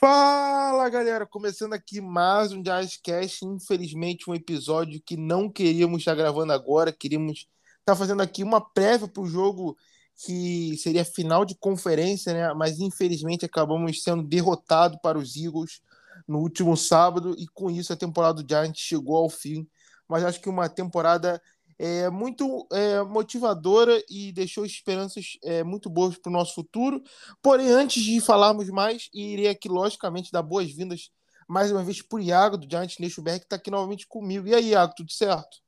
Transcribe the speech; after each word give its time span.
Fala 0.00 0.88
galera, 0.88 1.26
começando 1.26 1.72
aqui 1.72 2.00
mais 2.00 2.52
um 2.52 2.62
Jazzcast. 2.62 3.44
Infelizmente, 3.44 4.30
um 4.30 4.34
episódio 4.34 5.02
que 5.04 5.16
não 5.16 5.50
queríamos 5.50 5.98
estar 5.98 6.14
gravando 6.14 6.52
agora, 6.52 6.92
queríamos 6.92 7.48
estar 7.80 7.96
fazendo 7.96 8.22
aqui 8.22 8.44
uma 8.44 8.60
prévia 8.60 9.08
para 9.08 9.20
o 9.20 9.26
jogo 9.26 9.76
que 10.24 10.76
seria 10.78 11.04
final 11.04 11.44
de 11.44 11.56
conferência, 11.56 12.32
né? 12.32 12.54
Mas 12.54 12.78
infelizmente 12.78 13.44
acabamos 13.44 14.00
sendo 14.04 14.22
derrotados 14.22 15.00
para 15.02 15.18
os 15.18 15.34
Eagles 15.34 15.80
no 16.28 16.38
último 16.38 16.76
sábado 16.76 17.34
e 17.36 17.48
com 17.48 17.68
isso 17.68 17.92
a 17.92 17.96
temporada 17.96 18.40
do 18.40 18.48
Giants 18.48 18.78
chegou 18.78 19.16
ao 19.16 19.28
fim. 19.28 19.66
Mas 20.08 20.22
acho 20.22 20.40
que 20.40 20.48
uma 20.48 20.68
temporada 20.68 21.42
é, 21.78 22.10
muito 22.10 22.66
é, 22.72 23.02
motivadora 23.02 24.02
e 24.10 24.32
deixou 24.32 24.66
esperanças 24.66 25.38
é, 25.44 25.62
muito 25.62 25.88
boas 25.88 26.18
para 26.18 26.30
o 26.30 26.32
nosso 26.32 26.54
futuro. 26.54 27.02
Porém, 27.40 27.70
antes 27.70 28.02
de 28.02 28.20
falarmos 28.20 28.68
mais, 28.68 29.08
irei 29.14 29.48
aqui, 29.48 29.68
logicamente, 29.68 30.32
dar 30.32 30.42
boas-vindas 30.42 31.10
mais 31.46 31.70
uma 31.70 31.82
vez 31.82 32.02
para 32.02 32.16
o 32.16 32.20
Iago, 32.20 32.58
do 32.58 32.68
Giant 32.68 32.98
Neixoberg, 32.98 33.40
que 33.40 33.46
está 33.46 33.56
aqui 33.56 33.70
novamente 33.70 34.06
comigo. 34.06 34.46
E 34.48 34.54
aí, 34.54 34.70
Iago, 34.70 34.94
tudo 34.96 35.12
certo? 35.12 35.62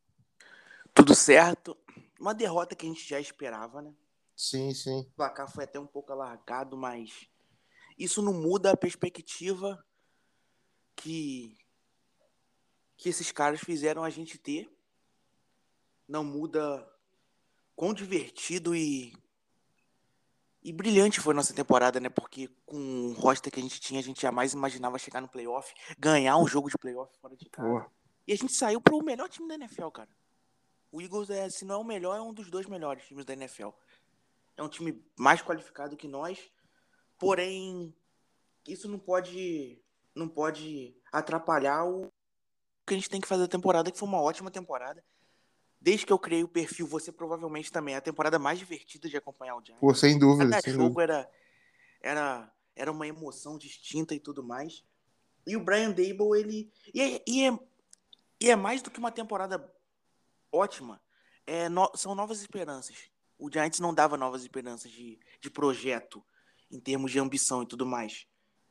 Tudo 0.93 1.15
certo. 1.15 1.77
Uma 2.19 2.35
derrota 2.35 2.75
que 2.75 2.85
a 2.85 2.89
gente 2.89 3.09
já 3.09 3.21
esperava, 3.21 3.81
né? 3.81 3.95
Sim, 4.37 4.75
sim. 4.75 5.01
O 5.01 5.17
placar 5.17 5.51
foi 5.51 5.65
até 5.65 5.79
um 5.79 5.87
pouco 5.87 6.13
alargado, 6.13 6.77
mas 6.77 7.29
isso 7.97 8.21
não 8.21 8.33
muda 8.33 8.73
a 8.73 8.77
perspectiva 8.77 9.83
que, 10.97 11.57
que 12.97 13.09
esses 13.09 13.31
caras 13.31 13.61
fizeram 13.61 14.03
a 14.03 14.11
gente 14.11 14.37
ter 14.37 14.71
não 16.11 16.25
muda 16.25 16.87
quão 17.77 17.95
divertido 17.95 18.75
e 18.75 19.15
e 20.63 20.73
brilhante 20.75 21.21
foi 21.21 21.33
nossa 21.33 21.55
temporada, 21.55 21.99
né? 21.99 22.11
Porque 22.11 22.51
com 22.67 22.77
o 22.77 23.13
roster 23.13 23.51
que 23.51 23.59
a 23.59 23.63
gente 23.63 23.81
tinha, 23.81 23.99
a 23.99 24.03
gente 24.03 24.21
jamais 24.21 24.53
imaginava 24.53 24.99
chegar 24.99 25.23
no 25.23 25.29
playoff, 25.29 25.73
ganhar 25.99 26.37
um 26.37 26.47
jogo 26.47 26.69
de 26.69 26.77
playoff 26.77 27.17
fora 27.19 27.35
de 27.35 27.49
casa. 27.49 27.87
E 28.27 28.33
a 28.33 28.37
gente 28.37 28.53
saiu 28.53 28.79
pro 28.79 29.03
melhor 29.03 29.27
time 29.31 29.49
da 29.49 29.55
NFL, 29.55 29.89
cara. 29.89 30.11
O 30.93 31.01
Eagles, 31.01 31.31
é, 31.31 31.49
se 31.49 31.65
não 31.65 31.77
é 31.77 31.79
o 31.79 31.85
melhor, 31.85 32.15
é 32.15 32.21
um 32.21 32.35
dos 32.35 32.51
dois 32.51 32.67
melhores 32.67 33.07
times 33.07 33.25
da 33.25 33.33
NFL. 33.33 33.71
É 34.55 34.63
um 34.63 34.69
time 34.69 35.03
mais 35.17 35.41
qualificado 35.41 35.97
que 35.97 36.07
nós, 36.07 36.39
porém, 37.19 37.95
isso 38.69 38.87
não 38.87 38.99
pode, 38.99 39.81
não 40.15 40.29
pode 40.29 40.95
atrapalhar 41.11 41.87
o 41.87 42.13
que 42.87 42.93
a 42.93 42.97
gente 42.99 43.09
tem 43.09 43.21
que 43.21 43.29
fazer 43.29 43.45
a 43.45 43.49
temporada, 43.49 43.91
que 43.91 43.99
foi 43.99 44.09
uma 44.09 44.21
ótima 44.21 44.51
temporada. 44.51 45.03
Desde 45.81 46.05
que 46.05 46.13
eu 46.13 46.19
criei 46.19 46.45
o 46.45 46.49
perfil, 46.49 46.87
você 46.87 47.11
provavelmente 47.11 47.73
também 47.73 47.95
é 47.95 47.99
a 47.99 48.03
temporada 48.03 48.39
mais 48.39 48.59
divertida 48.59 49.09
de 49.09 49.17
acompanhar 49.17 49.57
o 49.57 49.65
Giants. 49.65 49.81
Pô, 49.81 49.95
sem 49.95 50.19
dúvida. 50.19 50.51
Cada 50.51 50.63
sem 50.63 50.75
jogo 50.75 50.91
dúvida. 50.91 51.03
Era, 51.03 51.31
era, 52.03 52.53
era 52.77 52.93
uma 52.93 53.07
emoção 53.07 53.57
distinta 53.57 54.15
e 54.15 54.21
tudo 54.21 54.43
mais. 54.43 54.85
E 55.47 55.57
o 55.57 55.65
Brian 55.65 55.91
Dable, 55.91 56.39
ele. 56.39 56.71
E 56.93 57.01
é, 57.01 57.23
e 57.27 57.45
é, 57.47 57.59
e 58.41 58.51
é 58.51 58.57
mais 58.57 58.83
do 58.83 58.91
que 58.91 58.99
uma 58.99 59.11
temporada 59.11 59.73
ótima. 60.53 61.01
É, 61.47 61.69
no, 61.69 61.91
são 61.95 62.15
novas 62.15 62.41
esperanças. 62.41 63.11
O 63.39 63.51
Giants 63.51 63.81
não 63.81 63.95
dava 63.95 64.19
novas 64.19 64.43
esperanças 64.43 64.91
de, 64.91 65.19
de 65.41 65.51
projeto, 65.51 66.23
em 66.71 66.79
termos 66.79 67.11
de 67.11 67.19
ambição 67.19 67.63
e 67.63 67.67
tudo 67.67 67.87
mais. 67.87 68.27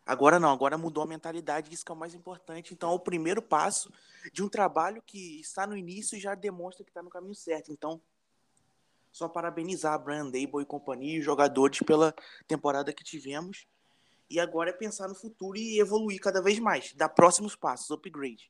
Agora 0.09 0.39
não, 0.39 0.51
agora 0.51 0.75
mudou 0.75 1.03
a 1.03 1.05
mentalidade, 1.05 1.71
isso 1.71 1.85
que 1.85 1.91
é 1.91 1.93
o 1.93 1.97
mais 1.97 2.15
importante. 2.15 2.73
Então 2.73 2.89
é 2.89 2.95
o 2.95 2.99
primeiro 2.99 3.43
passo 3.43 3.93
de 4.33 4.41
um 4.41 4.49
trabalho 4.49 5.03
que 5.05 5.39
está 5.39 5.67
no 5.67 5.77
início 5.77 6.17
e 6.17 6.19
já 6.19 6.33
demonstra 6.33 6.83
que 6.83 6.89
está 6.89 7.03
no 7.03 7.11
caminho 7.11 7.35
certo. 7.35 7.71
Então, 7.71 8.01
só 9.11 9.29
parabenizar 9.29 9.93
a 9.93 9.99
Brian 9.99 10.25
Dable 10.25 10.63
e 10.63 10.65
companhia 10.65 11.17
e 11.17 11.19
os 11.19 11.25
jogadores 11.25 11.77
pela 11.85 12.11
temporada 12.47 12.91
que 12.91 13.03
tivemos. 13.03 13.67
E 14.27 14.39
agora 14.39 14.71
é 14.71 14.73
pensar 14.73 15.07
no 15.07 15.13
futuro 15.13 15.59
e 15.59 15.79
evoluir 15.79 16.19
cada 16.19 16.41
vez 16.41 16.57
mais, 16.57 16.91
dar 16.93 17.09
próximos 17.09 17.55
passos, 17.55 17.91
upgrade. 17.91 18.49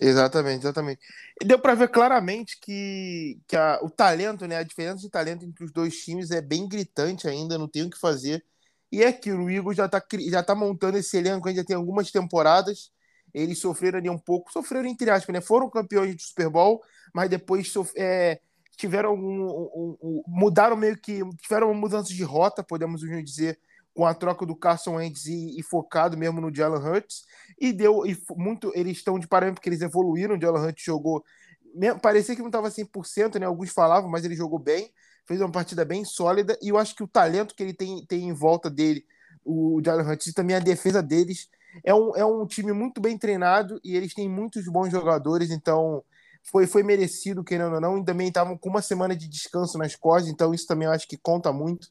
Exatamente, 0.00 0.60
exatamente. 0.60 1.00
E 1.40 1.44
deu 1.44 1.58
para 1.58 1.74
ver 1.74 1.88
claramente 1.88 2.60
que, 2.60 3.40
que 3.48 3.56
a, 3.56 3.80
o 3.82 3.90
talento, 3.90 4.46
né, 4.46 4.56
a 4.56 4.62
diferença 4.62 5.00
de 5.00 5.10
talento 5.10 5.44
entre 5.44 5.64
os 5.64 5.72
dois 5.72 6.00
times 6.04 6.30
é 6.30 6.40
bem 6.40 6.68
gritante 6.68 7.26
ainda, 7.26 7.58
não 7.58 7.66
tem 7.66 7.82
o 7.82 7.90
que 7.90 7.98
fazer. 7.98 8.44
E 8.92 9.02
é 9.02 9.08
aquilo, 9.08 9.44
o 9.44 9.50
Igor 9.50 9.72
já 9.72 9.86
está 9.86 10.04
já 10.28 10.42
tá 10.42 10.54
montando 10.54 10.98
esse 10.98 11.16
elenco, 11.16 11.48
ainda 11.48 11.64
tem 11.64 11.74
algumas 11.74 12.10
temporadas. 12.10 12.92
Eles 13.32 13.58
sofreram 13.58 13.98
ali 13.98 14.10
um 14.10 14.18
pouco, 14.18 14.52
sofreram 14.52 14.86
entre 14.86 15.08
aspas, 15.08 15.32
né? 15.32 15.40
Foram 15.40 15.70
campeões 15.70 16.14
de 16.14 16.22
Super 16.22 16.50
Bowl, 16.50 16.82
mas 17.14 17.30
depois 17.30 17.72
é, 17.96 18.38
tiveram 18.76 19.14
um, 19.14 19.46
um, 19.46 19.98
um, 20.02 20.22
mudaram 20.26 20.76
meio 20.76 20.98
que 20.98 21.22
tiveram 21.40 21.70
uma 21.70 21.80
mudança 21.80 22.12
de 22.12 22.22
rota, 22.22 22.62
podemos 22.62 23.00
dizer, 23.00 23.58
com 23.94 24.04
a 24.04 24.12
troca 24.12 24.44
do 24.44 24.54
Carson 24.54 24.96
Wentz 24.96 25.24
e, 25.24 25.58
e 25.58 25.62
focado 25.62 26.14
mesmo 26.14 26.42
no 26.42 26.54
Jalen 26.54 26.82
Hurts. 26.82 27.24
E 27.58 27.72
deu 27.72 28.04
e 28.06 28.14
muito, 28.36 28.70
eles 28.74 28.98
estão 28.98 29.18
de 29.18 29.26
parâmetro 29.26 29.60
porque 29.60 29.70
eles 29.70 29.80
evoluíram. 29.80 30.36
O 30.36 30.40
Jalen 30.40 30.64
Hurts 30.64 30.84
jogou, 30.84 31.24
parecia 32.02 32.34
que 32.34 32.42
não 32.42 32.48
estava 32.48 32.70
100%, 32.70 33.38
né? 33.40 33.46
Alguns 33.46 33.70
falavam, 33.70 34.10
mas 34.10 34.22
ele 34.22 34.36
jogou 34.36 34.58
bem 34.58 34.92
fez 35.26 35.40
uma 35.40 35.50
partida 35.50 35.84
bem 35.84 36.04
sólida 36.04 36.58
e 36.60 36.68
eu 36.68 36.78
acho 36.78 36.94
que 36.94 37.02
o 37.02 37.08
talento 37.08 37.54
que 37.54 37.62
ele 37.62 37.72
tem, 37.72 38.04
tem 38.06 38.28
em 38.28 38.32
volta 38.32 38.68
dele, 38.68 39.04
o 39.44 39.80
Jalen 39.84 40.06
Hurts 40.06 40.32
também 40.32 40.56
a 40.56 40.60
defesa 40.60 41.02
deles, 41.02 41.48
é 41.84 41.94
um, 41.94 42.16
é 42.16 42.24
um 42.24 42.46
time 42.46 42.72
muito 42.72 43.00
bem 43.00 43.16
treinado 43.16 43.80
e 43.82 43.96
eles 43.96 44.14
têm 44.14 44.28
muitos 44.28 44.66
bons 44.66 44.90
jogadores, 44.90 45.50
então 45.50 46.04
foi, 46.42 46.66
foi 46.66 46.82
merecido, 46.82 47.44
querendo 47.44 47.74
ou 47.74 47.80
não, 47.80 47.98
e 47.98 48.04
também 48.04 48.28
estavam 48.28 48.58
com 48.58 48.68
uma 48.68 48.82
semana 48.82 49.14
de 49.14 49.28
descanso 49.28 49.78
nas 49.78 49.94
costas, 49.94 50.30
então 50.30 50.52
isso 50.52 50.66
também 50.66 50.86
eu 50.86 50.92
acho 50.92 51.08
que 51.08 51.16
conta 51.16 51.52
muito. 51.52 51.88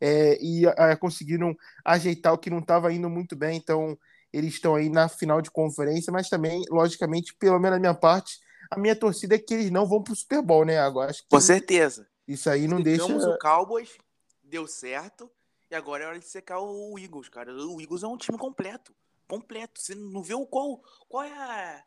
É, 0.00 0.38
e 0.40 0.64
é, 0.64 0.94
conseguiram 0.94 1.56
ajeitar 1.84 2.32
o 2.32 2.38
que 2.38 2.48
não 2.48 2.60
estava 2.60 2.92
indo 2.92 3.10
muito 3.10 3.34
bem, 3.34 3.56
então 3.56 3.98
eles 4.32 4.54
estão 4.54 4.76
aí 4.76 4.88
na 4.88 5.08
final 5.08 5.42
de 5.42 5.50
conferência, 5.50 6.12
mas 6.12 6.28
também, 6.28 6.62
logicamente, 6.70 7.34
pelo 7.34 7.58
menos 7.58 7.78
a 7.78 7.80
minha 7.80 7.94
parte, 7.94 8.38
a 8.70 8.78
minha 8.78 8.94
torcida 8.94 9.34
é 9.34 9.38
que 9.38 9.54
eles 9.54 9.70
não 9.70 9.86
vão 9.86 10.02
para 10.02 10.12
o 10.12 10.16
Super 10.16 10.42
Bowl, 10.42 10.64
né? 10.64 10.78
Agora, 10.78 11.10
acho 11.10 11.22
que 11.22 11.28
Com 11.28 11.40
certeza. 11.40 12.06
Isso 12.28 12.50
aí 12.50 12.68
não 12.68 12.82
deixa. 12.82 13.06
o 13.06 13.38
Cowboys, 13.38 13.96
deu 14.44 14.66
certo, 14.66 15.30
e 15.70 15.74
agora 15.74 16.04
é 16.04 16.06
hora 16.06 16.18
de 16.18 16.26
secar 16.26 16.60
o 16.60 16.98
Eagles, 16.98 17.28
cara. 17.30 17.52
O 17.52 17.80
Eagles 17.80 18.02
é 18.02 18.06
um 18.06 18.18
time 18.18 18.36
completo. 18.36 18.94
Completo. 19.26 19.80
Você 19.80 19.94
não 19.94 20.22
vê 20.22 20.34
o 20.34 20.46
qual, 20.46 20.82
qual 21.08 21.24
é 21.24 21.32
a, 21.32 21.84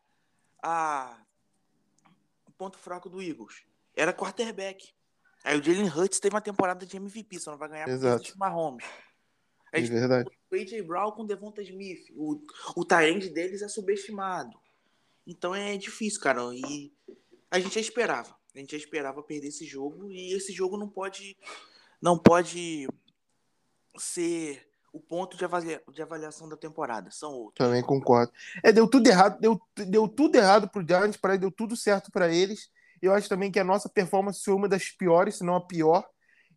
a 0.64 1.26
o 2.48 2.52
ponto 2.52 2.78
fraco 2.78 3.10
do 3.10 3.22
Eagles. 3.22 3.64
Era 3.96 4.14
quarterback. 4.14 4.90
Aí 5.44 5.60
o 5.60 5.64
Jalen 5.64 5.90
Hurts 5.90 6.20
teve 6.20 6.36
uma 6.36 6.42
temporada 6.42 6.86
de 6.86 6.98
MVP, 6.98 7.40
só 7.40 7.52
não 7.52 7.58
vai 7.58 7.70
ganhar 7.70 7.88
Exato. 7.88 8.32
por 8.32 8.38
Mahomes. 8.38 8.86
É 9.72 9.82
verdade. 9.82 10.30
O 10.52 10.56
AJ 10.56 10.82
Brown 10.86 11.12
com 11.12 11.24
o 11.24 11.28
Devonta 11.28 11.62
Smith. 11.62 12.12
O, 12.16 12.42
o 12.76 12.86
Tyrande 12.86 13.30
deles 13.30 13.62
é 13.62 13.68
subestimado. 13.68 14.60
Então 15.26 15.56
é 15.56 15.78
difícil, 15.78 16.20
cara. 16.20 16.42
E 16.54 16.94
a 17.50 17.60
gente 17.60 17.76
já 17.76 17.82
esperava. 17.82 18.36
A 18.54 18.60
gente 18.60 18.72
já 18.72 18.78
esperava 18.78 19.24
perder 19.24 19.48
esse 19.48 19.66
jogo 19.66 20.12
e 20.12 20.34
esse 20.34 20.52
jogo 20.52 20.78
não 20.78 20.90
pode 20.90 21.38
não 22.02 22.18
pode 22.18 22.88
ser 23.98 24.68
o 24.92 25.00
ponto 25.00 25.38
de, 25.38 25.46
avalia, 25.46 25.82
de 25.92 26.02
avaliação 26.02 26.50
da 26.50 26.58
temporada. 26.58 27.10
São 27.12 27.32
outros. 27.34 27.66
Também 27.66 27.82
concordo. 27.82 28.32
É, 28.64 28.72
deu 28.72 28.88
tudo 28.88 29.08
errado, 29.08 29.40
deu, 29.40 29.62
deu 29.88 30.08
tudo 30.08 30.36
errado 30.36 30.70
pro 30.70 30.86
Giants, 30.86 31.18
para 31.18 31.38
deu 31.38 31.52
tudo 31.52 31.76
certo 31.78 32.12
para 32.12 32.34
eles. 32.34 32.70
Eu 33.02 33.14
acho 33.14 33.30
também 33.30 33.52
que 33.52 33.60
a 33.60 33.64
nossa 33.64 33.88
performance 33.88 34.44
foi 34.44 34.54
uma 34.54 34.68
das 34.68 34.90
piores, 34.90 35.38
se 35.38 35.44
não 35.44 35.56
a 35.56 35.66
pior, 35.66 36.06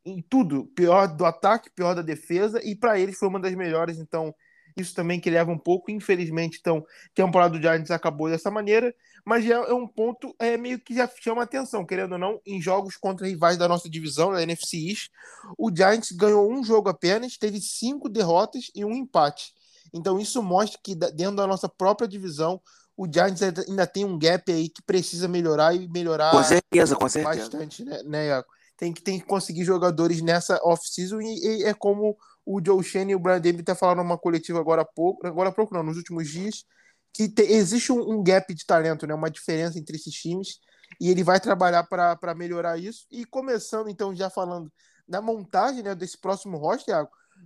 em 0.05 0.21
tudo. 0.21 0.67
Pior 0.75 1.07
do 1.07 1.25
ataque, 1.25 1.71
pior 1.71 1.95
da 1.95 2.03
defesa, 2.03 2.61
e 2.63 2.75
para 2.75 2.99
eles 2.99 3.17
foi 3.17 3.29
uma 3.29 3.41
das 3.41 3.55
melhores. 3.55 3.99
Então, 3.99 4.35
isso 4.77 4.95
também 4.95 5.21
que 5.21 5.31
leva 5.31 5.51
um 5.51 5.59
pouco. 5.59 5.91
Infelizmente, 5.91 6.59
então, 6.61 6.79
a 6.79 7.15
temporada 7.15 7.57
do 7.57 7.63
Giants 7.63 7.91
acabou 7.91 8.29
dessa 8.29 8.51
maneira, 8.51 8.95
mas 9.25 9.45
já 9.45 9.57
é 9.57 9.73
um 9.73 9.87
ponto 9.87 10.35
é, 10.39 10.57
meio 10.57 10.79
que 10.79 10.95
já 10.95 11.09
chama 11.21 11.43
atenção, 11.43 11.85
querendo 11.85 12.13
ou 12.13 12.19
não, 12.19 12.41
em 12.45 12.61
jogos 12.61 12.97
contra 12.97 13.27
rivais 13.27 13.57
da 13.57 13.69
nossa 13.69 13.89
divisão, 13.89 14.33
da 14.33 14.43
NFC 14.43 14.77
East, 14.89 15.11
o 15.57 15.75
Giants 15.75 16.13
ganhou 16.13 16.51
um 16.51 16.65
jogo 16.65 16.89
apenas, 16.89 17.39
teve 17.39 17.61
cinco 17.61 18.09
derrotas 18.09 18.71
e 18.75 18.85
um 18.85 18.93
empate. 18.93 19.53
Então, 19.93 20.19
isso 20.19 20.43
mostra 20.43 20.79
que 20.83 20.95
dentro 20.95 21.37
da 21.37 21.47
nossa 21.47 21.69
própria 21.69 22.09
divisão, 22.09 22.61
o 22.97 23.07
Giants 23.11 23.43
ainda 23.43 23.87
tem 23.87 24.05
um 24.05 24.19
gap 24.19 24.51
aí 24.53 24.69
que 24.69 24.83
precisa 24.83 25.27
melhorar 25.29 25.75
e 25.75 25.89
melhorar 25.89 26.31
com 26.31 26.43
certeza, 26.43 26.97
com 26.97 27.09
certeza. 27.09 27.51
bastante, 27.51 27.85
né, 27.85 28.03
né 28.05 28.43
Tem 28.77 28.93
que, 28.93 29.03
tem 29.03 29.19
que 29.19 29.27
conseguir 29.27 29.65
jogadores 29.65 30.21
nessa 30.21 30.61
off-season 30.65 31.21
e, 31.21 31.61
e 31.61 31.65
é 31.65 31.75
como 31.75 32.17
o 32.45 32.61
Joe 32.65 32.83
Shane 32.83 33.13
e 33.13 33.15
o 33.15 33.19
Brian 33.19 33.41
David 33.41 33.63
até 33.63 33.75
falaram 33.75 34.03
numa 34.03 34.19
coletiva 34.19 34.59
agora 34.59 34.83
há 34.83 34.85
pouco, 34.85 35.27
agora 35.27 35.49
há 35.49 35.53
pouco 35.53 35.75
não, 35.75 35.83
nos 35.83 35.97
últimos 35.97 36.29
dias, 36.29 36.65
que 37.13 37.29
te, 37.29 37.43
existe 37.43 37.93
um, 37.93 38.11
um, 38.13 38.23
gap 38.23 38.53
de 38.53 38.67
talento, 38.67 39.07
né, 39.07 39.15
uma 39.15 39.31
diferença 39.31 39.79
entre 39.79 39.97
esses 39.97 40.15
times, 40.15 40.59
e 41.01 41.11
ele 41.11 41.23
vai 41.23 41.41
trabalhar 41.41 41.85
para 41.85 42.35
melhorar 42.35 42.79
isso. 42.79 43.07
E 43.11 43.25
começando, 43.25 43.89
então, 43.89 44.15
já 44.15 44.29
falando 44.29 44.71
da 45.09 45.21
montagem 45.21 45.83
né, 45.83 45.95
desse 45.95 46.19
próximo 46.19 46.57
roster, 46.57 46.95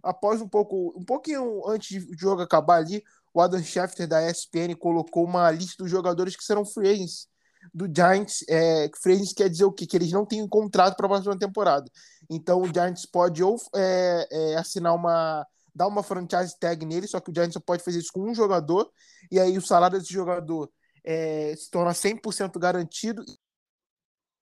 após 0.03 0.41
um 0.41 0.49
pouco, 0.49 0.95
um 0.97 1.05
pouquinho 1.05 1.67
antes 1.69 2.07
de 2.07 2.17
jogo 2.17 2.43
acabar 2.43 2.77
ali, 2.77 3.03
o 3.33 3.41
Adam 3.41 3.63
Schefter 3.63 4.09
da 4.09 4.29
ESPN 4.29 4.75
colocou 4.79 5.25
uma 5.25 5.51
lista 5.51 5.83
dos 5.83 5.91
jogadores 5.91 6.35
que 6.35 6.45
serão 6.45 6.65
free 6.65 6.89
agents 6.89 7.29
do 7.73 7.87
Giants. 7.87 8.45
É, 8.49 8.91
free 9.03 9.23
quer 9.35 9.49
dizer 9.49 9.65
o 9.65 9.73
quê? 9.73 9.87
Que 9.87 9.97
eles 9.97 10.13
não 10.13 10.27
têm 10.27 10.43
um 10.43 10.49
contrato 10.49 10.97
para 10.97 11.07
a 11.07 11.09
próxima 11.09 11.39
temporada. 11.39 11.91
Então 12.31 12.63
o 12.63 12.67
Giants 12.67 13.07
pode 13.07 13.43
ou 13.43 13.57
é, 13.75 14.29
é, 14.31 14.57
assinar 14.57 14.95
uma 14.95 15.47
dar 15.75 15.87
uma 15.87 16.03
franchise 16.03 16.59
tag 16.59 16.85
nele, 16.85 17.07
só 17.07 17.21
que 17.21 17.31
o 17.31 17.35
Giants 17.35 17.55
só 17.55 17.61
pode 17.61 17.85
fazer 17.85 18.01
isso 18.01 18.13
com 18.13 18.29
um 18.29 18.35
jogador, 18.35 18.91
e 19.31 19.39
aí 19.39 19.57
o 19.57 19.63
salário 19.63 19.97
desse 19.97 20.13
jogador 20.13 20.69
é, 21.05 21.55
se 21.57 21.71
torna 21.71 21.95
100% 21.95 22.59
garantido 22.59 23.25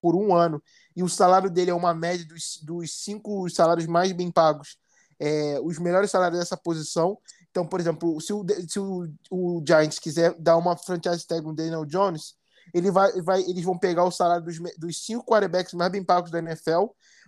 por 0.01 0.17
um 0.17 0.35
ano, 0.35 0.63
e 0.95 1.03
o 1.03 1.09
salário 1.11 1.51
dele 1.51 1.71
é 1.71 1.75
uma 1.75 1.93
média 1.93 2.25
dos, 2.25 2.59
dos 2.63 3.03
cinco 3.03 3.49
salários 3.51 3.87
mais 3.87 4.13
bem 4.13 4.31
pagos, 4.31 4.79
é, 5.19 5.61
os 5.61 5.79
melhores 5.79 6.11
salários 6.11 6.39
dessa 6.39 6.57
posição. 6.57 7.19
Então, 7.51 7.67
por 7.67 7.81
exemplo, 7.81 8.19
se 8.21 8.33
o, 8.33 8.45
se 8.69 8.79
o, 8.79 9.07
o 9.31 9.65
Giants 9.67 9.99
quiser 9.99 10.35
dar 10.39 10.57
uma 10.57 10.77
franchise 10.77 11.27
tag 11.27 11.43
no 11.43 11.55
Daniel 11.55 11.85
Jones, 11.85 12.35
ele 12.75 12.91
vai, 12.91 13.13
vai, 13.23 13.41
eles 13.43 13.65
vão 13.65 13.79
pegar 13.79 14.05
o 14.05 14.11
salário 14.11 14.45
dos, 14.45 14.59
dos 14.79 15.05
cinco 15.05 15.25
quarterbacks 15.25 15.75
mais 15.75 15.91
bem 15.91 16.05
pagos 16.05 16.31
da 16.31 16.39
NFL, 16.39 16.87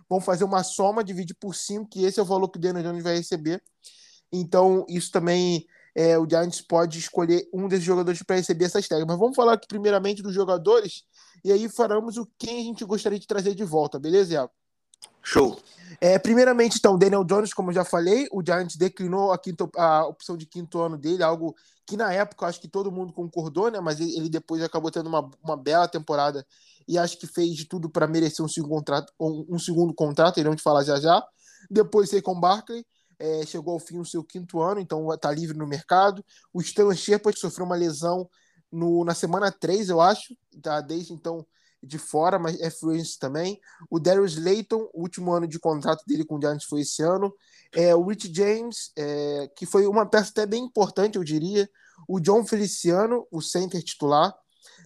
vão 0.09 0.19
fazer 0.19 0.43
uma 0.43 0.63
soma, 0.63 1.03
dividir 1.03 1.35
por 1.39 1.55
cinco, 1.55 1.89
que 1.89 2.03
esse 2.03 2.19
é 2.19 2.23
o 2.23 2.25
valor 2.25 2.49
que 2.49 2.57
o 2.57 2.61
Daniel 2.61 2.83
Jones 2.83 3.03
vai 3.03 3.15
receber. 3.15 3.61
Então, 4.31 4.85
isso 4.87 5.11
também 5.11 5.65
é, 5.95 6.17
o 6.17 6.27
Giants 6.29 6.61
pode 6.61 6.99
escolher 6.99 7.47
um 7.53 7.67
desses 7.67 7.85
jogadores 7.85 8.21
para 8.23 8.35
receber 8.35 8.65
essas 8.65 8.87
tags. 8.87 9.05
Mas 9.05 9.17
vamos 9.17 9.35
falar 9.35 9.53
aqui 9.53 9.67
primeiramente 9.67 10.21
dos 10.21 10.33
jogadores 10.33 11.03
e 11.43 11.51
aí 11.51 11.69
faremos 11.69 12.17
o 12.17 12.27
quem 12.37 12.59
a 12.59 12.63
gente 12.63 12.85
gostaria 12.85 13.19
de 13.19 13.27
trazer 13.27 13.55
de 13.55 13.63
volta, 13.63 13.99
beleza, 13.99 14.33
Iago? 14.33 14.51
Show. 15.21 15.59
É, 16.01 16.17
primeiramente, 16.17 16.77
então, 16.77 16.97
Daniel 16.97 17.23
Jones, 17.23 17.53
como 17.53 17.69
eu 17.69 17.75
já 17.75 17.83
falei, 17.83 18.27
o 18.31 18.43
Giants 18.45 18.75
declinou 18.75 19.31
a, 19.31 19.37
quinto, 19.37 19.69
a 19.75 20.05
opção 20.05 20.37
de 20.37 20.45
quinto 20.45 20.79
ano 20.79 20.97
dele, 20.97 21.23
algo 21.23 21.55
que 21.89 21.97
na 21.97 22.13
época 22.13 22.45
acho 22.45 22.61
que 22.61 22.67
todo 22.67 22.91
mundo 22.91 23.11
concordou, 23.11 23.71
né? 23.71 23.79
Mas 23.79 23.99
ele, 23.99 24.29
depois 24.29 24.61
acabou 24.61 24.91
tendo 24.91 25.07
uma, 25.07 25.27
uma 25.43 25.57
bela 25.57 25.87
temporada 25.87 26.45
e 26.87 26.99
acho 26.99 27.17
que 27.17 27.25
fez 27.25 27.55
de 27.55 27.65
tudo 27.65 27.89
para 27.89 28.05
merecer 28.07 28.45
um 28.45 28.47
segundo 28.47 28.69
contrato, 28.69 29.11
um, 29.19 29.57
segundo 29.57 29.91
contrato, 29.91 30.39
iremos 30.39 30.61
falar 30.61 30.83
já 30.83 30.99
já. 30.99 31.25
Depois 31.69 32.11
com 32.21 32.39
Barkley, 32.39 32.85
é, 33.17 33.43
chegou 33.43 33.73
ao 33.73 33.79
fim 33.79 33.97
o 33.97 34.05
seu 34.05 34.23
quinto 34.23 34.61
ano, 34.61 34.79
então 34.79 35.11
está 35.11 35.31
livre 35.31 35.57
no 35.57 35.65
mercado. 35.65 36.23
O 36.53 36.61
Stanley 36.61 36.95
Shepard 36.95 37.39
sofreu 37.39 37.65
uma 37.65 37.75
lesão 37.75 38.29
no, 38.71 39.03
na 39.03 39.15
semana 39.15 39.51
3, 39.51 39.89
eu 39.89 39.99
acho, 39.99 40.37
tá 40.61 40.81
desde 40.81 41.11
então 41.11 41.43
de 41.81 41.97
fora, 41.97 42.37
mas 42.37 42.59
é 42.59 42.69
fluente 42.69 43.17
também. 43.17 43.59
O 43.89 43.99
Darius 43.99 44.37
Layton, 44.37 44.89
o 44.93 45.01
último 45.01 45.31
ano 45.31 45.47
de 45.47 45.59
contrato 45.59 46.03
dele 46.05 46.25
com 46.25 46.37
o 46.37 46.41
Giants 46.41 46.65
foi 46.65 46.81
esse 46.81 47.01
ano. 47.01 47.33
É, 47.73 47.95
o 47.95 48.03
Rich 48.05 48.31
James, 48.33 48.91
é, 48.97 49.49
que 49.55 49.65
foi 49.65 49.87
uma 49.87 50.05
peça 50.05 50.31
até 50.31 50.45
bem 50.45 50.63
importante, 50.63 51.17
eu 51.17 51.23
diria. 51.23 51.69
O 52.07 52.19
John 52.19 52.45
Feliciano, 52.45 53.27
o 53.31 53.41
center 53.41 53.81
titular. 53.83 54.33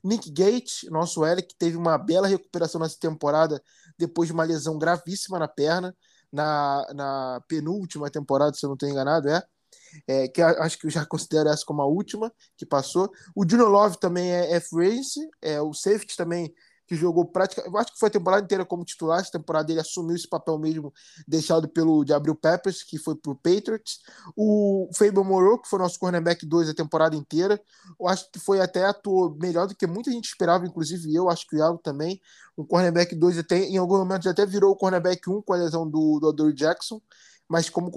Nick 0.04 0.30
Gates, 0.32 0.90
nosso 0.90 1.24
L, 1.24 1.42
que 1.42 1.56
teve 1.56 1.78
uma 1.78 1.98
bela 1.98 2.28
recuperação 2.28 2.80
nessa 2.82 2.98
temporada 3.00 3.62
depois 3.98 4.28
de 4.28 4.34
uma 4.34 4.44
lesão 4.44 4.78
gravíssima 4.78 5.40
na 5.40 5.48
perna, 5.48 5.96
na, 6.32 6.86
na 6.94 7.42
penúltima 7.48 8.10
temporada, 8.10 8.54
se 8.54 8.66
eu 8.66 8.70
não 8.70 8.74
estou 8.74 8.90
enganado, 8.90 9.30
é 9.30 9.42
é, 10.08 10.28
que 10.28 10.42
acho 10.42 10.78
que 10.78 10.88
eu 10.88 10.92
já 10.92 11.06
considero 11.06 11.50
essa 11.50 11.66
como 11.66 11.82
a 11.82 11.86
última 11.86 12.32
que 12.58 12.66
passou. 12.66 13.12
O 13.36 13.46
Dino 13.46 13.68
Love 13.68 14.00
também 14.00 14.32
é, 14.32 14.54
é 14.54 14.60
free 14.60 15.02
é, 15.42 15.62
o 15.62 15.74
safety 15.74 16.16
também 16.16 16.54
que 16.86 16.96
jogou 16.96 17.26
praticamente, 17.26 17.74
eu 17.74 17.80
acho 17.80 17.94
que 17.94 18.00
foi 18.00 18.10
a 18.10 18.12
temporada 18.12 18.44
inteira 18.44 18.66
como 18.66 18.84
titular, 18.84 19.20
essa 19.20 19.32
temporada 19.32 19.72
ele 19.72 19.80
assumiu 19.80 20.16
esse 20.16 20.28
papel 20.28 20.58
mesmo 20.58 20.94
deixado 21.28 21.68
pelo 21.68 22.04
Gabriel 22.06 22.36
Peppers, 22.36 22.84
que 22.84 22.98
foi 22.98 23.16
pro 23.16 23.36
Patriots. 23.36 24.00
O 24.36 24.90
Fable 24.94 25.24
Moreau, 25.24 25.60
que 25.60 25.70
foi 25.70 25.80
nosso 25.80 26.00
cornerback 26.00 26.46
2 26.46 26.70
a 26.70 26.74
temporada 26.74 27.16
inteira, 27.16 27.62
eu 28.00 28.08
acho 28.08 28.30
que 28.32 28.40
foi 28.40 28.60
até 28.60 28.86
atuou 28.86 29.36
melhor 29.40 29.68
do 29.68 29.76
que 29.76 29.88
muita 29.88 30.12
gente 30.12 30.26
esperava, 30.26 30.66
inclusive 30.66 31.14
eu, 31.14 31.30
acho 31.30 31.48
que 31.48 31.56
o 31.56 31.60
Iago 31.60 31.78
também. 31.78 32.22
Um 32.58 32.66
cornerback 32.66 33.16
2 33.16 33.40
até, 33.40 33.60
em 33.60 33.78
algum 33.78 33.98
momento 33.98 34.30
até 34.30 34.46
virou 34.46 34.72
o 34.72 34.76
cornerback 34.76 35.30
1 35.30 35.42
com 35.42 35.54
a 35.54 35.58
lesão 35.58 35.90
do, 35.90 36.20
do 36.20 36.30
Adore 36.30 36.54
Jackson 36.54 37.02
mas 37.48 37.70
como 37.70 37.92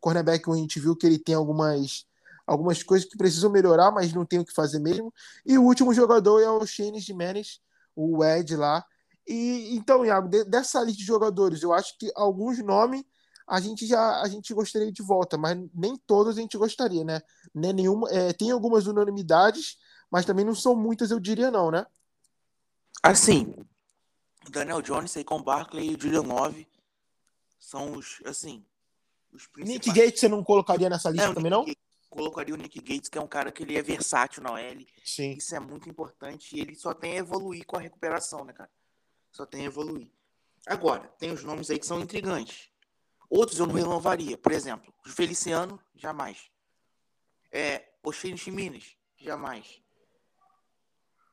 cornerback 0.00 0.50
a 0.50 0.54
gente 0.54 0.80
viu 0.80 0.96
que 0.96 1.06
ele 1.06 1.18
tem 1.18 1.34
algumas 1.34 2.06
algumas 2.46 2.82
coisas 2.82 3.08
que 3.08 3.16
precisam 3.16 3.50
melhorar, 3.50 3.90
mas 3.90 4.12
não 4.12 4.24
tem 4.24 4.38
o 4.38 4.44
que 4.44 4.52
fazer 4.52 4.78
mesmo. 4.78 5.12
E 5.46 5.56
o 5.56 5.62
último 5.62 5.94
jogador 5.94 6.40
é 6.40 6.50
o 6.50 6.66
Shane 6.66 6.98
Jimenez, 6.98 7.60
o 7.94 8.24
Ed 8.24 8.56
lá. 8.56 8.84
E 9.26 9.76
então, 9.76 10.04
Iago, 10.04 10.28
dessa 10.28 10.82
lista 10.82 10.98
de 10.98 11.06
jogadores, 11.06 11.62
eu 11.62 11.72
acho 11.72 11.96
que 11.98 12.10
alguns 12.14 12.58
nomes 12.58 13.04
a 13.46 13.60
gente 13.60 13.86
já 13.86 14.20
a 14.20 14.28
gente 14.28 14.52
gostaria 14.54 14.90
de 14.90 15.02
volta, 15.02 15.36
mas 15.36 15.58
nem 15.74 15.96
todos 16.06 16.36
a 16.36 16.40
gente 16.40 16.56
gostaria, 16.56 17.04
né? 17.04 17.20
Nem 17.54 17.72
nenhuma, 17.72 18.08
é, 18.10 18.32
tem 18.32 18.50
algumas 18.50 18.86
unanimidades, 18.86 19.76
mas 20.10 20.24
também 20.24 20.44
não 20.44 20.54
são 20.54 20.74
muitas, 20.74 21.10
eu 21.10 21.20
diria 21.20 21.50
não, 21.50 21.70
né? 21.70 21.86
Assim, 23.02 23.54
Daniel 24.50 24.80
Jones, 24.80 25.10
Saquon 25.10 25.42
Barkley 25.42 25.90
e 25.90 25.94
o 25.94 26.00
Julian 26.00 26.22
Love 26.22 26.66
são 27.58 27.92
os, 27.92 28.20
assim, 28.24 28.64
Nick 29.56 29.90
Gates 29.92 30.20
você 30.20 30.28
não 30.28 30.42
colocaria 30.44 30.88
nessa 30.90 31.10
lista 31.10 31.30
é, 31.30 31.34
também, 31.34 31.50
não? 31.50 31.64
Colocaria 32.12 32.54
o 32.54 32.58
Nick 32.58 32.78
Gates, 32.80 33.08
que 33.08 33.18
é 33.18 33.20
um 33.20 33.26
cara 33.26 33.50
que 33.50 33.62
ele 33.62 33.76
é 33.76 33.82
versátil 33.82 34.42
na 34.42 34.52
OL. 34.52 34.86
Sim. 35.04 35.32
Isso 35.32 35.54
é 35.54 35.60
muito 35.60 35.88
importante 35.88 36.54
e 36.54 36.60
ele 36.60 36.74
só 36.74 36.92
tem 36.92 37.12
a 37.14 37.16
evoluir 37.16 37.64
com 37.66 37.76
a 37.76 37.80
recuperação, 37.80 38.44
né, 38.44 38.52
cara? 38.52 38.70
Só 39.30 39.46
tem 39.46 39.62
a 39.62 39.64
evoluir. 39.64 40.10
Agora, 40.66 41.08
tem 41.18 41.32
os 41.32 41.42
nomes 41.42 41.70
aí 41.70 41.78
que 41.78 41.86
são 41.86 42.00
intrigantes. 42.00 42.70
Outros 43.28 43.58
eu 43.58 43.66
não 43.66 43.74
renovaria. 43.74 44.36
Por 44.36 44.52
exemplo, 44.52 44.92
o 45.04 45.08
Feliciano, 45.08 45.80
jamais. 45.94 46.50
É, 47.50 47.88
o 48.02 48.12
Shane 48.12 48.36
Chimines, 48.36 48.96
jamais. 49.16 49.80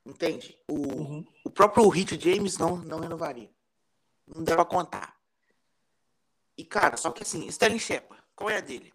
Entende? 0.05 0.57
O, 0.67 0.75
uhum. 0.75 1.25
o 1.43 1.49
próprio 1.49 1.87
Rich 1.89 2.19
James 2.19 2.57
não, 2.57 2.77
não 2.77 2.99
renovaria. 2.99 3.51
Não 4.25 4.43
dá 4.43 4.55
pra 4.55 4.65
contar. 4.65 5.19
E, 6.57 6.63
cara, 6.63 6.97
só 6.97 7.11
que 7.11 7.23
assim, 7.23 7.47
Sterling 7.47 7.79
Shepard, 7.79 8.23
qual 8.35 8.49
é 8.49 8.57
a 8.57 8.61
dele? 8.61 8.93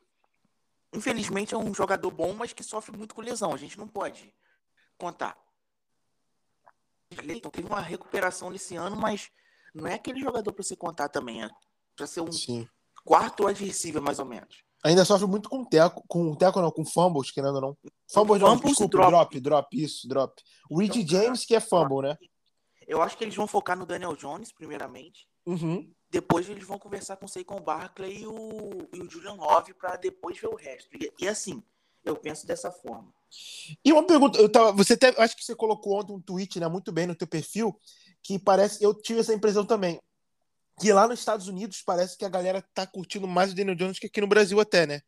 Infelizmente 0.94 1.54
é 1.54 1.58
um 1.58 1.74
jogador 1.74 2.10
bom, 2.10 2.32
mas 2.34 2.52
que 2.52 2.62
sofre 2.62 2.96
muito 2.96 3.14
com 3.14 3.20
lesão. 3.20 3.52
A 3.52 3.56
gente 3.56 3.76
não 3.76 3.88
pode 3.88 4.32
contar. 4.96 5.36
Leiton 7.22 7.50
teve 7.50 7.68
uma 7.68 7.80
recuperação 7.80 8.50
nesse 8.50 8.76
ano, 8.76 8.96
mas 8.96 9.30
não 9.74 9.86
é 9.86 9.94
aquele 9.94 10.20
jogador 10.20 10.52
para 10.52 10.62
se 10.62 10.76
contar 10.76 11.08
também. 11.08 11.42
É 11.42 11.50
para 11.96 12.06
ser 12.06 12.20
um 12.20 12.32
Sim. 12.32 12.68
quarto 13.04 13.46
adversário, 13.46 14.02
mais 14.02 14.18
ou 14.18 14.24
menos. 14.24 14.64
Ainda 14.84 15.04
sofre 15.04 15.26
muito 15.26 15.48
com 15.48 15.64
teco, 15.64 16.04
com 16.06 16.34
teco 16.34 16.60
não, 16.60 16.70
com 16.70 16.84
fumbles, 16.84 17.30
querendo 17.30 17.54
ou 17.54 17.60
não. 17.60 17.78
Fumbles 18.12 18.40
não, 18.40 18.50
fumbles 18.50 18.72
desculpa, 18.72 18.98
drop. 18.98 19.10
drop, 19.10 19.40
drop, 19.40 19.82
isso, 19.82 20.06
drop. 20.06 20.42
O 20.68 20.78
Rich 20.78 21.00
então, 21.00 21.22
James 21.22 21.44
que 21.44 21.54
é 21.54 21.60
fumble, 21.60 22.02
né? 22.02 22.18
Eu 22.86 23.00
acho 23.00 23.16
que 23.16 23.24
eles 23.24 23.34
vão 23.34 23.46
focar 23.46 23.78
no 23.78 23.86
Daniel 23.86 24.14
Jones, 24.14 24.52
primeiramente. 24.52 25.26
Uhum. 25.46 25.90
Depois 26.14 26.48
eles 26.48 26.64
vão 26.64 26.78
conversar 26.78 27.16
com 27.16 27.26
o 27.26 27.28
Saquon 27.28 27.60
Barkley 27.60 28.20
e 28.20 28.26
o, 28.28 28.88
e 28.92 29.00
o 29.00 29.10
Julian 29.10 29.32
Love 29.32 29.74
para 29.74 29.96
depois 29.96 30.38
ver 30.38 30.46
o 30.46 30.54
resto. 30.54 30.96
E, 30.96 31.12
e, 31.18 31.26
assim, 31.26 31.60
eu 32.04 32.14
penso 32.14 32.46
dessa 32.46 32.70
forma. 32.70 33.12
E 33.84 33.92
uma 33.92 34.06
pergunta, 34.06 34.48
tava, 34.48 34.70
você 34.70 34.92
até, 34.92 35.08
acho 35.20 35.36
que 35.36 35.44
você 35.44 35.56
colocou 35.56 35.98
ontem 35.98 36.12
um 36.12 36.20
tweet, 36.20 36.60
né, 36.60 36.68
muito 36.68 36.92
bem 36.92 37.08
no 37.08 37.16
teu 37.16 37.26
perfil, 37.26 37.76
que 38.22 38.38
parece, 38.38 38.80
eu 38.80 38.94
tive 38.94 39.18
essa 39.18 39.34
impressão 39.34 39.66
também, 39.66 40.00
que 40.78 40.92
lá 40.92 41.08
nos 41.08 41.18
Estados 41.18 41.48
Unidos 41.48 41.82
parece 41.84 42.16
que 42.16 42.24
a 42.24 42.28
galera 42.28 42.62
tá 42.72 42.86
curtindo 42.86 43.26
mais 43.26 43.50
o 43.50 43.56
Daniel 43.56 43.74
Jones 43.74 43.98
que 43.98 44.06
aqui 44.06 44.20
no 44.20 44.28
Brasil 44.28 44.60
até, 44.60 44.86
né? 44.86 45.02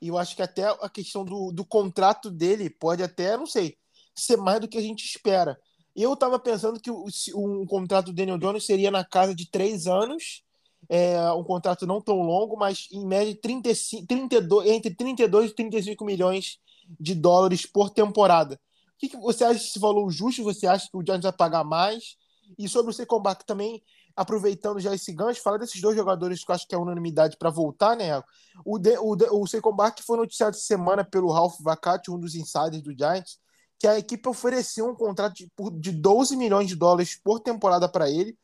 E 0.00 0.08
eu 0.08 0.16
acho 0.16 0.34
que 0.34 0.40
até 0.40 0.64
a 0.64 0.88
questão 0.88 1.22
do, 1.22 1.52
do 1.52 1.66
contrato 1.66 2.30
dele 2.30 2.70
pode 2.70 3.02
até, 3.02 3.36
não 3.36 3.46
sei, 3.46 3.76
ser 4.14 4.38
mais 4.38 4.58
do 4.58 4.68
que 4.68 4.78
a 4.78 4.82
gente 4.82 5.04
espera. 5.04 5.60
Eu 5.94 6.14
estava 6.14 6.38
pensando 6.38 6.80
que 6.80 6.90
o, 6.90 7.66
contrato 7.66 8.06
do 8.06 8.14
Daniel 8.14 8.38
Jones 8.38 8.64
seria 8.64 8.90
na 8.90 9.04
casa 9.04 9.34
de 9.34 9.50
três 9.50 9.86
anos 9.86 10.45
é 10.88 11.32
um 11.32 11.44
contrato 11.44 11.86
não 11.86 12.00
tão 12.00 12.22
longo, 12.22 12.56
mas 12.56 12.88
em 12.92 13.04
média 13.06 13.36
35, 13.40 14.06
32, 14.06 14.70
entre 14.70 14.94
32 14.94 15.50
e 15.50 15.54
35 15.54 16.04
milhões 16.04 16.58
de 16.98 17.14
dólares 17.14 17.66
por 17.66 17.90
temporada. 17.90 18.54
O 18.54 18.98
que, 18.98 19.08
que 19.08 19.16
você 19.16 19.44
acha 19.44 19.58
desse 19.58 19.78
valor 19.78 20.08
justo? 20.10 20.42
Você 20.44 20.66
acha 20.66 20.88
que 20.90 20.96
o 20.96 21.04
Giants 21.04 21.24
vai 21.24 21.32
pagar 21.32 21.64
mais? 21.64 22.16
E 22.58 22.68
sobre 22.68 22.90
o 22.90 22.94
Secombac 22.94 23.44
também, 23.44 23.82
aproveitando 24.14 24.78
já 24.80 24.94
esse 24.94 25.12
gancho, 25.12 25.42
fala 25.42 25.58
desses 25.58 25.80
dois 25.80 25.96
jogadores 25.96 26.44
que 26.44 26.50
eu 26.50 26.54
acho 26.54 26.66
que 26.66 26.74
é 26.74 26.78
unanimidade 26.78 27.36
para 27.36 27.50
voltar, 27.50 27.96
né? 27.96 28.22
O, 28.64 28.78
de, 28.78 28.96
o, 28.98 29.42
o 29.42 29.46
Secombac 29.46 30.02
foi 30.02 30.16
noticiado 30.16 30.56
essa 30.56 30.64
semana 30.64 31.04
pelo 31.04 31.30
Ralph 31.30 31.58
Vacati, 31.60 32.10
um 32.10 32.18
dos 32.18 32.34
insiders 32.34 32.82
do 32.82 32.96
Giants, 32.96 33.38
que 33.78 33.86
a 33.86 33.98
equipe 33.98 34.26
ofereceu 34.28 34.88
um 34.88 34.94
contrato 34.94 35.34
de, 35.34 35.50
de 35.80 35.92
12 35.92 36.36
milhões 36.36 36.68
de 36.68 36.76
dólares 36.76 37.20
por 37.22 37.40
temporada 37.40 37.88
para 37.88 38.08
ele 38.08 38.38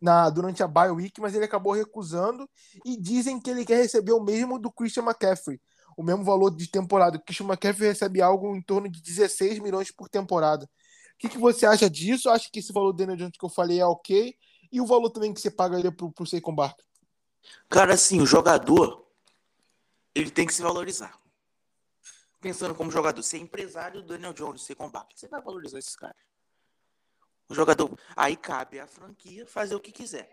na, 0.00 0.28
durante 0.30 0.62
a 0.62 0.68
bye 0.68 0.90
week, 0.90 1.20
mas 1.20 1.34
ele 1.34 1.44
acabou 1.44 1.72
recusando 1.72 2.48
e 2.84 2.96
dizem 2.96 3.40
que 3.40 3.50
ele 3.50 3.64
quer 3.64 3.76
receber 3.76 4.12
o 4.12 4.22
mesmo 4.22 4.58
do 4.58 4.70
Christian 4.70 5.04
McCaffrey, 5.04 5.60
o 5.96 6.02
mesmo 6.02 6.24
valor 6.24 6.50
de 6.50 6.68
temporada. 6.68 7.16
O 7.16 7.20
Christian 7.20 7.46
McCaffrey 7.46 7.88
recebe 7.88 8.20
algo 8.20 8.54
em 8.54 8.62
torno 8.62 8.88
de 8.90 9.00
16 9.00 9.58
milhões 9.60 9.90
por 9.90 10.08
temporada. 10.08 10.64
O 10.64 11.18
que, 11.18 11.28
que 11.28 11.38
você 11.38 11.64
acha 11.64 11.88
disso? 11.88 12.28
Acho 12.28 12.50
que 12.50 12.58
esse 12.58 12.72
valor 12.72 12.92
do 12.92 12.98
Daniel 12.98 13.16
Jones 13.16 13.38
que 13.38 13.44
eu 13.44 13.48
falei 13.48 13.80
é 13.80 13.86
ok. 13.86 14.36
E 14.70 14.80
o 14.80 14.86
valor 14.86 15.10
também 15.10 15.32
que 15.32 15.40
você 15.40 15.50
pagaria 15.50 15.90
pro, 15.90 16.12
pro 16.12 16.26
Saquon 16.26 16.54
Barkley? 16.54 16.84
Cara, 17.70 17.94
assim, 17.94 18.20
o 18.20 18.26
jogador, 18.26 19.06
ele 20.14 20.30
tem 20.30 20.46
que 20.46 20.52
se 20.52 20.60
valorizar. 20.60 21.18
Pensando 22.40 22.74
como 22.74 22.90
jogador, 22.90 23.22
ser 23.22 23.38
empresário 23.38 24.02
do 24.02 24.08
Daniel 24.08 24.34
Jones, 24.34 24.62
Saquon 24.62 24.90
Barkley, 24.90 25.18
você 25.18 25.28
vai 25.28 25.40
valorizar 25.40 25.78
esses 25.78 25.96
caras. 25.96 26.16
O 27.48 27.54
jogador. 27.54 27.98
Aí 28.16 28.36
cabe 28.36 28.80
à 28.80 28.86
franquia 28.86 29.46
fazer 29.46 29.74
o 29.74 29.80
que 29.80 29.92
quiser. 29.92 30.28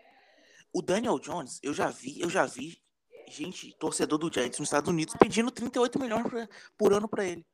O 0.72 0.82
Daniel 0.82 1.18
Jones, 1.18 1.60
eu 1.62 1.72
já 1.72 1.88
vi, 1.90 2.20
eu 2.20 2.28
já 2.28 2.44
vi 2.46 2.82
gente, 3.28 3.72
torcedor 3.78 4.18
do 4.18 4.32
Giants 4.32 4.58
nos 4.58 4.66
Estados 4.68 4.90
Unidos 4.90 5.14
pedindo 5.18 5.50
38 5.50 5.98
milhões 6.00 6.26
pra, 6.26 6.48
por 6.76 6.92
ano 6.92 7.08
para 7.08 7.24
ele. 7.24 7.46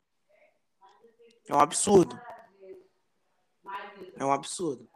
É 1.47 1.55
um 1.55 1.61
absurdo. 1.61 2.19
É 4.17 4.25
um 4.25 4.33
absurdo. 4.33 4.89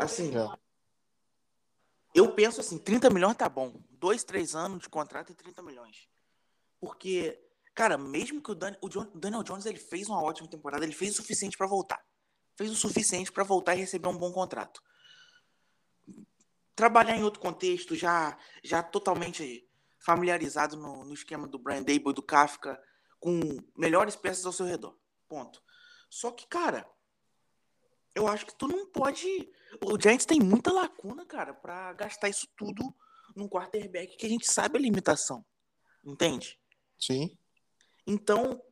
Assim, 0.00 0.32
É. 0.36 0.48
eu 2.14 2.32
penso 2.32 2.60
assim, 2.60 2.78
30 2.78 3.10
milhões 3.10 3.36
tá 3.36 3.48
bom. 3.48 3.74
Dois, 3.90 4.24
três 4.24 4.54
anos 4.54 4.82
de 4.82 4.88
contrato 4.88 5.30
e 5.32 5.34
30 5.34 5.62
milhões. 5.62 6.08
Porque, 6.80 7.40
cara, 7.74 7.96
mesmo 7.96 8.42
que 8.42 8.50
o, 8.50 8.54
Dan, 8.54 8.74
o, 8.80 8.88
John- 8.88 9.10
Daniel 9.14 9.42
Jones 9.42 9.66
ele 9.66 9.78
fez 9.78 10.08
uma 10.08 10.22
ótima 10.22 10.48
temporada, 10.48 10.84
ele 10.84 10.92
fez 10.94 11.12
o 11.12 11.16
suficiente 11.16 11.56
para 11.56 11.66
voltar. 11.66 12.04
Fez 12.56 12.70
o 12.70 12.76
suficiente 12.76 13.32
para 13.32 13.44
voltar 13.44 13.74
e 13.74 13.80
receber 13.80 14.08
um 14.08 14.16
bom 14.16 14.32
contrato. 14.32 14.82
Trabalhar 16.76 17.16
em 17.16 17.22
outro 17.22 17.40
contexto, 17.40 17.94
já, 17.94 18.36
já 18.62 18.82
totalmente 18.82 19.68
familiarizado 20.00 20.76
no, 20.76 21.04
no 21.04 21.14
esquema 21.14 21.46
do 21.46 21.58
Brian 21.58 21.82
Dable 21.82 22.10
e 22.10 22.14
do 22.14 22.22
Kafka, 22.22 22.80
com 23.18 23.40
melhores 23.76 24.16
peças 24.16 24.44
ao 24.44 24.52
seu 24.52 24.66
redor. 24.66 24.98
Ponto. 25.28 25.62
Só 26.10 26.30
que, 26.30 26.46
cara, 26.46 26.88
eu 28.14 28.28
acho 28.28 28.46
que 28.46 28.54
tu 28.54 28.68
não 28.68 28.86
pode. 28.86 29.26
O 29.84 30.00
Giants 30.00 30.26
tem 30.26 30.38
muita 30.40 30.72
lacuna, 30.72 31.24
cara, 31.26 31.54
pra 31.54 31.92
gastar 31.94 32.28
isso 32.28 32.46
tudo 32.56 32.94
num 33.34 33.48
quarterback 33.48 34.16
que 34.16 34.26
a 34.26 34.28
gente 34.28 34.46
sabe 34.52 34.78
a 34.78 34.80
limitação. 34.80 35.44
Entende? 36.04 36.60
Sim. 36.98 37.36
Então, 38.06 38.62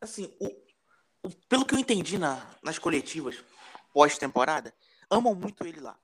assim, 0.00 0.36
o- 0.40 0.67
pelo 1.48 1.64
que 1.64 1.74
eu 1.74 1.78
entendi 1.78 2.18
na- 2.18 2.56
nas 2.62 2.78
coletivas 2.78 3.36
pós-temporada, 3.92 4.74
amam 5.10 5.34
muito 5.34 5.66
ele 5.66 5.80
lá. 5.80 5.98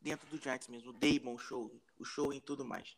Dentro 0.00 0.28
do 0.28 0.40
Giants 0.40 0.68
mesmo. 0.68 0.90
O 0.90 0.92
Damon, 0.92 1.34
o 1.34 1.38
show, 1.38 1.70
o 1.98 2.04
show 2.04 2.32
e 2.32 2.40
tudo 2.40 2.64
mais. 2.64 2.96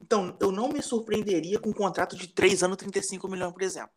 Então, 0.00 0.36
eu 0.40 0.50
não 0.50 0.68
me 0.68 0.82
surpreenderia 0.82 1.60
com 1.60 1.70
um 1.70 1.74
contrato 1.74 2.16
de 2.16 2.26
3 2.26 2.62
anos, 2.62 2.76
35 2.76 3.28
milhões, 3.28 3.52
por 3.52 3.62
exemplo. 3.62 3.92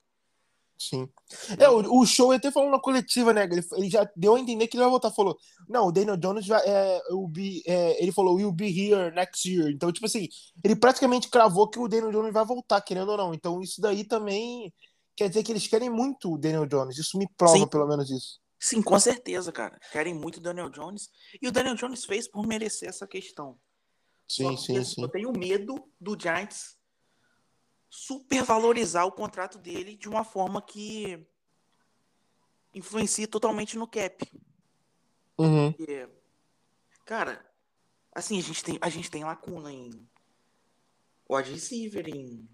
Sim. 0.77 1.09
É, 1.57 1.69
o, 1.69 2.01
o 2.01 2.05
show 2.05 2.31
até 2.31 2.51
falou 2.51 2.69
na 2.69 2.79
coletiva, 2.79 3.33
né? 3.33 3.45
Ele, 3.45 3.65
ele 3.73 3.89
já 3.89 4.07
deu 4.15 4.35
a 4.35 4.39
entender 4.39 4.67
que 4.67 4.75
ele 4.75 4.83
vai 4.83 4.89
voltar. 4.89 5.09
Falou, 5.09 5.37
não, 5.69 5.87
o 5.87 5.91
Daniel 5.91 6.17
Jones 6.17 6.45
vai. 6.45 6.61
É, 6.65 6.99
be, 7.29 7.63
é, 7.65 8.01
ele 8.03 8.11
falou, 8.11 8.35
will 8.35 8.51
be 8.51 8.67
here 8.67 9.13
next 9.15 9.49
year. 9.49 9.71
Então, 9.71 9.91
tipo 9.91 10.05
assim, 10.05 10.27
ele 10.63 10.75
praticamente 10.75 11.29
cravou 11.29 11.69
que 11.69 11.79
o 11.79 11.87
Daniel 11.87 12.11
Jones 12.11 12.33
vai 12.33 12.45
voltar, 12.45 12.81
querendo 12.81 13.09
ou 13.09 13.17
não. 13.17 13.33
Então, 13.33 13.61
isso 13.61 13.79
daí 13.79 14.03
também 14.03 14.73
quer 15.15 15.29
dizer 15.29 15.43
que 15.43 15.51
eles 15.51 15.67
querem 15.67 15.89
muito 15.89 16.33
o 16.33 16.37
Daniel 16.37 16.65
Jones. 16.65 16.97
Isso 16.97 17.17
me 17.17 17.27
prova, 17.37 17.57
Sim. 17.57 17.67
pelo 17.67 17.87
menos, 17.87 18.09
isso. 18.09 18.39
Sim, 18.59 18.81
com 18.81 18.99
certeza, 18.99 19.51
cara. 19.51 19.79
Querem 19.91 20.13
muito 20.13 20.37
o 20.37 20.41
Daniel 20.41 20.69
Jones. 20.69 21.09
E 21.41 21.47
o 21.47 21.51
Daniel 21.51 21.75
Jones 21.75 22.05
fez 22.05 22.27
por 22.27 22.45
merecer 22.45 22.89
essa 22.89 23.05
questão. 23.05 23.59
Sim, 24.27 24.57
sim, 24.57 24.83
sim. 24.83 25.01
Eu 25.01 25.09
tenho 25.09 25.31
medo 25.31 25.87
do 25.99 26.19
Giants 26.19 26.75
supervalorizar 27.89 29.05
o 29.05 29.11
contrato 29.11 29.57
dele 29.57 29.95
de 29.95 30.09
uma 30.09 30.23
forma 30.23 30.61
que 30.61 31.25
influencie 32.73 33.27
totalmente 33.27 33.77
no 33.77 33.87
cap. 33.87 34.29
Uhum. 35.37 35.71
Porque, 35.71 36.09
cara, 37.05 37.45
assim, 38.13 38.37
a 38.37 38.41
gente 38.41 38.63
tem, 38.63 38.77
a 38.81 38.89
gente 38.89 39.09
tem 39.09 39.23
lacuna 39.23 39.71
em 39.71 39.91
wide 41.29 41.51
receiver, 41.51 42.07
em 42.09 42.49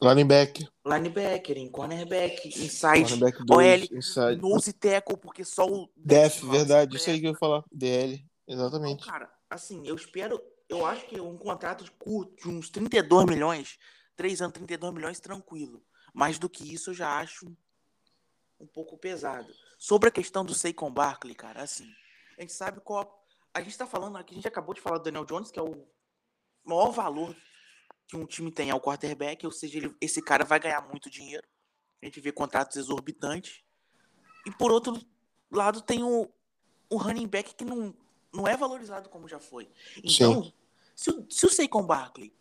Linebacker. 0.00 0.70
linebacker, 0.86 1.58
em 1.58 1.68
cornerback, 1.68 2.48
inside, 2.48 3.02
Cornerback 3.02 3.38
OL, 3.40 3.46
2, 3.46 3.90
inside. 3.90 4.40
nose 4.40 4.72
tackle, 4.72 5.16
porque 5.16 5.44
só 5.44 5.66
o 5.66 5.90
Def, 5.96 6.42
verdade. 6.44 6.96
Isso 6.96 7.10
aí 7.10 7.20
que 7.20 7.26
eu 7.26 7.32
ia 7.32 7.36
falar. 7.36 7.64
DL. 7.72 8.24
Então, 8.46 8.66
Exatamente. 8.66 9.04
cara, 9.04 9.28
assim, 9.50 9.86
eu 9.86 9.96
espero. 9.96 10.40
Eu 10.68 10.86
acho 10.86 11.06
que 11.06 11.20
um 11.20 11.36
contrato 11.36 11.90
curto, 11.98 12.36
de 12.36 12.48
uns 12.48 12.70
32 12.70 13.26
milhões, 13.26 13.78
3 14.16 14.42
anos, 14.42 14.54
32 14.54 14.94
milhões, 14.94 15.18
tranquilo. 15.18 15.82
Mais 16.14 16.38
do 16.38 16.48
que 16.48 16.72
isso, 16.72 16.90
eu 16.90 16.94
já 16.94 17.18
acho 17.18 17.46
um 18.60 18.66
pouco 18.66 18.96
pesado. 18.96 19.52
Sobre 19.78 20.08
a 20.08 20.12
questão 20.12 20.44
do 20.44 20.54
Saquon 20.54 20.90
Barkley, 20.90 21.34
cara, 21.34 21.62
assim, 21.62 21.90
a 22.36 22.42
gente 22.42 22.52
sabe 22.52 22.80
qual. 22.80 23.26
A 23.52 23.60
gente 23.60 23.76
tá 23.76 23.86
falando 23.86 24.16
aqui, 24.16 24.34
a 24.34 24.36
gente 24.36 24.48
acabou 24.48 24.74
de 24.74 24.80
falar 24.80 24.98
do 24.98 25.04
Daniel 25.04 25.24
Jones, 25.24 25.50
que 25.50 25.58
é 25.58 25.62
o 25.62 25.86
maior 26.64 26.90
valor 26.90 27.34
que 28.08 28.16
um 28.16 28.24
time 28.26 28.50
tem 28.50 28.70
ao 28.70 28.80
quarterback, 28.80 29.44
ou 29.46 29.52
seja, 29.52 29.76
ele- 29.78 29.94
esse 30.00 30.20
cara 30.22 30.44
vai 30.44 30.58
ganhar 30.58 30.80
muito 30.88 31.08
dinheiro. 31.10 31.46
A 32.02 32.06
gente 32.06 32.20
vê 32.20 32.32
contratos 32.32 32.76
exorbitantes. 32.76 33.62
E 34.46 34.50
por 34.50 34.72
outro 34.72 34.98
lado, 35.50 35.82
tem 35.82 36.02
o, 36.02 36.28
o 36.88 36.96
running 36.96 37.26
back 37.28 37.54
que 37.54 37.64
não, 37.64 37.94
não 38.32 38.48
é 38.48 38.56
valorizado 38.56 39.10
como 39.10 39.28
já 39.28 39.38
foi. 39.38 39.70
Então, 40.02 40.52
se 40.96 41.10
o, 41.10 41.26
se 41.28 41.44
o 41.46 41.50
Saquon 41.50 41.84
Barkley, 41.84 42.32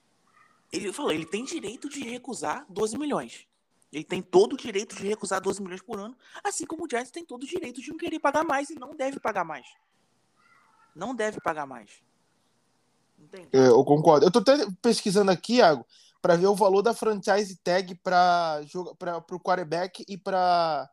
ele 0.71 0.93
falou, 0.93 1.11
ele 1.11 1.25
tem 1.25 1.43
direito 1.43 1.89
de 1.89 2.01
recusar 2.01 2.65
12 2.69 2.97
milhões. 2.97 3.45
Ele 3.91 4.03
tem 4.03 4.21
todo 4.21 4.53
o 4.53 4.57
direito 4.57 4.95
de 4.95 5.05
recusar 5.07 5.41
12 5.41 5.61
milhões 5.61 5.81
por 5.81 5.99
ano, 5.99 6.17
assim 6.43 6.65
como 6.65 6.85
o 6.85 6.87
Giants 6.89 7.11
tem 7.11 7.25
todo 7.25 7.43
o 7.43 7.47
direito 7.47 7.81
de 7.81 7.89
não 7.89 7.97
querer 7.97 8.19
pagar 8.19 8.45
mais 8.45 8.69
e 8.69 8.75
não 8.75 8.95
deve 8.95 9.19
pagar 9.19 9.43
mais. 9.43 9.65
Não 10.95 11.13
deve 11.15 11.39
pagar 11.41 11.65
mais. 11.65 12.01
É, 13.53 13.67
eu 13.67 13.83
concordo. 13.83 14.25
Eu 14.25 14.31
tô 14.31 14.39
até 14.39 14.57
pesquisando 14.81 15.31
aqui, 15.31 15.55
Iago, 15.55 15.85
para 16.21 16.35
ver 16.35 16.47
o 16.47 16.55
valor 16.55 16.81
da 16.81 16.93
franchise 16.93 17.57
tag 17.63 17.95
para 17.95 18.61
o 19.31 19.39
quarterback 19.39 20.03
e 20.07 20.17
para 20.17 20.89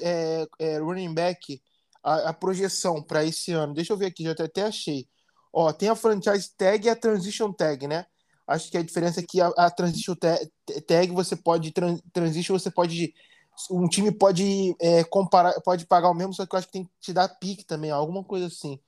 é, 0.00 0.46
é, 0.58 0.78
running 0.78 1.14
back, 1.14 1.60
a, 2.02 2.30
a 2.30 2.32
projeção 2.32 3.02
para 3.02 3.24
esse 3.24 3.52
ano. 3.52 3.74
Deixa 3.74 3.92
eu 3.92 3.96
ver 3.96 4.06
aqui, 4.06 4.24
já 4.24 4.32
até, 4.32 4.44
até 4.44 4.62
achei. 4.62 5.06
Ó, 5.52 5.72
tem 5.72 5.88
a 5.88 5.94
franchise 5.94 6.50
tag 6.56 6.86
e 6.86 6.90
a 6.90 6.96
transition 6.96 7.52
tag, 7.52 7.86
né? 7.86 8.06
Acho 8.46 8.70
que 8.70 8.78
a 8.78 8.82
diferença 8.82 9.20
é 9.20 9.22
que 9.22 9.40
a, 9.40 9.48
a 9.48 9.70
transition 9.70 10.14
ta- 10.14 10.38
tag 10.86 11.12
você 11.12 11.36
pode 11.36 11.70
tran, 11.70 11.98
transition 12.12 12.58
você 12.58 12.70
pode 12.70 13.14
um 13.70 13.88
time 13.88 14.12
pode 14.12 14.76
é, 14.80 15.02
comparar, 15.04 15.60
pode 15.62 15.84
pagar 15.84 16.10
o 16.10 16.14
mesmo, 16.14 16.32
só 16.32 16.46
que 16.46 16.54
eu 16.54 16.58
acho 16.58 16.68
que 16.68 16.72
tem 16.72 16.84
que 16.84 16.90
te 17.00 17.12
dar 17.12 17.28
pique 17.28 17.64
também, 17.64 17.90
alguma 17.90 18.22
coisa 18.22 18.46
assim. 18.46 18.78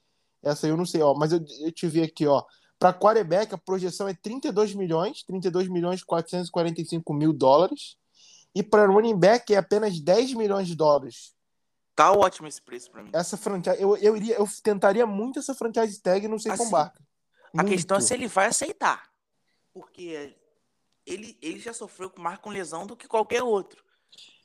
Essa 0.43 0.67
eu 0.67 0.77
não 0.77 0.87
sei, 0.87 1.03
ó, 1.03 1.15
mas 1.15 1.33
eu, 1.33 1.45
eu 1.61 1.73
te 1.73 1.87
vi 1.87 2.03
aqui, 2.03 2.27
ó. 2.27 2.43
Para 2.79 2.95
quarterback, 2.95 3.55
a 3.55 3.59
projeção 3.59 4.09
é 4.09 4.15
32 4.15 4.75
milhões, 4.75 5.23
32 5.25 5.69
milhões 5.69 6.01
e 6.01 6.05
445 6.05 7.13
mil 7.13 7.33
dólares. 7.33 7.97
E 8.55 8.63
para 8.63 8.87
running 8.87 9.19
back 9.19 9.53
é 9.53 9.59
apenas 9.59 10.01
10 10.01 10.35
milhões 10.35 10.67
de 10.67 10.75
dólares. 10.75 11.35
Tá 11.95 12.11
ótimo 12.13 12.49
esse 12.49 12.63
preço 12.63 12.91
pra 12.91 13.03
mim. 13.03 13.11
Essa 13.13 13.37
franchise, 13.37 13.81
eu, 13.81 13.95
eu, 13.99 14.17
iria, 14.17 14.37
eu 14.37 14.49
tentaria 14.63 15.07
muito 15.07 15.39
essa 15.39 15.55
franchise 15.55 16.01
tag 16.01 16.27
no 16.27 16.41
sei 16.41 16.53
Assim, 16.53 16.65
com 16.65 16.71
Barca. 16.71 17.03
A 17.57 17.65
questão 17.65 17.99
é 17.99 18.01
se 18.01 18.15
ele 18.15 18.27
vai 18.27 18.47
aceitar. 18.47 19.11
Porque 19.75 20.35
ele, 21.05 21.39
ele 21.43 21.59
já 21.59 21.75
sofreu 21.75 22.09
com 22.09 22.23
mais 22.23 22.39
com 22.39 22.49
lesão 22.49 22.87
do 22.87 22.97
que 22.97 23.07
qualquer 23.07 23.43
outro. 23.43 23.85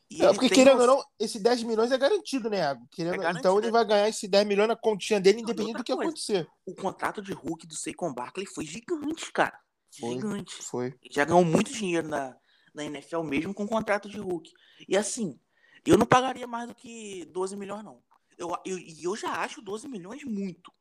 Ele 0.09 0.27
porque 0.33 0.49
querendo 0.49 0.81
ou 0.81 0.87
não, 0.87 1.05
esse 1.19 1.39
10 1.39 1.63
milhões 1.63 1.91
é 1.91 1.97
garantido, 1.97 2.49
né, 2.49 2.57
Iago? 2.59 2.87
Querendo, 2.91 3.15
É 3.15 3.17
garantido, 3.17 3.39
então 3.39 3.57
ele 3.57 3.67
é. 3.67 3.71
vai 3.71 3.85
ganhar 3.85 4.09
esse 4.09 4.27
10 4.27 4.45
milhões 4.47 4.67
na 4.67 4.75
continha 4.75 5.19
dele, 5.19 5.37
Não, 5.37 5.43
independente 5.43 5.77
do 5.77 5.83
que 5.83 5.93
coisa. 5.93 6.09
acontecer. 6.09 6.47
o 6.65 6.75
contrato 6.75 7.21
de 7.21 7.33
Hulk 7.33 7.65
do 7.65 7.75
Saquon 7.75 8.13
Barkley 8.13 8.45
foi 8.45 8.65
gigante, 8.65 9.31
cara. 9.31 9.59
Foi. 9.99 10.11
Gigante. 10.11 10.55
Foi. 10.61 10.87
Ele 11.01 11.13
já 11.13 11.25
ganhou 11.25 11.43
muito 11.43 11.71
dinheiro 11.73 12.07
na, 12.07 12.35
na 12.73 12.83
NFL 12.85 13.21
mesmo 13.23 13.53
com 13.53 13.67
contrato 13.67 14.07
de 14.07 14.19
Hulk. 14.19 14.51
E 14.87 14.95
assim, 14.95 15.39
eu 15.85 15.97
não 15.97 16.05
pagaria 16.05 16.45
mais 16.45 16.67
do 16.67 16.75
que 16.75 17.25
12 17.25 17.55
milhões, 17.55 17.83
não. 17.83 18.03
Eu, 18.37 18.55
eu, 18.65 18.77
e 18.77 19.03
eu 19.03 19.15
já 19.15 19.31
acho 19.41 19.61
12 19.61 19.87
milhões 19.87 20.23
muito. 20.23 20.71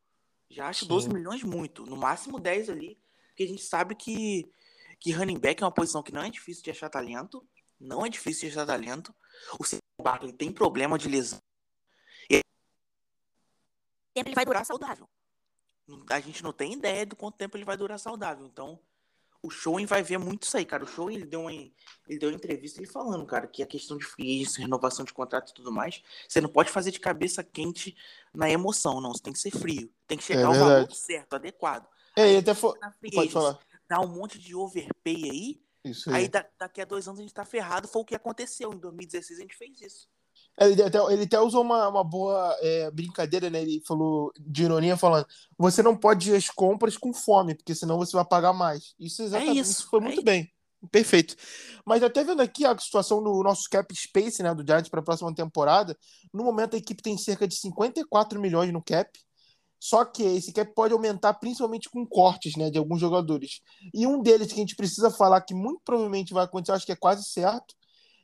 Já 0.50 0.68
acho 0.68 0.80
Sim. 0.80 0.88
12 0.88 1.08
milhões 1.08 1.42
muito. 1.42 1.86
No 1.86 1.96
máximo 1.96 2.38
10 2.38 2.68
ali. 2.70 2.98
Porque 3.28 3.44
a 3.44 3.48
gente 3.48 3.62
sabe 3.62 3.94
que, 3.94 4.48
que 5.00 5.12
running 5.12 5.38
back 5.38 5.62
é 5.62 5.66
uma 5.66 5.72
posição 5.72 6.02
que 6.02 6.12
não 6.12 6.22
é 6.22 6.30
difícil 6.30 6.62
de 6.62 6.70
achar 6.70 6.88
talento. 6.88 7.46
Não 7.78 8.04
é 8.04 8.08
difícil 8.08 8.48
de 8.48 8.54
achar 8.54 8.66
talento. 8.66 9.14
O 9.58 9.64
Saquon 9.64 10.02
Barkley 10.02 10.32
tem 10.32 10.52
problema 10.52 10.98
de 10.98 11.08
lesão. 11.08 11.38
E 12.30 12.40
tempo 14.14 14.28
ele 14.28 14.34
vai 14.34 14.44
durar 14.44 14.64
saudável. 14.64 15.08
A 16.10 16.20
gente 16.20 16.42
não 16.42 16.52
tem 16.52 16.72
ideia 16.72 17.04
do 17.04 17.16
quanto 17.16 17.36
tempo 17.36 17.56
ele 17.56 17.64
vai 17.64 17.76
durar 17.76 17.98
saudável. 17.98 18.46
Então, 18.46 18.80
o 19.44 19.50
Showen 19.50 19.84
vai 19.84 20.02
ver 20.02 20.16
muito 20.16 20.44
isso 20.44 20.56
aí, 20.56 20.64
cara. 20.64 20.84
O 20.84 20.86
Showen, 20.86 21.16
ele 21.16 21.26
deu 21.26 21.42
uma, 21.42 21.52
ele 21.52 22.18
deu 22.18 22.30
uma 22.30 22.36
entrevista 22.36 22.80
ele 22.80 22.86
falando, 22.86 23.26
cara, 23.26 23.46
que 23.46 23.62
a 23.62 23.66
questão 23.66 23.98
de 23.98 24.04
free 24.04 24.40
agency, 24.40 24.62
renovação 24.62 25.04
de 25.04 25.12
contrato 25.12 25.50
e 25.50 25.54
tudo 25.54 25.70
mais, 25.70 26.02
você 26.26 26.40
não 26.40 26.48
pode 26.48 26.70
fazer 26.70 26.90
de 26.90 26.98
cabeça 26.98 27.44
quente 27.44 27.94
na 28.32 28.48
emoção, 28.48 29.02
não. 29.02 29.12
Você 29.12 29.22
tem 29.22 29.32
que 29.34 29.38
ser 29.38 29.50
frio. 29.50 29.92
Tem 30.06 30.16
que 30.16 30.24
chegar 30.24 30.40
É 30.40 30.44
ao 30.44 30.54
valor 30.54 30.90
certo, 30.92 31.34
adequado. 31.34 31.86
É, 32.16 32.28
ele 32.28 32.38
até 32.38 32.54
free 32.54 33.10
Pode 33.12 33.30
falar. 33.30 33.58
Dá 33.86 34.00
um 34.00 34.08
monte 34.08 34.38
de 34.38 34.54
overpay 34.54 35.30
aí, 35.30 35.62
Isso 35.84 36.08
aí 36.10 36.16
aí. 36.22 36.28
da- 36.28 36.46
daqui 36.58 36.80
a 36.80 36.84
dois 36.84 37.06
anos 37.06 37.20
a 37.20 37.22
gente 37.22 37.34
tá 37.34 37.44
ferrado. 37.44 37.86
Foi 37.88 38.02
o 38.02 38.04
que 38.04 38.14
aconteceu. 38.14 38.72
Em 38.72 38.78
2016 38.78 39.38
a 39.38 39.42
gente 39.42 39.56
fez 39.56 39.80
isso. 39.80 40.08
É, 40.58 40.68
Ele 40.68 40.82
até, 40.82 40.98
ele 41.12 41.24
até 41.24 41.40
usou 41.40 41.62
uma, 41.62 41.88
uma 41.88 42.04
boa 42.04 42.56
é, 42.60 42.90
brincadeira, 42.90 43.50
né? 43.50 43.62
Ele 43.62 43.82
falou 43.86 44.32
de 44.38 44.64
ironia, 44.64 44.96
falando: 44.96 45.26
você 45.58 45.82
não 45.82 45.96
pode 45.96 46.30
ir 46.30 46.36
às 46.36 46.48
compras 46.48 46.96
com 46.96 47.12
fome, 47.12 47.54
porque 47.54 47.74
senão 47.74 47.98
você 47.98 48.16
vai 48.16 48.24
pagar 48.24 48.52
mais. 48.52 48.94
Isso 48.98 49.22
exatamente 49.22 49.58
isso, 49.60 49.88
foi 49.88 49.98
é 50.00 50.02
muito 50.02 50.14
isso. 50.16 50.24
bem. 50.24 50.50
Perfeito. 50.90 51.34
Mas 51.84 52.02
até 52.02 52.22
vendo 52.22 52.42
aqui 52.42 52.64
a 52.66 52.76
situação 52.78 53.22
do 53.22 53.42
nosso 53.42 53.68
cap 53.70 53.92
space, 53.96 54.42
né, 54.42 54.54
do 54.54 54.62
Giants 54.66 54.90
para 54.90 55.00
a 55.00 55.02
próxima 55.02 55.34
temporada, 55.34 55.96
no 56.32 56.44
momento 56.44 56.74
a 56.74 56.78
equipe 56.78 57.02
tem 57.02 57.16
cerca 57.16 57.48
de 57.48 57.56
54 57.56 58.38
milhões 58.38 58.70
no 58.72 58.82
cap. 58.82 59.10
Só 59.84 60.02
que 60.02 60.22
esse 60.22 60.50
cap 60.50 60.72
pode 60.74 60.94
aumentar 60.94 61.34
principalmente 61.34 61.90
com 61.90 62.06
cortes 62.06 62.56
né, 62.56 62.70
de 62.70 62.78
alguns 62.78 62.98
jogadores. 62.98 63.60
E 63.92 64.06
um 64.06 64.22
deles 64.22 64.48
que 64.48 64.54
a 64.54 64.62
gente 64.62 64.74
precisa 64.74 65.10
falar 65.10 65.42
que 65.42 65.52
muito 65.52 65.82
provavelmente 65.84 66.32
vai 66.32 66.44
acontecer, 66.44 66.72
acho 66.72 66.86
que 66.86 66.92
é 66.92 66.96
quase 66.96 67.22
certo, 67.24 67.74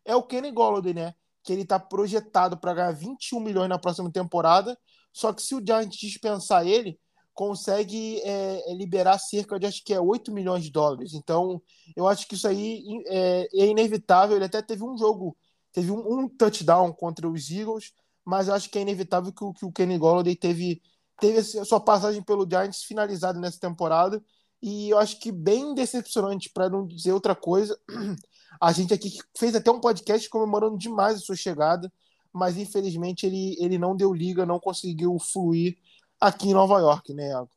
é 0.02 0.16
o 0.16 0.22
Kenny 0.22 0.50
Golladay, 0.50 0.94
né? 0.94 1.14
Que 1.44 1.52
ele 1.52 1.60
está 1.60 1.78
projetado 1.78 2.56
para 2.58 2.72
ganhar 2.72 2.92
21 2.92 3.40
milhões 3.40 3.68
na 3.68 3.78
próxima 3.78 4.10
temporada. 4.10 4.74
Só 5.12 5.34
que 5.34 5.42
se 5.42 5.54
o 5.54 5.60
Giants 5.62 5.98
dispensar 5.98 6.66
ele, 6.66 6.98
consegue 7.34 8.22
é, 8.22 8.72
é, 8.72 8.74
liberar 8.74 9.18
cerca 9.18 9.60
de 9.60 9.66
acho 9.66 9.84
que 9.84 9.92
é 9.92 10.00
8 10.00 10.32
milhões 10.32 10.64
de 10.64 10.70
dólares. 10.70 11.12
Então, 11.12 11.60
eu 11.94 12.08
acho 12.08 12.26
que 12.26 12.36
isso 12.36 12.48
aí 12.48 12.82
é, 13.06 13.46
é 13.52 13.66
inevitável. 13.66 14.36
Ele 14.36 14.46
até 14.46 14.62
teve 14.62 14.82
um 14.82 14.96
jogo, 14.96 15.36
teve 15.74 15.90
um, 15.90 16.20
um, 16.20 16.26
touchdown 16.26 16.90
contra 16.90 17.28
os 17.28 17.50
Eagles, 17.50 17.92
mas 18.24 18.48
eu 18.48 18.54
acho 18.54 18.70
que 18.70 18.78
é 18.78 18.82
inevitável 18.82 19.30
que, 19.30 19.58
que 19.58 19.66
o 19.66 19.72
Kenny 19.72 19.98
Golladay 19.98 20.34
teve, 20.34 20.80
teve 21.20 21.38
a 21.38 21.64
sua 21.64 21.80
passagem 21.80 22.22
pelo 22.22 22.48
Giants 22.48 22.82
finalizada 22.82 23.38
nessa 23.38 23.60
temporada. 23.60 24.22
E 24.62 24.90
eu 24.90 24.98
acho 24.98 25.18
que 25.18 25.32
bem 25.32 25.74
decepcionante, 25.74 26.50
para 26.50 26.68
não 26.68 26.86
dizer 26.86 27.12
outra 27.12 27.34
coisa. 27.34 27.78
A 28.60 28.72
gente 28.72 28.92
aqui 28.92 29.18
fez 29.38 29.54
até 29.54 29.70
um 29.70 29.80
podcast 29.80 30.28
comemorando 30.28 30.76
demais 30.76 31.16
a 31.16 31.20
sua 31.20 31.36
chegada, 31.36 31.90
mas 32.30 32.58
infelizmente 32.58 33.24
ele, 33.24 33.56
ele 33.58 33.78
não 33.78 33.96
deu 33.96 34.12
liga, 34.12 34.44
não 34.44 34.60
conseguiu 34.60 35.16
fluir 35.18 35.78
aqui 36.20 36.48
em 36.50 36.52
Nova 36.52 36.78
York, 36.78 37.14
né, 37.14 37.28
Iago? 37.28 37.48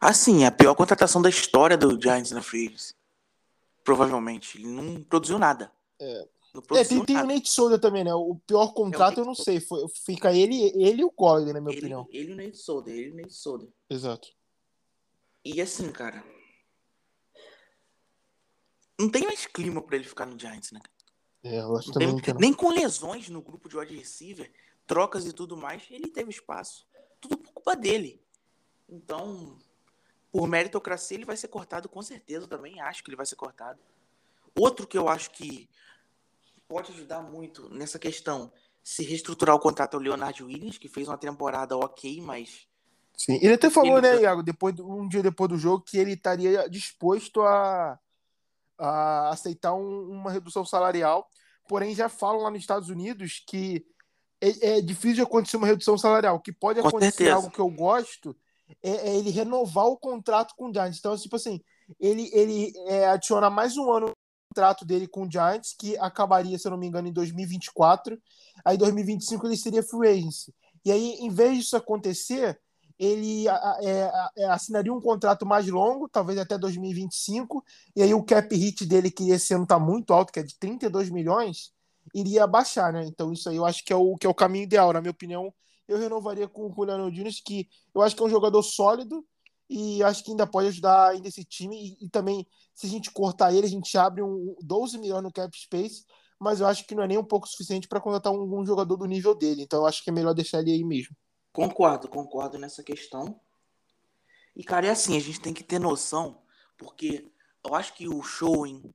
Assim, 0.00 0.44
a 0.44 0.50
pior 0.50 0.74
contratação 0.74 1.22
da 1.22 1.28
história 1.28 1.76
do 1.76 2.00
Giants 2.00 2.32
na 2.32 2.42
Free 2.42 2.74
Provavelmente. 3.84 4.58
Ele 4.58 4.66
não 4.66 5.04
produziu 5.04 5.38
nada. 5.38 5.70
É. 6.00 6.26
É, 6.74 6.84
tem, 6.84 7.04
tem 7.04 7.16
o 7.16 7.26
Nate 7.26 7.48
Solder 7.48 7.78
também, 7.78 8.04
né? 8.04 8.14
O 8.14 8.36
pior 8.46 8.74
contrato 8.74 9.18
é 9.18 9.20
o 9.20 9.22
eu 9.22 9.26
não 9.26 9.34
sei. 9.34 9.58
Foi, 9.58 9.86
fica 10.04 10.32
ele, 10.32 10.70
ele 10.74 11.02
e 11.02 11.04
o 11.04 11.10
Golladay, 11.10 11.52
na 11.52 11.60
minha 11.60 11.72
ele, 11.72 11.80
opinião. 11.80 12.06
Ele 12.10 12.30
e 12.30 12.32
o 12.32 12.36
Nate 12.36 12.58
Solder, 12.58 12.94
ele 12.94 13.08
e 13.08 13.12
o 13.12 13.16
Nate 13.16 13.34
Solder. 13.34 13.68
Exato. 13.88 14.28
E 15.44 15.60
assim, 15.60 15.90
cara. 15.90 16.22
Não 19.00 19.08
tem 19.08 19.22
mais 19.22 19.46
clima 19.46 19.82
pra 19.82 19.96
ele 19.96 20.04
ficar 20.04 20.26
no 20.26 20.38
Giants, 20.38 20.70
né? 20.72 20.80
É, 21.42 21.60
eu 21.60 21.76
acho 21.76 21.88
não 21.88 21.94
também 21.94 22.20
tem, 22.20 22.34
Nem 22.34 22.52
com 22.52 22.70
lesões 22.70 23.28
no 23.28 23.42
grupo 23.42 23.68
de 23.68 23.76
wide 23.76 23.96
receiver, 23.96 24.52
trocas 24.86 25.26
e 25.26 25.32
tudo 25.32 25.56
mais, 25.56 25.82
ele 25.90 26.08
teve 26.08 26.30
espaço 26.30 26.86
tudo 27.22 27.38
por 27.38 27.52
culpa 27.52 27.76
dele. 27.76 28.20
Então, 28.88 29.56
por 30.30 30.48
meritocracia, 30.48 31.16
ele 31.16 31.24
vai 31.24 31.36
ser 31.36 31.48
cortado 31.48 31.88
com 31.88 32.02
certeza 32.02 32.48
também. 32.48 32.80
Acho 32.80 33.02
que 33.02 33.08
ele 33.08 33.16
vai 33.16 33.24
ser 33.24 33.36
cortado. 33.36 33.78
Outro 34.58 34.86
que 34.86 34.98
eu 34.98 35.08
acho 35.08 35.30
que 35.30 35.70
pode 36.72 36.90
ajudar 36.90 37.20
muito 37.20 37.68
nessa 37.68 37.98
questão, 37.98 38.50
se 38.82 39.04
reestruturar 39.04 39.54
o 39.54 39.60
contrato 39.60 39.94
é 39.94 40.00
o 40.00 40.02
Leonardo 40.02 40.46
Williams, 40.46 40.78
que 40.78 40.88
fez 40.88 41.06
uma 41.06 41.18
temporada 41.18 41.76
ok, 41.76 42.18
mas. 42.22 42.66
Sim, 43.14 43.38
ele 43.42 43.52
até 43.52 43.68
falou, 43.68 43.98
ele... 43.98 44.08
né, 44.08 44.22
Iago, 44.22 44.42
depois, 44.42 44.74
um 44.80 45.06
dia 45.06 45.22
depois 45.22 45.50
do 45.50 45.58
jogo, 45.58 45.84
que 45.84 45.98
ele 45.98 46.14
estaria 46.14 46.66
disposto 46.70 47.42
a, 47.42 47.98
a 48.78 49.28
aceitar 49.28 49.74
um, 49.74 50.10
uma 50.10 50.30
redução 50.30 50.64
salarial. 50.64 51.28
Porém, 51.68 51.94
já 51.94 52.08
falam 52.08 52.40
lá 52.40 52.50
nos 52.50 52.60
Estados 52.60 52.88
Unidos 52.88 53.44
que 53.46 53.86
é, 54.40 54.78
é, 54.78 54.80
difícil 54.80 55.16
de 55.16 55.22
acontecer 55.22 55.58
uma 55.58 55.66
redução 55.66 55.98
salarial. 55.98 56.36
O 56.36 56.40
que 56.40 56.52
pode 56.52 56.80
com 56.80 56.88
acontecer, 56.88 57.12
certeza. 57.12 57.36
algo 57.36 57.50
que 57.50 57.60
eu 57.60 57.68
gosto, 57.68 58.34
é, 58.82 59.10
é, 59.10 59.16
ele 59.16 59.30
renovar 59.30 59.86
o 59.86 59.98
contrato 59.98 60.54
com 60.56 60.70
o 60.70 60.72
Giants. 60.72 60.98
Então, 60.98 61.16
tipo 61.18 61.36
assim, 61.36 61.60
ele, 62.00 62.30
ele 62.32 62.72
é, 62.88 63.06
adiciona 63.06 63.50
mais 63.50 63.76
um 63.76 63.92
ano 63.92 64.06
no 64.06 64.21
contrato 64.52 64.84
dele 64.84 65.08
com 65.08 65.24
o 65.24 65.30
Giants, 65.30 65.74
que 65.78 65.96
acabaria, 65.96 66.58
se 66.58 66.66
eu 66.66 66.70
não 66.70 66.78
me 66.78 66.86
engano, 66.86 67.08
em 67.08 67.12
2024. 67.12 68.20
Aí, 68.64 68.76
em 68.76 68.78
2025, 68.78 69.46
ele 69.46 69.56
seria 69.56 69.82
free 69.82 70.08
agency. 70.08 70.54
E 70.84 70.92
aí, 70.92 71.16
em 71.20 71.30
vez 71.30 71.58
disso 71.58 71.76
acontecer, 71.76 72.60
ele 72.98 73.48
é, 73.48 74.12
é, 74.36 74.44
assinaria 74.46 74.92
um 74.92 75.00
contrato 75.00 75.46
mais 75.46 75.66
longo, 75.66 76.08
talvez 76.08 76.38
até 76.38 76.58
2025, 76.58 77.64
e 77.96 78.02
aí 78.02 78.12
o 78.12 78.22
cap 78.22 78.54
hit 78.54 78.84
dele, 78.84 79.10
que 79.10 79.30
esse 79.30 79.54
ano 79.54 79.64
está 79.64 79.78
muito 79.78 80.12
alto, 80.12 80.32
que 80.32 80.40
é 80.40 80.42
de 80.42 80.56
32 80.58 81.08
milhões, 81.10 81.72
iria 82.14 82.46
baixar, 82.46 82.92
né? 82.92 83.04
Então 83.06 83.32
isso 83.32 83.48
aí 83.48 83.56
eu 83.56 83.64
acho 83.64 83.84
que 83.84 83.92
é 83.92 83.96
o, 83.96 84.16
que 84.16 84.26
é 84.26 84.30
o 84.30 84.34
caminho 84.34 84.64
ideal. 84.64 84.92
Na 84.92 85.00
minha 85.00 85.10
opinião, 85.10 85.52
eu 85.88 85.98
renovaria 85.98 86.46
com 86.46 86.66
o 86.66 86.74
Juliano 86.74 87.10
Dias, 87.10 87.40
que 87.40 87.68
eu 87.94 88.02
acho 88.02 88.14
que 88.14 88.22
é 88.22 88.26
um 88.26 88.30
jogador 88.30 88.62
sólido 88.62 89.24
e 89.68 90.02
acho 90.02 90.24
que 90.24 90.30
ainda 90.30 90.46
pode 90.46 90.68
ajudar 90.68 91.10
ainda 91.10 91.28
esse 91.28 91.44
time. 91.44 91.96
E, 92.00 92.06
e, 92.06 92.08
também, 92.08 92.46
se 92.74 92.86
a 92.86 92.90
gente 92.90 93.10
cortar 93.10 93.52
ele, 93.52 93.66
a 93.66 93.70
gente 93.70 93.96
abre 93.96 94.22
um 94.22 94.54
12 94.60 94.98
milhões 94.98 95.22
no 95.22 95.32
cap 95.32 95.56
space, 95.56 96.04
mas 96.38 96.60
eu 96.60 96.66
acho 96.66 96.86
que 96.86 96.94
não 96.94 97.02
é 97.02 97.08
nem 97.08 97.18
um 97.18 97.24
pouco 97.24 97.48
suficiente 97.48 97.88
para 97.88 98.00
contratar 98.00 98.32
um, 98.32 98.60
um, 98.60 98.66
jogador 98.66 98.96
do 98.96 99.06
nível 99.06 99.34
dele. 99.34 99.62
Então 99.62 99.80
eu 99.80 99.86
acho 99.86 100.02
que 100.02 100.10
é 100.10 100.12
melhor 100.12 100.34
deixar 100.34 100.60
ele 100.60 100.72
aí 100.72 100.84
mesmo. 100.84 101.16
Concordo, 101.52 102.08
concordo 102.08 102.58
nessa 102.58 102.82
questão. 102.82 103.40
E, 104.54 104.62
cara, 104.64 104.86
é 104.86 104.90
assim, 104.90 105.16
a 105.16 105.20
gente 105.20 105.40
tem 105.40 105.54
que 105.54 105.64
ter 105.64 105.78
noção, 105.78 106.42
porque 106.76 107.30
eu 107.64 107.74
acho 107.74 107.94
que 107.94 108.08
o 108.08 108.22
showing 108.22 108.92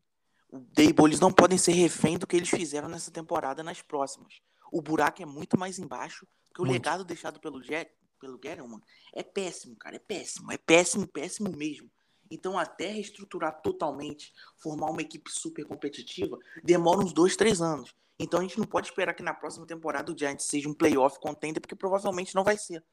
o 0.50 0.60
Dable, 0.60 1.06
eles 1.06 1.20
não 1.20 1.32
podem 1.32 1.58
ser 1.58 1.74
refém 1.74 2.18
do 2.18 2.26
que 2.26 2.36
eles 2.36 2.50
fizeram 2.50 2.88
nessa 2.88 3.12
temporada 3.12 3.64
nas 3.64 3.82
próximas. 3.82 4.42
O 4.72 4.82
buraco 4.82 5.22
é 5.22 5.26
muito 5.26 5.58
mais 5.58 5.78
embaixo, 5.78 6.26
porque 6.46 6.62
muito. 6.62 6.72
o 6.72 6.74
legado 6.74 7.04
deixado 7.04 7.40
pelo 7.40 7.62
Jet, 7.62 7.92
pelo 8.18 8.40
Gettleman, 8.44 8.82
é 9.14 9.24
péssimo, 9.24 9.76
cara, 9.76 9.96
é 9.96 10.00
péssimo, 10.00 10.52
é 10.52 10.58
péssimo, 10.58 11.08
péssimo 11.08 11.52
mesmo. 11.56 11.90
Então, 12.30 12.58
até 12.58 12.88
reestruturar 12.88 13.62
totalmente, 13.62 14.34
formar 14.58 14.90
uma 14.90 15.02
equipe 15.02 15.32
super 15.32 15.66
competitiva, 15.66 16.38
demora 16.64 17.00
uns 17.00 17.14
dois, 17.14 17.36
três 17.36 17.62
anos. 17.62 17.96
Então, 18.20 18.40
a 18.40 18.44
gente 18.44 18.58
não 18.58 18.66
pode 18.66 18.88
esperar 18.88 19.14
que 19.14 19.24
na 19.24 19.34
próxima 19.34 19.66
temporada 19.66 20.12
o 20.12 20.18
Giants 20.18 20.46
seja 20.46 20.68
um 20.68 20.74
playoff 20.74 21.20
contender, 21.20 21.62
porque 21.62 21.76
provavelmente 21.76 22.36
não 22.36 22.44
vai 22.44 22.58
ser. 22.58 22.84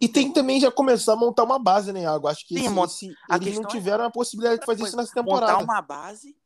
E 0.00 0.08
tem 0.08 0.28
que 0.28 0.34
também 0.34 0.60
já 0.60 0.70
começar 0.70 1.14
a 1.14 1.16
montar 1.16 1.42
uma 1.42 1.58
base, 1.58 1.92
né, 1.92 2.02
Iago? 2.02 2.28
Acho 2.28 2.46
que 2.46 2.54
Sim, 2.54 2.66
esse, 2.66 3.06
esse, 3.06 3.16
eles 3.40 3.56
não 3.56 3.68
é 3.68 3.72
tiveram 3.72 4.04
é... 4.04 4.06
a 4.06 4.10
possibilidade 4.10 4.60
de 4.60 4.66
fazer 4.66 4.84
isso 4.84 4.96
nessa 4.96 5.12
temporada. 5.12 5.52
Montar 5.54 5.64
uma 5.64 5.82
base 5.82 6.36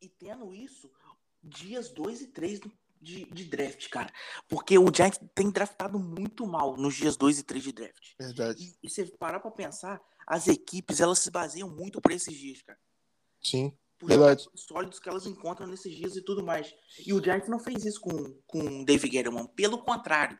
e 0.00 0.08
tendo 0.08 0.54
isso, 0.54 0.88
dias 1.42 1.90
2 1.90 2.22
e 2.22 2.26
3 2.28 2.60
de, 3.04 3.24
de, 3.26 3.44
draft, 3.44 3.88
cara. 3.88 4.12
Porque 4.48 4.78
o 4.78 4.92
Giants 4.94 5.20
tem 5.34 5.50
draftado 5.50 5.98
muito 5.98 6.46
mal 6.46 6.76
nos 6.76 6.94
dias 6.94 7.16
2 7.16 7.40
e 7.40 7.42
3 7.44 7.64
de 7.64 7.72
draft. 7.72 8.14
Verdade. 8.18 8.62
E, 8.62 8.86
e 8.86 8.90
você 8.90 9.04
parar 9.18 9.40
pra 9.40 9.50
pensar, 9.50 10.00
as 10.26 10.48
equipes, 10.48 11.00
elas 11.00 11.18
se 11.18 11.30
baseiam 11.30 11.68
muito 11.68 12.00
por 12.00 12.10
esses 12.10 12.34
dias, 12.34 12.62
cara. 12.62 12.78
Sim. 13.42 13.76
Por 13.98 14.08
Verdade. 14.08 14.48
sólidos 14.54 14.98
que 14.98 15.08
elas 15.08 15.26
encontram 15.26 15.66
nesses 15.66 15.94
dias 15.94 16.16
e 16.16 16.22
tudo 16.22 16.42
mais. 16.42 16.74
E 17.06 17.12
o 17.12 17.22
Giants 17.22 17.48
não 17.48 17.58
fez 17.58 17.84
isso 17.84 18.00
com, 18.00 18.34
com 18.46 18.80
o 18.80 18.84
David 18.84 19.10
Guerrero, 19.10 19.48
pelo 19.48 19.84
contrário. 19.84 20.38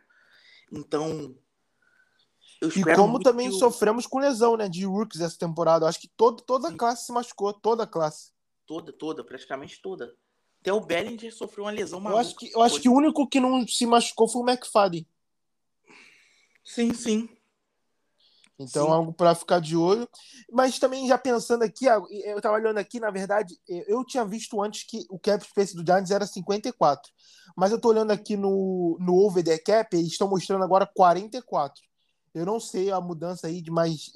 Então, 0.72 1.36
e 2.62 2.94
como 2.94 3.20
também 3.20 3.50
sofremos 3.52 4.06
com 4.06 4.18
lesão, 4.18 4.56
né, 4.56 4.68
de 4.68 4.84
rookies 4.84 5.20
essa 5.20 5.38
temporada. 5.38 5.86
Acho 5.86 6.00
que 6.00 6.08
todo, 6.08 6.42
toda 6.42 6.68
a 6.68 6.76
classe 6.76 7.06
se 7.06 7.12
machucou, 7.12 7.52
toda 7.52 7.84
a 7.84 7.86
classe. 7.86 8.32
Toda, 8.66 8.92
toda, 8.92 9.22
praticamente 9.24 9.80
toda. 9.82 10.14
Até 10.64 10.72
o 10.72 10.80
Bellinger 10.80 11.30
sofreu 11.30 11.66
uma 11.66 11.70
lesão 11.70 12.00
maluca. 12.00 12.22
Eu 12.22 12.26
acho 12.26 12.36
que, 12.36 12.50
eu 12.54 12.62
acho 12.62 12.80
que 12.80 12.88
o 12.88 12.94
único 12.94 13.28
que 13.28 13.38
não 13.38 13.68
se 13.68 13.84
machucou 13.84 14.26
foi 14.26 14.40
o 14.40 14.48
McFadden. 14.48 15.06
Sim, 16.64 16.94
sim. 16.94 17.28
Então, 18.58 18.86
sim. 18.86 18.92
algo 18.92 19.12
para 19.12 19.34
ficar 19.34 19.60
de 19.60 19.76
olho. 19.76 20.08
Mas 20.50 20.78
também, 20.78 21.06
já 21.06 21.18
pensando 21.18 21.64
aqui, 21.64 21.84
eu 21.84 22.38
estava 22.38 22.54
olhando 22.54 22.78
aqui, 22.78 22.98
na 22.98 23.10
verdade, 23.10 23.54
eu 23.68 24.02
tinha 24.06 24.24
visto 24.24 24.62
antes 24.62 24.84
que 24.84 25.04
o 25.10 25.18
cap 25.18 25.44
space 25.44 25.76
do 25.76 25.84
Giants 25.84 26.10
era 26.10 26.26
54. 26.26 27.12
Mas 27.54 27.70
eu 27.70 27.76
estou 27.76 27.90
olhando 27.90 28.12
aqui 28.12 28.34
no, 28.34 28.96
no 28.98 29.16
over 29.16 29.44
the 29.44 29.58
cap, 29.58 29.94
eles 29.94 30.12
estão 30.12 30.30
mostrando 30.30 30.64
agora 30.64 30.90
44. 30.94 31.82
Eu 32.34 32.46
não 32.46 32.58
sei 32.58 32.90
a 32.90 33.02
mudança 33.02 33.48
aí 33.48 33.60
de 33.60 33.70
mais 33.70 34.10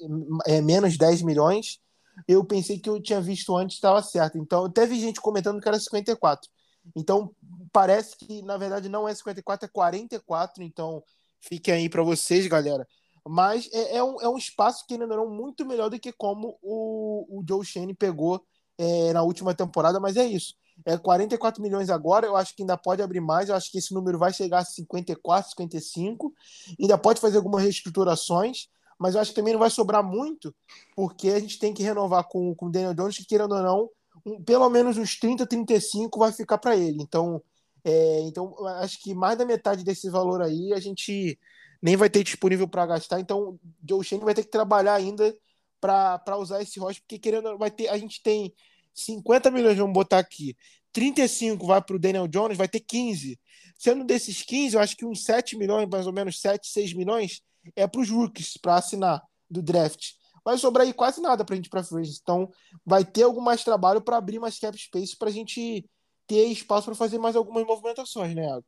é, 0.47 0.61
menos 0.61 0.97
10 0.97 1.21
milhões 1.21 1.79
eu 2.27 2.43
pensei 2.43 2.79
que 2.79 2.89
eu 2.89 3.01
tinha 3.01 3.21
visto 3.21 3.55
antes 3.55 3.75
estava 3.75 4.01
certo. 4.01 4.37
Então, 4.37 4.69
teve 4.69 4.99
gente 4.99 5.21
comentando 5.21 5.61
que 5.61 5.67
era 5.67 5.79
54. 5.79 6.49
Então, 6.95 7.33
parece 7.71 8.15
que 8.17 8.41
na 8.41 8.57
verdade 8.57 8.89
não 8.89 9.07
é 9.07 9.13
54, 9.13 9.65
é 9.65 9.69
44. 9.69 10.63
Então, 10.63 11.03
fiquem 11.39 11.73
aí 11.73 11.89
para 11.89 12.03
vocês, 12.03 12.47
galera. 12.47 12.87
Mas 13.27 13.69
é, 13.71 13.97
é, 13.97 14.03
um, 14.03 14.19
é 14.21 14.29
um 14.29 14.37
espaço 14.37 14.85
que 14.87 14.93
ainda 14.93 15.07
não 15.07 15.29
muito 15.29 15.65
melhor 15.65 15.89
do 15.89 15.99
que 15.99 16.11
como 16.11 16.57
o, 16.61 17.39
o 17.39 17.43
Joe 17.47 17.65
Shane 17.65 17.93
pegou 17.93 18.43
é, 18.77 19.13
na 19.13 19.21
última 19.21 19.53
temporada. 19.53 19.99
Mas 19.99 20.17
é 20.17 20.25
isso. 20.25 20.55
É 20.85 20.97
44 20.97 21.61
milhões 21.61 21.89
agora. 21.89 22.25
Eu 22.25 22.35
acho 22.35 22.55
que 22.55 22.63
ainda 22.63 22.77
pode 22.77 23.01
abrir 23.01 23.19
mais. 23.19 23.49
Eu 23.49 23.55
acho 23.55 23.71
que 23.71 23.77
esse 23.77 23.93
número 23.93 24.17
vai 24.17 24.33
chegar 24.33 24.59
a 24.59 24.65
54, 24.65 25.51
55. 25.51 26.33
Ainda 26.79 26.97
pode 26.97 27.19
fazer 27.19 27.37
algumas 27.37 27.61
reestruturações 27.61 28.67
mas 28.99 29.15
eu 29.15 29.21
acho 29.21 29.31
que 29.31 29.35
também 29.35 29.53
não 29.53 29.59
vai 29.59 29.69
sobrar 29.69 30.03
muito, 30.03 30.53
porque 30.95 31.29
a 31.29 31.39
gente 31.39 31.57
tem 31.57 31.73
que 31.73 31.81
renovar 31.81 32.25
com, 32.25 32.53
o 32.59 32.69
Daniel 32.69 32.93
Jones, 32.93 33.17
que 33.17 33.25
querendo 33.25 33.55
ou 33.55 33.63
não, 33.63 33.89
um, 34.25 34.43
pelo 34.43 34.69
menos 34.69 34.97
uns 34.97 35.17
30, 35.17 35.47
35 35.47 36.19
vai 36.19 36.33
ficar 36.33 36.57
para 36.57 36.75
ele. 36.75 37.01
Então, 37.01 37.41
é, 37.83 38.21
então, 38.23 38.53
acho 38.79 39.01
que 39.01 39.15
mais 39.15 39.37
da 39.37 39.45
metade 39.45 39.85
desse 39.85 40.09
valor 40.09 40.41
aí 40.41 40.73
a 40.73 40.79
gente 40.79 41.39
nem 41.81 41.95
vai 41.95 42.09
ter 42.09 42.23
disponível 42.23 42.67
para 42.67 42.85
gastar. 42.85 43.21
Então, 43.21 43.57
Joe 43.87 44.03
Shane 44.03 44.23
vai 44.23 44.33
ter 44.33 44.43
que 44.43 44.51
trabalhar 44.51 44.95
ainda 44.95 45.33
para 45.79 46.37
usar 46.37 46.61
esse 46.61 46.77
roster, 46.77 47.01
porque 47.03 47.17
querendo 47.17 47.57
vai 47.57 47.71
ter, 47.71 47.87
a 47.87 47.97
gente 47.97 48.21
tem 48.21 48.53
50 48.93 49.49
milhões, 49.49 49.77
vamos 49.77 49.93
botar 49.93 50.19
aqui. 50.19 50.57
35 50.91 51.65
vai 51.65 51.81
para 51.81 51.95
o 51.95 51.99
Daniel 51.99 52.27
Jones, 52.27 52.57
vai 52.57 52.67
ter 52.67 52.81
15. 52.81 53.39
Sendo 53.77 54.03
desses 54.03 54.41
15, 54.41 54.75
eu 54.75 54.81
acho 54.81 54.97
que 54.97 55.05
uns 55.05 55.23
7 55.23 55.57
milhões, 55.57 55.87
mais 55.89 56.05
ou 56.05 56.11
menos 56.11 56.41
7, 56.41 56.67
6 56.67 56.93
milhões, 56.93 57.41
é 57.75 57.87
para 57.87 58.01
os 58.01 58.09
rookies 58.09 58.57
para 58.57 58.75
assinar 58.75 59.23
do 59.49 59.61
draft. 59.61 60.13
Vai 60.43 60.57
sobrar 60.57 60.85
aí 60.85 60.93
quase 60.93 61.21
nada 61.21 61.43
para 61.43 61.53
a 61.53 61.57
gente 61.57 61.69
para 61.69 61.83
free 61.83 62.09
Então, 62.21 62.51
vai 62.85 63.03
ter 63.03 63.23
algum 63.23 63.41
mais 63.41 63.63
trabalho 63.63 64.01
para 64.01 64.17
abrir 64.17 64.39
mais 64.39 64.57
cap 64.59 64.77
space 64.77 65.15
para 65.17 65.29
a 65.29 65.31
gente 65.31 65.87
ter 66.25 66.45
espaço 66.45 66.85
para 66.85 66.95
fazer 66.95 67.17
mais 67.17 67.35
algumas 67.35 67.65
movimentações, 67.65 68.35
né, 68.35 68.45
Iago? 68.45 68.65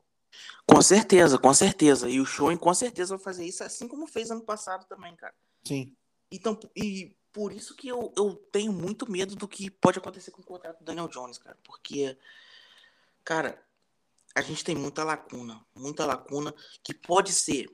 Com 0.66 0.82
certeza, 0.82 1.38
com 1.38 1.54
certeza. 1.54 2.10
E 2.10 2.20
o 2.20 2.26
Show 2.26 2.56
com 2.58 2.74
certeza 2.74 3.16
vai 3.16 3.24
fazer 3.24 3.46
isso 3.46 3.64
assim 3.64 3.88
como 3.88 4.08
fez 4.08 4.32
ano 4.32 4.42
passado 4.42 4.86
também, 4.88 5.16
cara. 5.16 5.34
Sim. 5.64 5.96
Então, 6.32 6.58
e 6.76 7.16
por 7.32 7.52
isso 7.52 7.76
que 7.76 7.88
eu, 7.88 8.14
eu 8.18 8.36
tenho 8.52 8.72
muito 8.72 9.10
medo 9.10 9.36
do 9.36 9.48
que 9.48 9.70
pode 9.70 10.00
acontecer 10.00 10.32
com 10.32 10.42
o 10.42 10.46
contrato 10.46 10.80
do 10.80 10.86
Daniel 10.86 11.08
Jones, 11.08 11.38
cara. 11.38 11.58
Porque, 11.64 12.18
cara, 13.24 13.62
a 14.34 14.42
gente 14.42 14.64
tem 14.64 14.76
muita 14.76 15.04
lacuna. 15.04 15.64
Muita 15.76 16.06
lacuna 16.06 16.54
que 16.84 16.94
pode 16.94 17.32
ser 17.34 17.70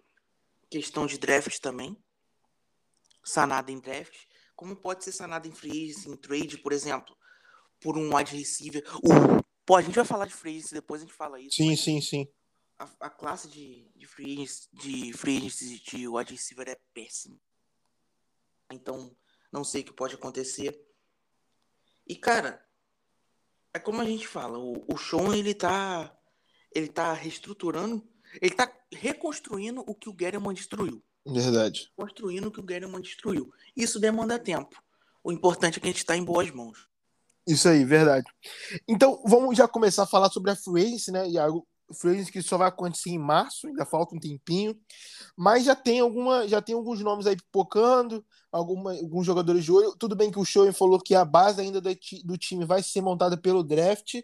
questão 0.69 1.05
de 1.05 1.17
draft 1.17 1.59
também. 1.59 1.97
Sanada 3.23 3.71
em 3.71 3.79
draft. 3.79 4.25
Como 4.55 4.75
pode 4.75 5.03
ser 5.03 5.11
sanada 5.11 5.47
em 5.47 5.51
free 5.51 5.91
em 6.05 6.15
trade, 6.15 6.57
por 6.57 6.71
exemplo. 6.71 7.15
Por 7.79 7.97
um 7.97 8.15
wide 8.15 8.35
receiver. 8.35 8.83
O, 8.97 9.43
pô, 9.65 9.75
a 9.75 9.81
gente 9.81 9.95
vai 9.95 10.05
falar 10.05 10.25
de 10.25 10.33
free 10.33 10.63
depois 10.71 11.01
a 11.01 11.05
gente 11.05 11.15
fala 11.15 11.39
isso. 11.39 11.57
Sim, 11.57 11.75
sim, 11.75 12.01
sim 12.01 12.27
a, 12.77 12.89
a 13.01 13.09
classe 13.09 13.47
de, 13.47 13.89
de 13.95 14.05
free 14.05 14.45
de 14.73 15.13
free 15.13 15.39
de 15.49 16.07
wide 16.07 16.31
receiver 16.31 16.69
é 16.69 16.79
péssima. 16.93 17.39
Então, 18.71 19.15
não 19.51 19.63
sei 19.63 19.81
o 19.81 19.85
que 19.85 19.93
pode 19.93 20.15
acontecer. 20.15 20.79
E, 22.05 22.15
cara, 22.15 22.63
é 23.73 23.79
como 23.79 24.01
a 24.01 24.05
gente 24.05 24.27
fala, 24.27 24.57
o, 24.59 24.85
o 24.93 24.97
Sean, 24.97 25.35
ele 25.35 25.53
tá, 25.53 26.15
ele 26.73 26.87
tá 26.87 27.13
reestruturando, 27.13 28.07
ele 28.41 28.53
tá 28.53 28.71
reconstruindo 28.91 29.83
o 29.87 29.95
que 29.95 30.09
o 30.09 30.15
Gettleman 30.17 30.53
destruiu. 30.53 31.03
Verdade. 31.25 31.91
Construindo 31.95 32.47
o 32.47 32.51
que 32.51 32.59
o 32.59 32.65
Gettleman 32.67 33.01
destruiu. 33.01 33.51
Isso 33.75 33.99
demanda 33.99 34.39
tempo. 34.39 34.81
O 35.23 35.31
importante 35.31 35.77
é 35.77 35.81
que 35.81 35.87
a 35.87 35.91
gente 35.91 35.97
está 35.97 36.15
em 36.15 36.23
boas 36.23 36.49
mãos. 36.51 36.87
Isso 37.45 37.67
aí, 37.67 37.83
verdade. 37.83 38.25
Então, 38.87 39.21
vamos 39.25 39.57
já 39.57 39.67
começar 39.67 40.03
a 40.03 40.07
falar 40.07 40.29
sobre 40.29 40.51
a 40.51 40.55
Fluence, 40.55 41.11
né, 41.11 41.27
Iago? 41.29 41.67
free 41.93 42.25
que 42.25 42.41
só 42.41 42.57
vai 42.57 42.67
acontecer 42.67 43.11
em 43.11 43.19
março, 43.19 43.67
ainda 43.67 43.85
falta 43.85 44.15
um 44.15 44.19
tempinho, 44.19 44.77
mas 45.35 45.63
já 45.63 45.75
tem 45.75 45.99
alguma, 45.99 46.47
já 46.47 46.61
tem 46.61 46.75
alguns 46.75 46.99
nomes 47.01 47.27
aí 47.27 47.35
pipocando, 47.35 48.25
alguma, 48.51 48.91
alguns 48.91 49.25
jogadores 49.25 49.63
de 49.63 49.71
olho. 49.71 49.95
Tudo 49.97 50.15
bem 50.15 50.31
que 50.31 50.39
o 50.39 50.45
Show 50.45 50.71
falou 50.73 50.99
que 50.99 51.15
a 51.15 51.23
base 51.23 51.61
ainda 51.61 51.79
do, 51.79 51.89
do 52.23 52.37
time 52.37 52.65
vai 52.65 52.83
ser 52.83 53.01
montada 53.01 53.37
pelo 53.37 53.63
draft, 53.63 54.15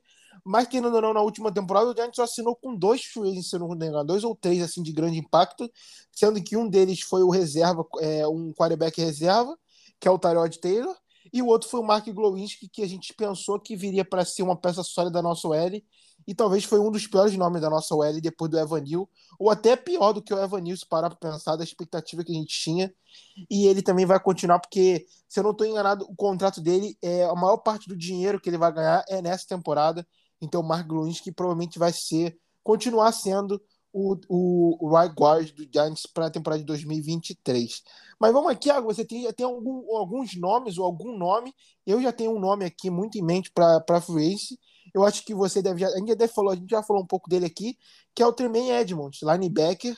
mas 0.44 0.68
que 0.68 0.80
ou 0.80 1.02
não, 1.02 1.14
na 1.14 1.22
última 1.22 1.52
temporada 1.52 1.90
o 1.90 1.96
Giants 1.96 2.16
só 2.16 2.24
assinou 2.24 2.56
com 2.56 2.76
dois 2.76 3.04
free 3.04 3.42
se 3.44 3.58
não 3.58 3.70
me 3.70 3.76
engano, 3.76 4.04
dois 4.04 4.24
ou 4.24 4.36
três 4.36 4.62
assim 4.62 4.82
de 4.82 4.92
grande 4.92 5.18
impacto, 5.18 5.70
sendo 6.12 6.42
que 6.44 6.58
um 6.58 6.68
deles 6.68 7.02
foi 7.02 7.24
o 7.24 7.30
reserva, 7.30 7.86
é, 8.00 8.28
um 8.28 8.54
quarterback 8.54 9.00
reserva, 9.02 9.58
que 10.00 10.08
é 10.08 10.12
o 10.12 10.20
Tyrod 10.20 10.60
Taylor, 10.60 10.96
e 11.32 11.42
o 11.42 11.48
outro 11.48 11.70
foi 11.70 11.80
o 11.80 11.84
Mark 11.84 12.08
Glowinski, 12.08 12.68
que 12.68 12.84
a 12.84 12.88
gente 12.88 13.14
pensou 13.14 13.60
que 13.60 13.76
viria 13.76 14.04
para 14.04 14.26
ser 14.26 14.44
uma 14.44 14.56
peça 14.56 14.84
sólida 14.84 15.14
da 15.14 15.22
nossa 15.22 15.48
OL, 15.48 15.82
e 16.28 16.34
talvez 16.34 16.64
foi 16.64 16.80
um 16.80 16.92
dos 16.92 17.08
piores 17.08 17.36
nomes 17.36 17.62
da 17.62 17.70
nossa 17.70 17.94
OL 17.96 18.22
depois 18.22 18.50
do 18.50 18.60
Evanil, 18.60 19.10
ou 19.40 19.50
até 19.50 19.76
pior 19.76 20.14
do 20.14 20.22
que 20.22 20.34
o 20.34 20.42
Evanil, 20.42 20.76
se 20.76 20.86
parar 20.86 21.10
para 21.10 21.32
pensar 21.32 21.56
da 21.56 21.64
expectativa 21.64 22.24
que 22.24 22.32
a 22.32 22.36
gente 22.36 22.54
tinha. 22.54 22.94
E 23.50 23.68
ele 23.68 23.82
também 23.82 24.06
vai 24.06 24.20
continuar, 24.20 24.60
porque, 24.60 25.06
se 25.28 25.40
eu 25.40 25.44
não 25.44 25.52
estou 25.52 25.68
enganado, 25.68 26.06
o 26.06 26.16
contrato 26.16 26.62
dele, 26.62 26.98
é 27.02 27.26
a 27.26 27.36
maior 27.36 27.58
parte 27.58 27.88
do 27.88 27.96
dinheiro 27.96 28.40
que 28.40 28.50
ele 28.50 28.58
vai 28.58 28.72
ganhar 28.72 29.04
é 29.08 29.22
nessa 29.22 29.48
temporada. 29.48 30.08
Então, 30.44 30.62
o 30.62 30.64
Mark 30.64 30.88
que 31.24 31.32
provavelmente 31.32 31.80
vai 31.80 31.94
ser, 31.94 32.38
continuar 32.64 33.12
sendo 33.12 33.62
o, 33.92 34.16
o, 34.28 34.88
o 34.88 34.98
right 34.98 35.14
guard 35.16 35.52
do 35.52 35.68
Giants 35.72 36.06
para 36.06 36.28
a 36.28 36.32
temporada 36.32 36.60
de 36.60 36.66
2023. 36.66 37.84
Mas 38.20 38.34
vamos 38.34 38.52
aqui, 38.52 38.70
Thiago, 38.70 38.92
você 38.92 39.06
tem, 39.06 39.32
tem 39.34 39.46
algum, 39.46 39.96
alguns 39.96 40.36
nomes 40.36 40.78
ou 40.78 40.86
algum 40.86 41.18
nome? 41.18 41.54
Eu 41.86 42.02
já 42.02 42.12
tenho 42.12 42.36
um 42.36 42.40
nome 42.40 42.66
aqui 42.66 42.90
muito 42.90 43.18
em 43.18 43.22
mente 43.22 43.52
para 43.52 43.84
a 43.88 44.02
Free 44.02 44.34
Ace, 44.34 44.58
eu 44.94 45.04
acho 45.04 45.24
que 45.24 45.34
você 45.34 45.62
deve 45.62 45.80
já. 45.80 45.88
A 45.88 45.98
gente, 45.98 46.18
já 46.18 46.28
falou, 46.28 46.52
a 46.52 46.56
gente 46.56 46.70
já 46.70 46.84
falou 46.84 47.04
um 47.04 47.08
pouco 47.08 47.30
dele 47.30 47.46
aqui, 47.46 47.78
que 48.14 48.22
é 48.22 48.28
o 48.28 48.34
Tremaine 48.34 48.72
Edmonds, 48.72 49.22
linebacker, 49.22 49.98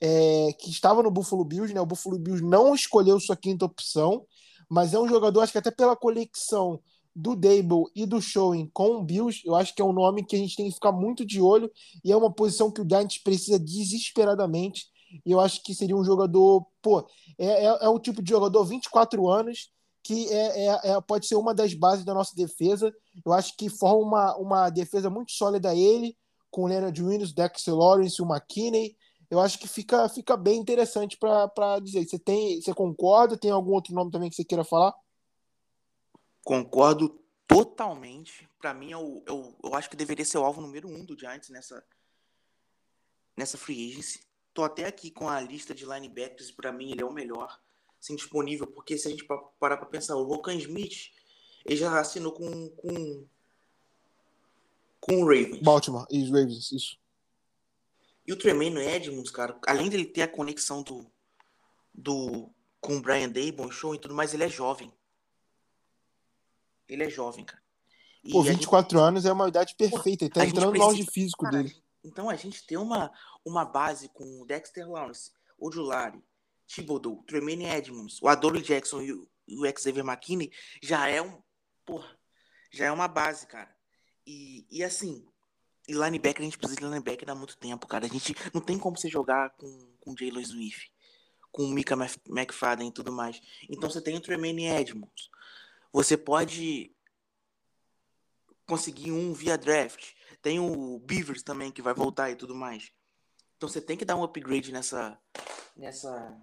é, 0.00 0.52
que 0.58 0.70
estava 0.70 1.02
no 1.02 1.10
Buffalo 1.10 1.44
Bills, 1.44 1.74
né? 1.74 1.80
O 1.80 1.86
Buffalo 1.86 2.18
Bills 2.18 2.44
não 2.44 2.74
escolheu 2.74 3.18
sua 3.20 3.36
quinta 3.36 3.64
opção, 3.64 4.26
mas 4.68 4.94
é 4.94 4.98
um 4.98 5.08
jogador, 5.08 5.40
acho 5.40 5.52
que 5.52 5.58
até 5.58 5.70
pela 5.70 5.96
conexão 5.96 6.80
do 7.14 7.36
Dable 7.36 7.84
e 7.94 8.06
do 8.06 8.20
Showing 8.20 8.70
com 8.72 8.96
o 8.96 9.02
Bills, 9.02 9.42
eu 9.44 9.54
acho 9.54 9.74
que 9.74 9.82
é 9.82 9.84
um 9.84 9.92
nome 9.92 10.24
que 10.24 10.34
a 10.34 10.38
gente 10.38 10.56
tem 10.56 10.68
que 10.68 10.74
ficar 10.74 10.92
muito 10.92 11.24
de 11.26 11.40
olho 11.40 11.70
e 12.04 12.10
é 12.10 12.16
uma 12.16 12.32
posição 12.32 12.70
que 12.70 12.80
o 12.80 12.88
Giants 12.88 13.18
precisa 13.18 13.58
desesperadamente. 13.58 14.86
E 15.26 15.30
eu 15.30 15.40
acho 15.40 15.62
que 15.62 15.74
seria 15.74 15.96
um 15.96 16.04
jogador, 16.04 16.66
pô, 16.80 17.06
é, 17.38 17.66
é, 17.66 17.78
é 17.82 17.88
o 17.88 17.98
tipo 17.98 18.22
de 18.22 18.30
jogador 18.30 18.64
24 18.64 19.28
anos 19.28 19.70
que 20.02 20.28
é, 20.30 20.66
é, 20.66 20.90
é, 20.90 21.00
pode 21.00 21.26
ser 21.26 21.36
uma 21.36 21.54
das 21.54 21.74
bases 21.74 22.04
da 22.04 22.12
nossa 22.12 22.34
defesa. 22.34 22.92
Eu 23.24 23.32
acho 23.32 23.56
que 23.56 23.68
forma 23.68 24.02
uma, 24.02 24.36
uma 24.36 24.70
defesa 24.70 25.08
muito 25.08 25.32
sólida 25.32 25.74
ele, 25.74 26.16
com 26.50 26.64
o 26.64 26.66
Leonard 26.66 27.02
Williams, 27.02 27.32
Dexter 27.32 27.74
Lawrence, 27.74 28.20
o 28.20 28.26
McKinney. 28.26 28.96
Eu 29.30 29.40
acho 29.40 29.58
que 29.58 29.68
fica, 29.68 30.08
fica 30.08 30.36
bem 30.36 30.58
interessante 30.58 31.16
para 31.16 31.78
dizer. 31.78 32.04
Você 32.04 32.18
tem, 32.18 32.60
você 32.60 32.74
concorda? 32.74 33.36
Tem 33.36 33.50
algum 33.50 33.72
outro 33.72 33.94
nome 33.94 34.10
também 34.10 34.28
que 34.28 34.34
você 34.34 34.44
queira 34.44 34.64
falar? 34.64 34.92
Concordo 36.44 37.20
totalmente. 37.46 38.48
Para 38.58 38.74
mim, 38.74 38.90
eu, 38.90 39.22
eu, 39.26 39.56
eu 39.62 39.74
acho 39.74 39.88
que 39.88 39.96
deveria 39.96 40.24
ser 40.24 40.38
o 40.38 40.44
alvo 40.44 40.60
número 40.60 40.88
um 40.88 41.04
do 41.04 41.18
Giants 41.18 41.50
nessa, 41.50 41.84
nessa 43.36 43.58
free 43.58 43.90
agency. 43.90 44.20
Tô 44.54 44.64
até 44.64 44.86
aqui 44.86 45.10
com 45.10 45.28
a 45.28 45.40
lista 45.40 45.74
de 45.74 45.84
linebackers. 45.84 46.50
Para 46.50 46.72
mim, 46.72 46.92
ele 46.92 47.02
é 47.02 47.06
o 47.06 47.12
melhor 47.12 47.58
assim, 48.02 48.16
disponível, 48.16 48.66
porque 48.66 48.98
se 48.98 49.06
a 49.06 49.10
gente 49.10 49.24
parar 49.60 49.76
para 49.76 49.86
pensar, 49.86 50.16
o 50.16 50.24
Rokan 50.24 50.54
Smith, 50.56 51.12
ele 51.64 51.76
já 51.76 51.98
assinou 52.00 52.32
com, 52.32 52.68
com, 52.70 53.26
com 55.00 55.22
o 55.22 55.24
Ravens. 55.24 55.62
Baltimore, 55.62 56.06
e 56.10 56.22
os 56.22 56.30
Ravens, 56.30 56.72
isso. 56.72 56.98
E 58.26 58.32
o 58.32 58.38
Tremaine 58.38 58.80
Edmonds, 58.80 59.30
cara, 59.30 59.58
além 59.66 59.88
dele 59.88 60.04
ter 60.04 60.22
a 60.22 60.28
conexão 60.28 60.82
do, 60.82 61.06
do 61.94 62.50
com 62.80 62.96
o 62.96 63.00
Brian 63.00 63.28
Daybon, 63.28 63.70
show 63.70 63.94
e 63.94 63.98
tudo 63.98 64.14
mais, 64.14 64.34
ele 64.34 64.44
é 64.44 64.48
jovem. 64.48 64.92
Ele 66.92 67.04
é 67.04 67.10
jovem, 67.10 67.44
cara. 67.44 67.62
E 68.24 68.30
Pô, 68.30 68.42
24 68.42 68.98
gente... 68.98 69.08
anos 69.08 69.24
é 69.24 69.32
uma 69.32 69.48
idade 69.48 69.74
perfeita, 69.74 70.24
ele 70.24 70.32
tá 70.32 70.44
entrando 70.44 70.74
no 70.74 70.82
auge 70.82 71.04
físico 71.10 71.44
cara, 71.44 71.58
dele. 71.58 71.74
Então 72.04 72.30
a 72.30 72.36
gente 72.36 72.64
tem 72.66 72.78
uma, 72.78 73.12
uma 73.44 73.64
base 73.64 74.08
com 74.08 74.42
o 74.42 74.46
Dexter 74.46 74.88
Lawrence, 74.88 75.32
o 75.58 75.70
Julari, 75.70 76.22
Thibodeau, 76.66 77.22
Tremaine 77.26 77.64
Edmonds, 77.64 78.20
o 78.22 78.28
Adolfo 78.28 78.60
Jackson 78.60 79.02
e 79.02 79.12
o, 79.12 79.28
o 79.48 79.78
Xavier 79.78 80.04
McKinney 80.04 80.52
já 80.80 81.08
é 81.08 81.20
um. 81.20 81.42
Porra, 81.84 82.16
já 82.72 82.86
é 82.86 82.92
uma 82.92 83.08
base, 83.08 83.46
cara. 83.46 83.74
E, 84.26 84.66
e 84.70 84.84
assim, 84.84 85.26
e 85.86 85.92
linebacker, 85.92 86.42
a 86.42 86.44
gente 86.44 86.58
precisa 86.58 86.80
de 86.80 86.86
linebacker 86.86 87.28
há 87.28 87.34
muito 87.34 87.56
tempo, 87.56 87.86
cara. 87.86 88.06
A 88.06 88.08
gente 88.08 88.34
não 88.54 88.60
tem 88.60 88.78
como 88.78 88.96
você 88.96 89.08
jogar 89.08 89.50
com, 89.50 89.94
com 90.00 90.16
Jalen 90.16 90.44
Swift, 90.44 90.92
com 91.50 91.64
o 91.64 91.70
Mika 91.70 91.96
McFadden 92.28 92.88
e 92.88 92.92
tudo 92.92 93.12
mais. 93.12 93.40
Então 93.68 93.90
você 93.90 94.00
tem 94.00 94.16
o 94.16 94.20
Tremaine 94.20 94.66
Edmonds. 94.66 95.28
Você 95.92 96.16
pode 96.16 96.94
conseguir 98.66 99.12
um 99.12 99.32
via 99.32 99.58
draft. 99.58 100.12
Tem 100.40 100.58
o 100.58 100.98
Beavers 101.00 101.42
também 101.42 101.70
que 101.70 101.82
vai 101.82 101.94
voltar 101.94 102.30
e 102.30 102.36
tudo 102.36 102.54
mais. 102.54 102.90
Então 103.56 103.68
você 103.68 103.80
tem 103.80 103.96
que 103.96 104.04
dar 104.04 104.16
um 104.16 104.24
upgrade 104.24 104.72
nessa 104.72 105.18
nessa 105.76 106.40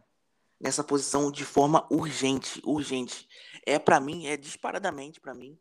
nessa 0.60 0.84
posição 0.84 1.32
de 1.32 1.46
forma 1.46 1.88
urgente, 1.90 2.62
urgente. 2.66 3.28
É 3.66 3.80
para 3.80 4.00
mim, 4.00 4.28
é 4.28 4.36
disparadamente 4.36 5.20
para 5.20 5.34
mim 5.34 5.58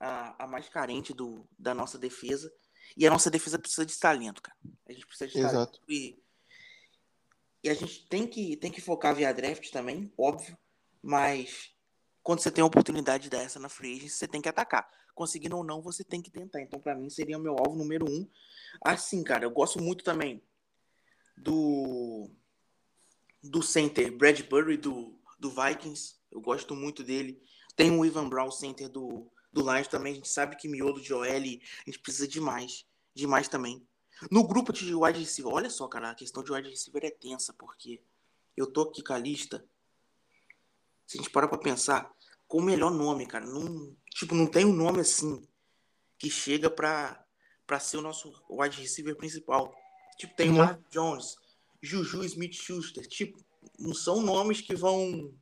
a, 0.00 0.44
a 0.44 0.46
mais 0.46 0.68
carente 0.68 1.12
do, 1.12 1.46
da 1.58 1.74
nossa 1.74 1.98
defesa. 1.98 2.52
E 2.96 3.06
a 3.06 3.10
nossa 3.10 3.30
defesa 3.30 3.58
precisa 3.58 3.84
de 3.84 3.98
talento, 3.98 4.40
cara. 4.40 4.56
A 4.88 4.92
gente 4.92 5.06
precisa 5.06 5.30
de 5.30 5.38
Exato. 5.38 5.52
talento. 5.52 5.80
E, 5.88 6.18
e 7.62 7.68
a 7.68 7.74
gente 7.74 8.08
tem 8.08 8.26
que, 8.26 8.56
tem 8.56 8.72
que 8.72 8.80
focar 8.80 9.14
via 9.14 9.32
draft 9.32 9.70
também, 9.70 10.12
óbvio. 10.16 10.56
Mas 11.02 11.76
quando 12.28 12.40
você 12.40 12.50
tem 12.50 12.60
a 12.60 12.66
oportunidade 12.66 13.30
dessa 13.30 13.58
na 13.58 13.70
free 13.70 13.96
agency, 13.96 14.10
você 14.10 14.28
tem 14.28 14.42
que 14.42 14.50
atacar. 14.50 14.86
Conseguindo 15.14 15.56
ou 15.56 15.64
não, 15.64 15.80
você 15.80 16.04
tem 16.04 16.20
que 16.20 16.30
tentar. 16.30 16.60
Então, 16.60 16.78
para 16.78 16.94
mim, 16.94 17.08
seria 17.08 17.38
o 17.38 17.40
meu 17.40 17.56
alvo 17.58 17.74
número 17.74 18.04
um. 18.06 18.28
Assim, 18.84 19.24
cara, 19.24 19.46
eu 19.46 19.50
gosto 19.50 19.82
muito 19.82 20.04
também 20.04 20.42
do 21.38 22.30
do 23.42 23.62
center 23.62 24.14
Bradbury 24.14 24.76
do, 24.76 25.18
do 25.38 25.48
Vikings. 25.48 26.16
Eu 26.30 26.42
gosto 26.42 26.76
muito 26.76 27.02
dele. 27.02 27.42
Tem 27.74 27.90
o 27.90 28.04
Ivan 28.04 28.28
Brown, 28.28 28.50
center 28.50 28.90
do, 28.90 29.32
do 29.50 29.62
Lions 29.62 29.88
também. 29.88 30.12
A 30.12 30.16
gente 30.16 30.28
sabe 30.28 30.54
que 30.54 30.68
miolo 30.68 31.00
de 31.00 31.14
OL 31.14 31.24
a 31.24 31.30
gente 31.30 31.98
precisa 32.02 32.28
de 32.28 32.42
mais. 32.42 32.84
Demais 33.14 33.48
também. 33.48 33.82
No 34.30 34.46
grupo 34.46 34.70
de 34.70 34.94
wide 34.94 35.18
receiver, 35.18 35.50
olha 35.50 35.70
só, 35.70 35.88
cara, 35.88 36.10
a 36.10 36.14
questão 36.14 36.44
de 36.44 36.52
wide 36.52 36.68
receiver 36.68 37.06
é 37.06 37.10
tensa, 37.10 37.54
porque 37.54 38.02
eu 38.54 38.70
tô 38.70 38.82
aqui 38.82 39.02
com 39.02 39.14
a 39.14 39.18
lista. 39.18 39.66
Se 41.06 41.16
a 41.16 41.22
gente 41.22 41.32
parar 41.32 41.48
pra 41.48 41.56
pensar, 41.56 42.14
com 42.48 42.58
o 42.58 42.62
melhor 42.62 42.90
nome, 42.90 43.26
cara, 43.26 43.46
não, 43.46 43.94
tipo, 44.10 44.34
não 44.34 44.46
tem 44.46 44.64
um 44.64 44.72
nome 44.72 45.00
assim 45.00 45.46
que 46.18 46.30
chega 46.30 46.70
pra, 46.70 47.22
pra 47.66 47.78
ser 47.78 47.98
o 47.98 48.02
nosso 48.02 48.32
wide 48.50 48.80
receiver 48.80 49.14
principal. 49.14 49.72
Tipo, 50.16 50.34
tem 50.34 50.50
o 50.50 50.54
Mark 50.54 50.80
Jones, 50.90 51.36
Juju 51.80 52.24
Smith-Schuster, 52.24 53.06
tipo, 53.06 53.38
não 53.78 53.94
são 53.94 54.22
nomes 54.22 54.62
que 54.62 54.74
vão 54.74 55.32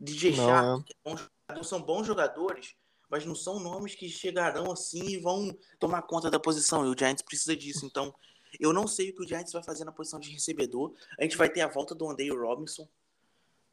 DJ 0.00 0.32
Shark, 0.32 0.92
é. 1.04 1.52
é 1.52 1.62
são 1.62 1.80
bons 1.80 2.06
jogadores, 2.06 2.74
mas 3.08 3.24
não 3.24 3.34
são 3.34 3.60
nomes 3.60 3.94
que 3.94 4.08
chegarão 4.08 4.72
assim 4.72 5.04
e 5.04 5.20
vão 5.20 5.56
tomar 5.78 6.02
conta 6.02 6.30
da 6.30 6.40
posição. 6.40 6.84
E 6.86 6.88
o 6.88 6.98
Giants 6.98 7.22
precisa 7.22 7.54
disso. 7.54 7.84
Então, 7.84 8.12
eu 8.58 8.72
não 8.72 8.88
sei 8.88 9.10
o 9.10 9.14
que 9.14 9.22
o 9.22 9.28
Giants 9.28 9.52
vai 9.52 9.62
fazer 9.62 9.84
na 9.84 9.92
posição 9.92 10.18
de 10.18 10.30
recebedor. 10.30 10.94
A 11.20 11.22
gente 11.22 11.36
vai 11.36 11.48
ter 11.48 11.60
a 11.60 11.68
volta 11.68 11.94
do 11.94 12.08
Andrei 12.08 12.30
Robinson, 12.30 12.88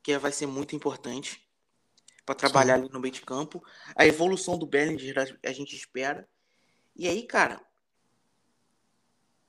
que 0.03 0.15
vai 0.19 0.31
ser 0.31 0.45
muito 0.45 0.75
importante 0.75 1.48
para 2.29 2.35
trabalhar 2.35 2.75
ali 2.75 2.87
no 2.89 2.99
meio 2.99 3.11
de 3.11 3.21
campo. 3.21 3.63
A 3.95 4.05
evolução 4.05 4.55
do 4.55 4.67
Bellinger 4.67 5.15
a- 5.43 5.51
gente 5.51 5.75
espera. 5.75 6.29
E 6.95 7.07
aí, 7.07 7.23
cara, 7.23 7.59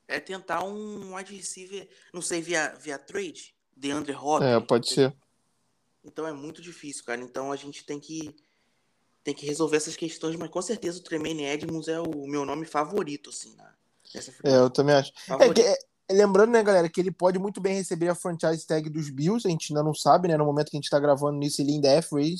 é 0.07 0.19
tentar 0.19 0.63
um 0.63 1.15
wide 1.15 1.35
receiver, 1.35 1.87
não 2.11 2.23
sei, 2.23 2.41
via, 2.41 2.69
via 2.79 2.97
trade, 2.97 3.53
de 3.77 3.91
Andre 3.91 4.13
Hopkins. 4.13 4.49
É, 4.49 4.59
pode 4.59 4.89
ser. 4.89 5.15
Então 6.03 6.25
é 6.25 6.33
muito 6.33 6.59
difícil, 6.59 7.05
cara. 7.05 7.21
Então 7.21 7.51
a 7.51 7.55
gente 7.55 7.85
tem 7.85 7.99
que 7.99 8.35
tem 9.23 9.35
que 9.35 9.45
resolver 9.45 9.77
essas 9.77 9.95
questões, 9.95 10.35
mas 10.35 10.49
com 10.49 10.61
certeza 10.63 10.97
o 10.97 11.03
Tremaine 11.03 11.45
Edmonds 11.45 11.87
é 11.87 11.99
o 12.01 12.25
meu 12.25 12.43
nome 12.43 12.65
favorito, 12.65 13.29
assim, 13.29 13.55
na, 13.55 13.71
nessa 14.15 14.31
É, 14.43 14.55
eu 14.55 14.71
também 14.71 14.95
acho. 14.95 15.11
É 15.39 15.53
que, 15.53 15.61
é, 15.61 15.77
lembrando, 16.09 16.49
né, 16.49 16.63
galera, 16.63 16.89
que 16.89 16.99
ele 16.99 17.11
pode 17.11 17.37
muito 17.37 17.61
bem 17.61 17.75
receber 17.75 18.07
a 18.09 18.15
franchise 18.15 18.65
tag 18.65 18.89
dos 18.89 19.11
Bills, 19.11 19.47
a 19.47 19.51
gente 19.51 19.71
ainda 19.71 19.83
não 19.83 19.93
sabe, 19.93 20.27
né, 20.27 20.35
no 20.35 20.45
momento 20.45 20.71
que 20.71 20.77
a 20.77 20.81
gente 20.81 20.89
tá 20.89 20.99
gravando 20.99 21.37
nisso, 21.37 21.61
ele 21.61 21.73
ainda 21.73 21.89
é 21.89 22.01
free 22.01 22.35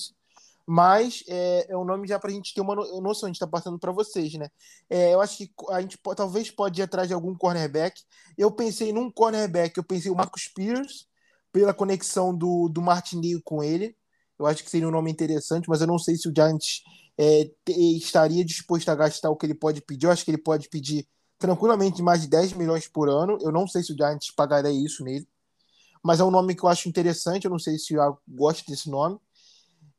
mas 0.67 1.23
é, 1.27 1.71
é 1.73 1.77
um 1.77 1.83
nome 1.85 2.07
já 2.07 2.19
pra 2.19 2.31
gente 2.31 2.53
ter 2.53 2.61
uma 2.61 2.75
no- 2.75 3.01
noção, 3.01 3.27
a 3.27 3.31
gente 3.31 3.39
tá 3.39 3.47
passando 3.47 3.79
pra 3.79 3.91
vocês, 3.91 4.33
né. 4.35 4.49
É, 4.89 5.13
eu 5.13 5.21
acho 5.21 5.37
que 5.37 5.51
a 5.69 5.81
gente 5.81 5.97
po- 5.97 6.15
talvez 6.15 6.49
pode 6.51 6.81
ir 6.81 6.83
atrás 6.83 7.07
de 7.07 7.13
algum 7.13 7.35
cornerback. 7.35 8.01
Eu 8.37 8.51
pensei 8.51 8.93
num 8.93 9.11
cornerback, 9.11 9.77
eu 9.77 9.83
pensei 9.83 10.11
o 10.11 10.15
Marcus 10.15 10.47
Peters, 10.47 11.07
pela 11.51 11.73
conexão 11.73 12.35
do, 12.35 12.69
do 12.69 12.81
Martindale 12.81 13.41
com 13.43 13.63
ele. 13.63 13.95
Eu 14.39 14.45
acho 14.45 14.63
que 14.63 14.69
seria 14.69 14.87
um 14.87 14.91
nome 14.91 15.11
interessante, 15.11 15.67
mas 15.69 15.81
eu 15.81 15.87
não 15.87 15.99
sei 15.99 16.15
se 16.15 16.27
o 16.29 16.33
Giants 16.35 16.81
é, 17.17 17.51
estaria 17.69 18.43
disposto 18.43 18.89
a 18.89 18.95
gastar 18.95 19.29
o 19.29 19.35
que 19.35 19.45
ele 19.45 19.53
pode 19.53 19.81
pedir. 19.81 20.05
Eu 20.07 20.11
acho 20.11 20.23
que 20.25 20.31
ele 20.31 20.37
pode 20.37 20.69
pedir 20.69 21.07
tranquilamente 21.37 22.01
mais 22.01 22.21
de 22.21 22.27
10 22.27 22.53
milhões 22.53 22.87
por 22.87 23.09
ano. 23.09 23.37
Eu 23.41 23.51
não 23.51 23.67
sei 23.67 23.83
se 23.83 23.93
o 23.93 23.95
Giants 23.97 24.31
pagaria 24.31 24.71
isso 24.71 25.03
nele. 25.03 25.27
Mas 26.03 26.19
é 26.19 26.23
um 26.23 26.31
nome 26.31 26.55
que 26.55 26.63
eu 26.63 26.69
acho 26.69 26.89
interessante. 26.89 27.45
Eu 27.45 27.51
não 27.51 27.59
sei 27.59 27.77
se 27.77 27.93
eu 27.93 28.17
gosto 28.27 28.65
desse 28.67 28.89
nome. 28.89 29.19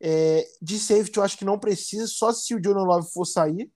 É, 0.03 0.45
de 0.61 0.79
safety, 0.79 1.17
eu 1.17 1.23
acho 1.23 1.39
que 1.39 1.45
não 1.45 1.59
precisa, 1.59 2.07
só 2.09 2.33
se 2.33 2.55
o 2.55 2.63
Jordan 2.63 2.83
Love 2.83 3.09
for 3.13 3.25
sair. 3.25 3.71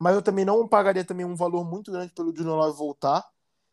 Mas 0.00 0.14
eu 0.14 0.22
também 0.22 0.44
não 0.44 0.66
pagaria 0.68 1.04
também 1.04 1.26
um 1.26 1.36
valor 1.36 1.64
muito 1.64 1.92
grande 1.92 2.12
pelo 2.14 2.34
Jordan 2.34 2.56
Love 2.56 2.78
voltar. 2.78 3.24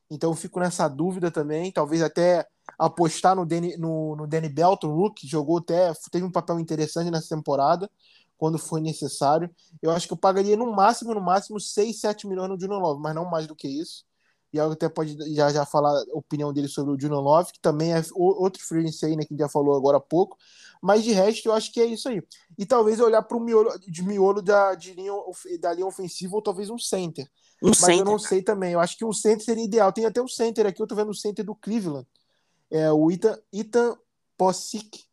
Então 0.10 0.32
eu 0.32 0.36
fico 0.36 0.60
nessa 0.60 0.88
dúvida 0.88 1.32
também. 1.32 1.72
Talvez 1.72 2.02
até 2.02 2.46
apostar 2.78 3.36
no 3.36 3.46
Danny, 3.46 3.78
no, 3.78 4.16
no 4.16 4.28
Danny 4.28 4.50
Belton, 4.50 5.12
que 5.12 5.28
jogou 5.28 5.58
até, 5.60 5.92
teve 6.12 6.26
um 6.26 6.32
papel 6.32 6.60
interessante 6.60 7.12
nessa 7.12 7.36
temporada, 7.36 7.90
quando 8.38 8.58
foi 8.58 8.82
necessário. 8.82 9.50
Eu 9.82 9.92
acho 9.92 10.08
que 10.08 10.14
eu 10.14 10.18
pagaria 10.18 10.58
no 10.58 10.72
máximo, 10.72 11.14
no 11.14 11.22
máximo, 11.22 11.60
6, 11.60 12.00
7 12.00 12.28
milhões 12.28 12.50
no 12.50 12.60
Juno 12.60 12.80
Love, 12.80 13.02
mas 13.02 13.16
não 13.16 13.26
mais 13.30 13.48
do 13.48 13.56
que 13.56 13.68
isso. 13.68 14.06
E 14.52 14.58
eu 14.58 14.72
até 14.72 14.90
pode 14.90 15.16
já, 15.34 15.52
já 15.52 15.66
falar 15.66 15.92
a 15.92 16.18
opinião 16.18 16.52
dele 16.52 16.68
sobre 16.68 16.94
o 16.94 17.00
Juno 17.00 17.20
Love, 17.20 17.52
que 17.54 17.60
também 17.60 17.94
é 17.94 18.02
outro 18.14 18.62
freelance 18.64 19.06
aí, 19.06 19.16
né, 19.16 19.24
que 19.24 19.34
a 19.34 19.36
gente 19.36 19.40
já 19.40 19.50
falou 19.50 19.76
agora 19.76 19.98
há 19.98 20.02
pouco. 20.02 20.38
Mas 20.82 21.04
de 21.04 21.12
resto, 21.12 21.48
eu 21.50 21.54
acho 21.54 21.72
que 21.72 21.82
é 21.82 21.86
isso 21.86 22.10
aí. 22.10 22.22
E 22.58 22.66
talvez 22.66 23.00
olhar 23.00 23.22
para 23.22 23.38
o 23.38 23.40
miolo, 23.40 23.78
de 23.80 24.02
miolo 24.04 24.42
da, 24.42 24.74
de 24.76 24.94
linha, 24.94 25.14
da 25.60 25.74
linha 25.74 25.86
ofensiva, 25.86 26.36
ou 26.36 26.42
talvez 26.42 26.70
um 26.70 26.78
center. 26.78 27.30
Um 27.62 27.70
Mas 27.70 27.82
eu 27.82 27.86
center, 27.86 28.06
não 28.06 28.18
cara. 28.18 28.30
sei 28.30 28.42
também. 28.42 28.74
Eu 28.74 28.80
acho 28.80 28.98
que 28.98 29.06
um 29.06 29.12
center 29.12 29.44
seria 29.44 29.66
ideal. 29.66 29.92
Tem 29.92 30.06
até 30.06 30.22
um 30.22 30.28
center 30.28 30.66
aqui, 30.66 30.82
eu 30.82 30.88
tô 30.88 30.96
vendo 30.96 31.12
o 31.12 31.16
center 31.16 31.46
do 31.46 31.54
Cleveland. 31.54 32.08
É 32.72 32.92
o 32.92 33.12
Ethan, 33.12 33.38
Ethan 33.52 33.98
Possick, 34.38 35.04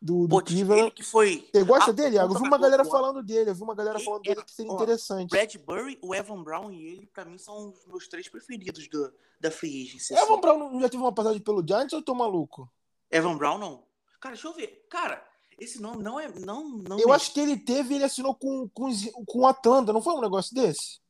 do, 0.00 0.26
do 0.26 0.42
Cleveland. 0.42 0.90
que 0.92 1.02
foi 1.02 1.48
Você 1.52 1.64
gosta 1.64 1.92
dele? 1.92 2.18
Eu 2.18 2.28
vi 2.28 2.36
uma 2.36 2.58
galera 2.58 2.82
do- 2.82 2.90
falando 2.90 3.22
dele, 3.22 3.50
eu 3.50 3.54
vi 3.54 3.62
uma 3.62 3.74
galera 3.74 3.98
falando 3.98 4.26
é- 4.26 4.28
dele 4.34 4.44
que 4.44 4.52
seria 4.52 4.72
ó, 4.72 4.74
interessante. 4.74 5.30
Bradbury, 5.30 5.98
o 6.02 6.14
Evan 6.14 6.42
Brown 6.42 6.70
e 6.70 6.86
ele, 6.86 7.06
pra 7.06 7.24
mim, 7.24 7.38
são 7.38 7.70
os 7.70 7.84
meus 7.86 8.06
três 8.08 8.28
preferidos 8.28 8.88
do, 8.88 9.12
da 9.40 9.50
Free 9.50 9.82
Agency. 9.86 10.14
Evan 10.14 10.22
assim. 10.32 10.40
Brown 10.40 10.58
não 10.58 10.80
já 10.80 10.88
teve 10.88 11.02
uma 11.02 11.12
passagem 11.14 11.40
pelo 11.40 11.66
Giants 11.66 11.92
ou 11.92 12.00
eu 12.00 12.04
tô 12.04 12.14
maluco? 12.14 12.70
Evan 13.10 13.36
Brown, 13.36 13.58
não. 13.58 13.84
Cara, 14.20 14.34
deixa 14.34 14.48
eu 14.48 14.54
ver. 14.54 14.86
Cara, 14.90 15.24
esse 15.58 15.80
nome 15.80 16.02
não 16.02 16.20
é. 16.20 16.28
Não, 16.40 16.68
não 16.68 16.98
Eu 16.98 17.12
acho 17.12 17.32
que 17.32 17.40
ele 17.40 17.56
teve 17.58 17.94
ele 17.94 18.04
assinou 18.04 18.34
com, 18.34 18.68
com, 18.68 18.90
com 19.26 19.46
Atlanta, 19.46 19.92
não 19.92 20.02
foi 20.02 20.14
um 20.14 20.20
negócio 20.20 20.54
desse? 20.54 21.00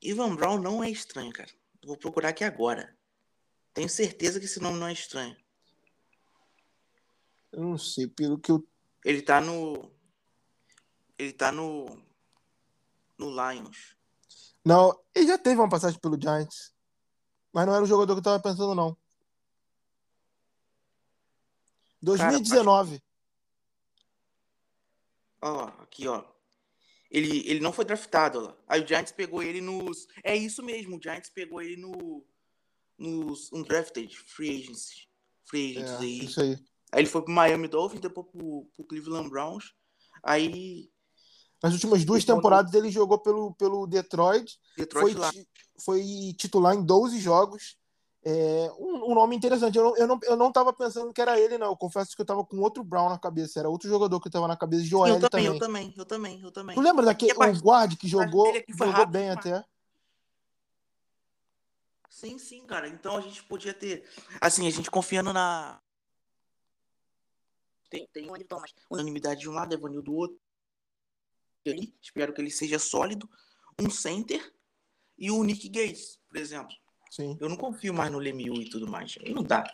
Evan 0.00 0.34
Brown 0.36 0.58
não 0.60 0.82
é 0.82 0.90
estranho, 0.90 1.32
cara. 1.32 1.50
Vou 1.84 1.96
procurar 1.96 2.28
aqui 2.28 2.44
agora. 2.44 2.96
Tenho 3.74 3.88
certeza 3.88 4.38
que 4.38 4.46
esse 4.46 4.60
nome 4.60 4.78
não 4.78 4.86
é 4.88 4.92
estranho. 4.92 5.36
Eu 7.52 7.62
não 7.62 7.78
sei, 7.78 8.06
pelo 8.06 8.38
que 8.38 8.50
eu. 8.50 8.66
Ele 9.04 9.22
tá 9.22 9.40
no. 9.40 9.90
Ele 11.18 11.32
tá 11.32 11.50
no. 11.50 11.86
No 13.18 13.30
Lions. 13.30 13.96
Não, 14.64 14.98
ele 15.14 15.26
já 15.26 15.38
teve 15.38 15.60
uma 15.60 15.68
passagem 15.68 15.98
pelo 15.98 16.20
Giants. 16.20 16.74
Mas 17.52 17.66
não 17.66 17.74
era 17.74 17.82
o 17.82 17.86
jogador 17.86 18.14
que 18.14 18.18
eu 18.18 18.22
tava 18.22 18.40
pensando, 18.40 18.74
não. 18.74 18.96
2019. 22.02 23.02
Ó, 25.40 25.64
aqui, 25.82 26.06
ó. 26.06 26.24
Ele, 27.10 27.48
ele 27.48 27.60
não 27.60 27.72
foi 27.72 27.84
draftado, 27.84 28.38
ó. 28.38 28.42
lá. 28.42 28.56
Aí 28.66 28.82
o 28.82 28.86
Giants 28.86 29.12
pegou 29.12 29.42
ele 29.42 29.60
nos. 29.60 30.06
É 30.22 30.36
isso 30.36 30.62
mesmo, 30.62 30.96
o 30.98 31.02
Giants 31.02 31.30
pegou 31.30 31.62
ele 31.62 31.76
no. 31.76 32.24
Nos 32.98 33.52
undrafted 33.52 34.16
free 34.16 34.60
agents. 34.60 35.08
Free 35.44 35.78
agents 35.78 35.92
É, 35.92 35.98
aí. 35.98 36.24
isso 36.24 36.40
aí. 36.40 36.58
Aí 36.92 37.02
ele 37.02 37.08
foi 37.08 37.22
pro 37.22 37.32
Miami 37.32 37.68
Dolphins, 37.68 38.00
depois 38.00 38.26
pro, 38.28 38.66
pro 38.76 38.84
Cleveland 38.86 39.28
Browns. 39.28 39.74
Aí 40.22 40.88
Nas 41.62 41.74
últimas 41.74 42.04
duas 42.04 42.22
Ele 42.22 42.34
temporadas 42.34 42.72
ele 42.74 42.90
jogou 42.90 43.18
pelo, 43.18 43.54
pelo 43.54 43.86
Detroit. 43.86 44.58
Detroit 44.76 45.16
Foi, 45.16 45.46
foi 45.84 46.34
titular 46.36 46.74
em 46.74 46.82
12 46.82 47.18
jogos. 47.18 47.76
É, 48.24 48.70
um, 48.78 49.12
um 49.12 49.14
nome 49.14 49.36
interessante. 49.36 49.78
Eu 49.78 49.84
não, 49.84 49.96
eu, 49.96 50.06
não, 50.06 50.20
eu 50.22 50.36
não 50.36 50.52
tava 50.52 50.72
pensando 50.72 51.12
que 51.12 51.20
era 51.20 51.38
ele, 51.38 51.56
não. 51.56 51.68
Eu 51.68 51.76
confesso 51.76 52.16
que 52.16 52.22
eu 52.22 52.26
tava 52.26 52.44
com 52.44 52.58
outro 52.58 52.82
Brown 52.82 53.08
na 53.08 53.18
cabeça. 53.18 53.60
Era 53.60 53.68
outro 53.68 53.88
jogador 53.88 54.20
que 54.20 54.30
tava 54.30 54.48
na 54.48 54.56
cabeça. 54.56 54.84
Joel 54.84 55.14
eu 55.14 55.30
também, 55.30 55.46
também. 55.46 55.54
eu 55.54 55.58
também, 55.58 55.94
eu 55.96 56.04
também, 56.04 56.40
eu 56.42 56.50
também. 56.50 56.74
Tu 56.74 56.80
lembra 56.80 57.04
daquele 57.06 57.32
É, 57.32 57.34
mas- 57.34 57.58
o 57.58 57.62
guard 57.62 57.96
que 57.96 58.08
jogou, 58.08 58.50
aqui 58.50 58.72
foi 58.72 58.86
jogou 58.86 58.92
rápido 58.92 59.12
bem 59.12 59.28
demais. 59.28 59.46
até? 59.46 59.64
Sim, 62.10 62.38
sim, 62.38 62.66
cara. 62.66 62.88
Então 62.88 63.16
a 63.16 63.20
gente 63.20 63.42
podia 63.44 63.72
ter. 63.72 64.04
Assim, 64.40 64.66
a 64.66 64.70
gente 64.70 64.90
confiando 64.90 65.32
na. 65.32 65.80
Tem, 67.90 68.06
tem 68.12 68.26
Thomas. 68.44 68.74
Unanimidade 68.90 69.40
de 69.40 69.48
um 69.48 69.52
lado, 69.52 69.72
Evanil 69.74 70.02
do 70.02 70.14
outro. 70.14 70.38
Ali, 71.66 71.94
espero 72.00 72.32
que 72.32 72.40
ele 72.40 72.50
seja 72.50 72.78
sólido. 72.78 73.28
Um 73.80 73.90
center 73.90 74.52
e 75.18 75.30
o 75.30 75.42
Nick 75.44 75.68
Gates, 75.68 76.18
por 76.28 76.38
exemplo. 76.38 76.74
Sim, 77.10 77.36
Eu 77.40 77.48
não 77.48 77.56
confio 77.56 77.92
mais 77.94 78.10
no 78.12 78.18
Lemieux 78.18 78.66
e 78.66 78.70
tudo 78.70 78.86
mais. 78.86 79.16
Aí 79.24 79.32
não 79.34 79.42
dá. 79.42 79.64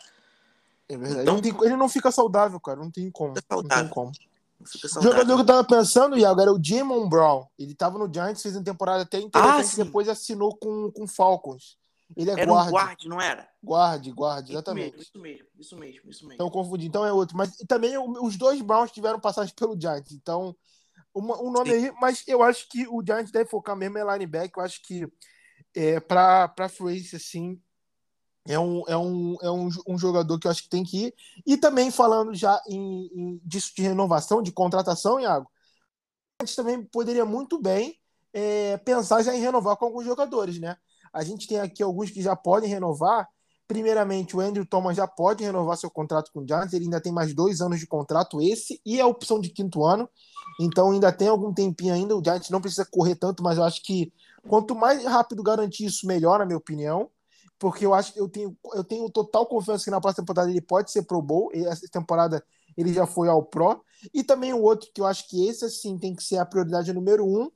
é 0.87 0.97
verdade. 0.97 1.21
Então- 1.23 1.35
Não 1.35 1.41
tem- 1.41 1.55
ele 1.63 1.75
não 1.75 1.89
fica 1.89 2.11
saudável, 2.11 2.59
cara. 2.59 2.79
Não 2.79 2.91
tem 2.91 3.09
como. 3.11 3.33
Não 3.33 3.63
tem 3.63 3.89
como. 3.89 4.11
O 4.61 5.01
jogador 5.01 5.35
que 5.35 5.41
eu 5.41 5.45
tava 5.45 5.63
pensando, 5.65 6.17
Iago, 6.17 6.39
era 6.41 6.51
o 6.53 6.59
Jamon 6.63 7.09
Brown. 7.09 7.45
Ele 7.59 7.75
tava 7.75 7.97
no 7.99 8.11
Giants, 8.11 8.41
fez 8.41 8.55
uma 8.55 8.63
temporada 8.63 9.03
até 9.03 9.19
interessante, 9.19 9.81
Ah, 9.81 9.83
depois 9.83 10.07
assinou 10.07 10.55
com 10.55 10.91
com 10.91 11.05
Falcons. 11.07 11.77
Ele 12.15 12.29
é 12.29 12.33
Era 12.33 12.45
guarda. 12.45 12.69
um 12.69 12.73
guard, 12.73 13.03
não 13.05 13.21
era? 13.21 13.49
Guarde, 13.63 14.11
guarde, 14.11 14.51
exatamente. 14.51 15.01
Isso 15.01 15.19
mesmo, 15.19 15.47
isso 15.59 15.77
mesmo, 15.77 16.09
isso 16.09 16.23
mesmo. 16.23 16.33
Então 16.33 16.49
confundi. 16.49 16.85
Então 16.87 17.05
é 17.05 17.11
outro. 17.11 17.35
Mas 17.37 17.55
também 17.67 17.97
os 17.97 18.37
dois 18.37 18.61
Browns 18.61 18.91
tiveram 18.91 19.19
passagem 19.19 19.53
pelo 19.55 19.79
Giants. 19.79 20.11
Então, 20.11 20.55
uma- 21.13 21.41
um 21.41 21.51
nome 21.51 21.71
Sim. 21.71 21.85
aí, 21.87 21.91
mas 21.99 22.23
eu 22.27 22.43
acho 22.43 22.67
que 22.69 22.87
o 22.87 23.01
Giants 23.05 23.31
deve 23.31 23.49
focar 23.49 23.75
mesmo 23.75 23.97
em 23.97 24.03
linebacker. 24.05 24.51
Eu 24.57 24.63
acho 24.63 24.81
que 24.83 25.07
é, 25.73 25.99
para 25.99 26.47
para 26.47 26.69
free 26.69 27.03
assim 27.13 27.59
é 28.47 28.59
um, 28.59 28.83
é, 28.87 28.95
um, 28.95 29.35
é 29.41 29.49
um, 29.49 29.69
um 29.87 29.97
jogador 29.97 30.37
que 30.39 30.45
eu 30.45 30.51
acho 30.51 30.61
que 30.63 30.69
tem 30.69 30.83
que 30.83 31.07
ir. 31.07 31.15
E 31.45 31.57
também 31.57 31.89
falando 31.89 32.33
já 32.35 32.61
em, 32.67 33.07
em- 33.13 33.41
disso 33.43 33.73
de 33.75 33.81
renovação, 33.81 34.41
de 34.43 34.51
contratação, 34.51 35.19
Iago, 35.19 35.49
a 36.39 36.45
gente 36.45 36.55
também 36.55 36.83
poderia 36.83 37.25
muito 37.25 37.59
bem 37.59 37.99
é, 38.31 38.77
pensar 38.77 39.23
já 39.23 39.33
em 39.35 39.39
renovar 39.39 39.75
com 39.77 39.85
alguns 39.85 40.05
jogadores, 40.05 40.59
né? 40.59 40.77
A 41.15 41.23
gente 41.23 41.47
tem 41.47 41.59
aqui 41.59 41.81
alguns 41.81 42.11
que 42.11 42.21
já 42.21 42.35
podem 42.35 42.69
renovar. 42.69 43.25
Primeiramente, 43.67 44.35
o 44.35 44.41
Andrew 44.41 44.65
Thomas 44.65 44.97
já 44.97 45.07
pode 45.07 45.43
renovar 45.43 45.77
seu 45.77 45.89
contrato 45.89 46.29
com 46.31 46.41
o 46.41 46.47
Giants. 46.47 46.73
Ele 46.73 46.83
ainda 46.85 46.99
tem 46.99 47.11
mais 47.11 47.33
dois 47.33 47.61
anos 47.61 47.79
de 47.79 47.87
contrato, 47.87 48.41
esse 48.41 48.81
e 48.85 48.99
a 48.99 49.07
opção 49.07 49.39
de 49.39 49.49
quinto 49.49 49.85
ano. 49.85 50.09
Então 50.59 50.91
ainda 50.91 51.11
tem 51.13 51.29
algum 51.29 51.53
tempinho 51.53 51.93
ainda. 51.93 52.15
O 52.15 52.21
Giants 52.23 52.49
não 52.49 52.59
precisa 52.59 52.85
correr 52.85 53.15
tanto, 53.15 53.41
mas 53.41 53.57
eu 53.57 53.63
acho 53.63 53.81
que 53.81 54.11
quanto 54.47 54.75
mais 54.75 55.03
rápido 55.05 55.41
garantir 55.41 55.85
isso, 55.85 56.05
melhor, 56.05 56.39
na 56.39 56.45
minha 56.45 56.57
opinião. 56.57 57.09
Porque 57.57 57.85
eu 57.85 57.93
acho 57.93 58.11
que 58.11 58.19
eu 58.19 58.27
tenho, 58.27 58.55
eu 58.73 58.83
tenho 58.83 59.09
total 59.09 59.45
confiança 59.45 59.85
que 59.85 59.91
na 59.91 60.01
próxima 60.01 60.25
temporada 60.25 60.51
ele 60.51 60.61
pode 60.61 60.91
ser 60.91 61.03
Pro 61.03 61.21
Bowl. 61.21 61.49
Essa 61.53 61.87
temporada 61.89 62.43
ele 62.75 62.93
já 62.93 63.07
foi 63.07 63.29
ao 63.29 63.41
Pro. 63.41 63.81
E 64.13 64.21
também 64.21 64.53
o 64.53 64.61
outro 64.61 64.89
que 64.93 64.99
eu 64.99 65.05
acho 65.05 65.29
que 65.29 65.47
esse 65.47 65.63
assim 65.63 65.97
tem 65.97 66.13
que 66.13 66.23
ser 66.23 66.37
a 66.37 66.45
prioridade 66.45 66.91
número 66.91 67.25
um 67.25 67.49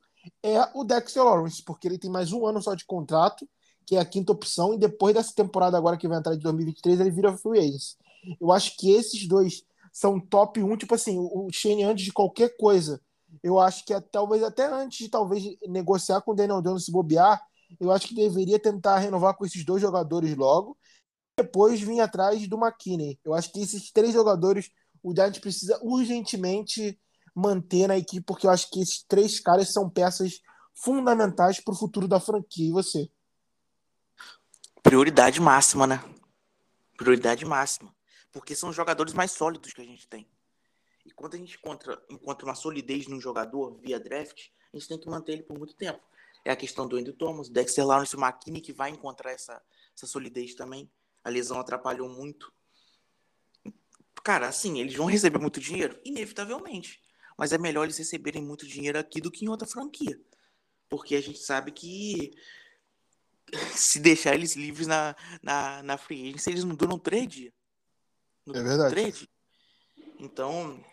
é 0.43 0.69
o 0.73 0.83
Dexter 0.83 1.23
Lawrence, 1.23 1.63
porque 1.63 1.87
ele 1.87 1.97
tem 1.97 2.09
mais 2.09 2.31
um 2.31 2.45
ano 2.45 2.61
só 2.61 2.75
de 2.75 2.85
contrato, 2.85 3.47
que 3.85 3.95
é 3.95 3.99
a 3.99 4.05
quinta 4.05 4.31
opção, 4.31 4.73
e 4.73 4.77
depois 4.77 5.13
dessa 5.15 5.33
temporada 5.33 5.77
agora 5.77 5.97
que 5.97 6.07
vai 6.07 6.17
entrar 6.17 6.35
de 6.35 6.41
2023, 6.41 6.99
ele 6.99 7.11
vira 7.11 7.35
free 7.37 7.59
agent. 7.59 7.95
Eu 8.39 8.51
acho 8.51 8.77
que 8.77 8.91
esses 8.91 9.27
dois 9.27 9.63
são 9.91 10.19
top 10.19 10.61
1, 10.61 10.77
tipo 10.77 10.93
assim, 10.93 11.17
o 11.17 11.49
Shane 11.51 11.83
antes 11.83 12.05
de 12.05 12.13
qualquer 12.13 12.55
coisa. 12.57 13.01
Eu 13.41 13.59
acho 13.59 13.85
que 13.85 13.93
é, 13.93 13.99
talvez 13.99 14.43
até 14.43 14.65
antes 14.71 14.99
de 14.99 15.09
talvez 15.09 15.43
negociar 15.67 16.21
com 16.21 16.31
o 16.31 16.35
Daniel 16.35 16.61
Jones 16.61 16.85
se 16.85 16.91
bobear, 16.91 17.41
eu 17.79 17.91
acho 17.91 18.07
que 18.07 18.15
deveria 18.15 18.59
tentar 18.59 18.97
renovar 18.99 19.35
com 19.35 19.45
esses 19.45 19.63
dois 19.63 19.81
jogadores 19.81 20.35
logo. 20.35 20.77
Depois 21.37 21.79
vir 21.79 21.99
atrás 21.99 22.47
do 22.47 22.57
McKinney. 22.57 23.19
Eu 23.23 23.33
acho 23.33 23.51
que 23.51 23.61
esses 23.61 23.91
três 23.91 24.13
jogadores 24.13 24.71
o 25.01 25.13
Giants 25.15 25.39
precisa 25.39 25.79
urgentemente 25.81 26.99
manter 27.35 27.87
na 27.87 27.97
equipe, 27.97 28.25
porque 28.25 28.45
eu 28.45 28.51
acho 28.51 28.69
que 28.69 28.81
esses 28.81 29.03
três 29.03 29.39
caras 29.39 29.71
são 29.71 29.89
peças 29.89 30.41
fundamentais 30.73 31.59
para 31.59 31.73
o 31.73 31.77
futuro 31.77 32.07
da 32.07 32.19
franquia. 32.19 32.69
E 32.69 32.71
você? 32.71 33.09
Prioridade 34.81 35.39
máxima, 35.41 35.85
né? 35.85 36.03
Prioridade 36.97 37.45
máxima. 37.45 37.93
Porque 38.31 38.55
são 38.55 38.69
os 38.69 38.75
jogadores 38.75 39.13
mais 39.13 39.31
sólidos 39.31 39.73
que 39.73 39.81
a 39.81 39.85
gente 39.85 40.07
tem. 40.07 40.27
E 41.05 41.11
quando 41.11 41.35
a 41.35 41.37
gente 41.37 41.57
encontra, 41.57 42.01
encontra 42.09 42.45
uma 42.45 42.55
solidez 42.55 43.07
num 43.07 43.19
jogador 43.19 43.79
via 43.81 43.99
draft, 43.99 44.49
a 44.71 44.77
gente 44.77 44.87
tem 44.87 44.99
que 44.99 45.09
manter 45.09 45.33
ele 45.33 45.43
por 45.43 45.57
muito 45.57 45.73
tempo. 45.73 45.99
É 46.45 46.51
a 46.51 46.55
questão 46.55 46.87
do 46.87 46.95
Andrew 46.95 47.15
Thomas, 47.15 47.49
Dexter 47.49 47.85
Lawrence 47.85 48.15
o 48.15 48.19
McKinney 48.19 48.61
que 48.61 48.71
vai 48.71 48.89
encontrar 48.89 49.31
essa, 49.31 49.61
essa 49.95 50.07
solidez 50.07 50.55
também. 50.55 50.89
A 51.23 51.29
lesão 51.29 51.59
atrapalhou 51.59 52.07
muito. 52.07 52.53
Cara, 54.23 54.47
assim, 54.47 54.79
eles 54.79 54.95
vão 54.95 55.07
receber 55.07 55.39
muito 55.39 55.59
dinheiro? 55.59 55.99
Inevitavelmente. 56.05 57.01
Mas 57.39 57.53
é 57.53 57.57
melhor 57.57 57.85
eles 57.85 57.97
receberem 57.97 58.43
muito 58.43 58.67
dinheiro 58.67 58.99
aqui 58.99 59.21
do 59.21 59.31
que 59.31 59.45
em 59.45 59.47
outra 59.47 59.65
franquia. 59.65 60.19
Porque 60.89 61.15
a 61.15 61.21
gente 61.21 61.39
sabe 61.39 61.71
que 61.71 62.33
se 63.73 63.97
deixar 63.97 64.35
eles 64.35 64.57
livres 64.57 64.87
na, 64.87 65.15
na, 65.41 65.81
na 65.81 65.97
free 65.97 66.27
agency, 66.27 66.49
eles 66.49 66.65
não 66.65 66.75
duram 66.75 66.99
três 66.99 67.29
dias. 67.29 67.53
No 68.45 68.53
é 68.57 68.61
verdade. 68.61 69.29
Então, 70.19 70.83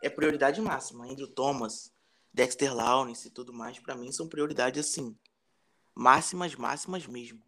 é 0.00 0.08
prioridade 0.08 0.60
máxima. 0.60 1.10
Andrew 1.10 1.26
Thomas, 1.26 1.92
Dexter 2.32 2.72
Lawrence 2.72 3.26
e 3.26 3.30
tudo 3.32 3.52
mais, 3.52 3.76
para 3.80 3.96
mim, 3.96 4.12
são 4.12 4.28
prioridades 4.28 4.88
assim. 4.88 5.12
Máximas, 5.92 6.54
máximas 6.54 7.04
mesmo. 7.08 7.42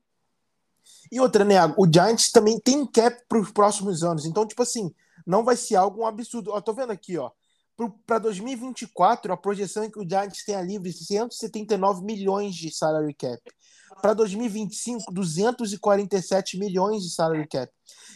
E 1.12 1.20
outra, 1.20 1.44
né? 1.44 1.64
O 1.76 1.86
Giants 1.86 2.32
também 2.32 2.58
tem 2.58 2.84
cap 2.84 3.22
para 3.28 3.38
os 3.38 3.52
próximos 3.52 4.02
anos. 4.02 4.26
Então, 4.26 4.44
tipo 4.44 4.62
assim, 4.64 4.92
não 5.24 5.44
vai 5.44 5.54
ser 5.54 5.76
algo 5.76 6.02
um 6.02 6.06
absurdo. 6.06 6.50
Ó, 6.50 6.60
tô 6.60 6.72
vendo 6.72 6.90
aqui, 6.90 7.16
ó. 7.16 7.30
Para 8.04 8.18
2024, 8.18 9.32
a 9.32 9.36
projeção 9.36 9.84
é 9.84 9.90
que 9.90 10.00
o 10.00 10.08
Giants 10.08 10.44
tenha 10.44 10.60
livre 10.60 10.92
179 10.92 12.04
milhões 12.04 12.56
de 12.56 12.74
salary 12.74 13.14
cap. 13.14 13.40
Para 14.02 14.14
2025, 14.14 15.12
247 15.12 16.58
milhões 16.58 17.04
de 17.04 17.10
salary 17.10 17.46
cap. 17.46 17.72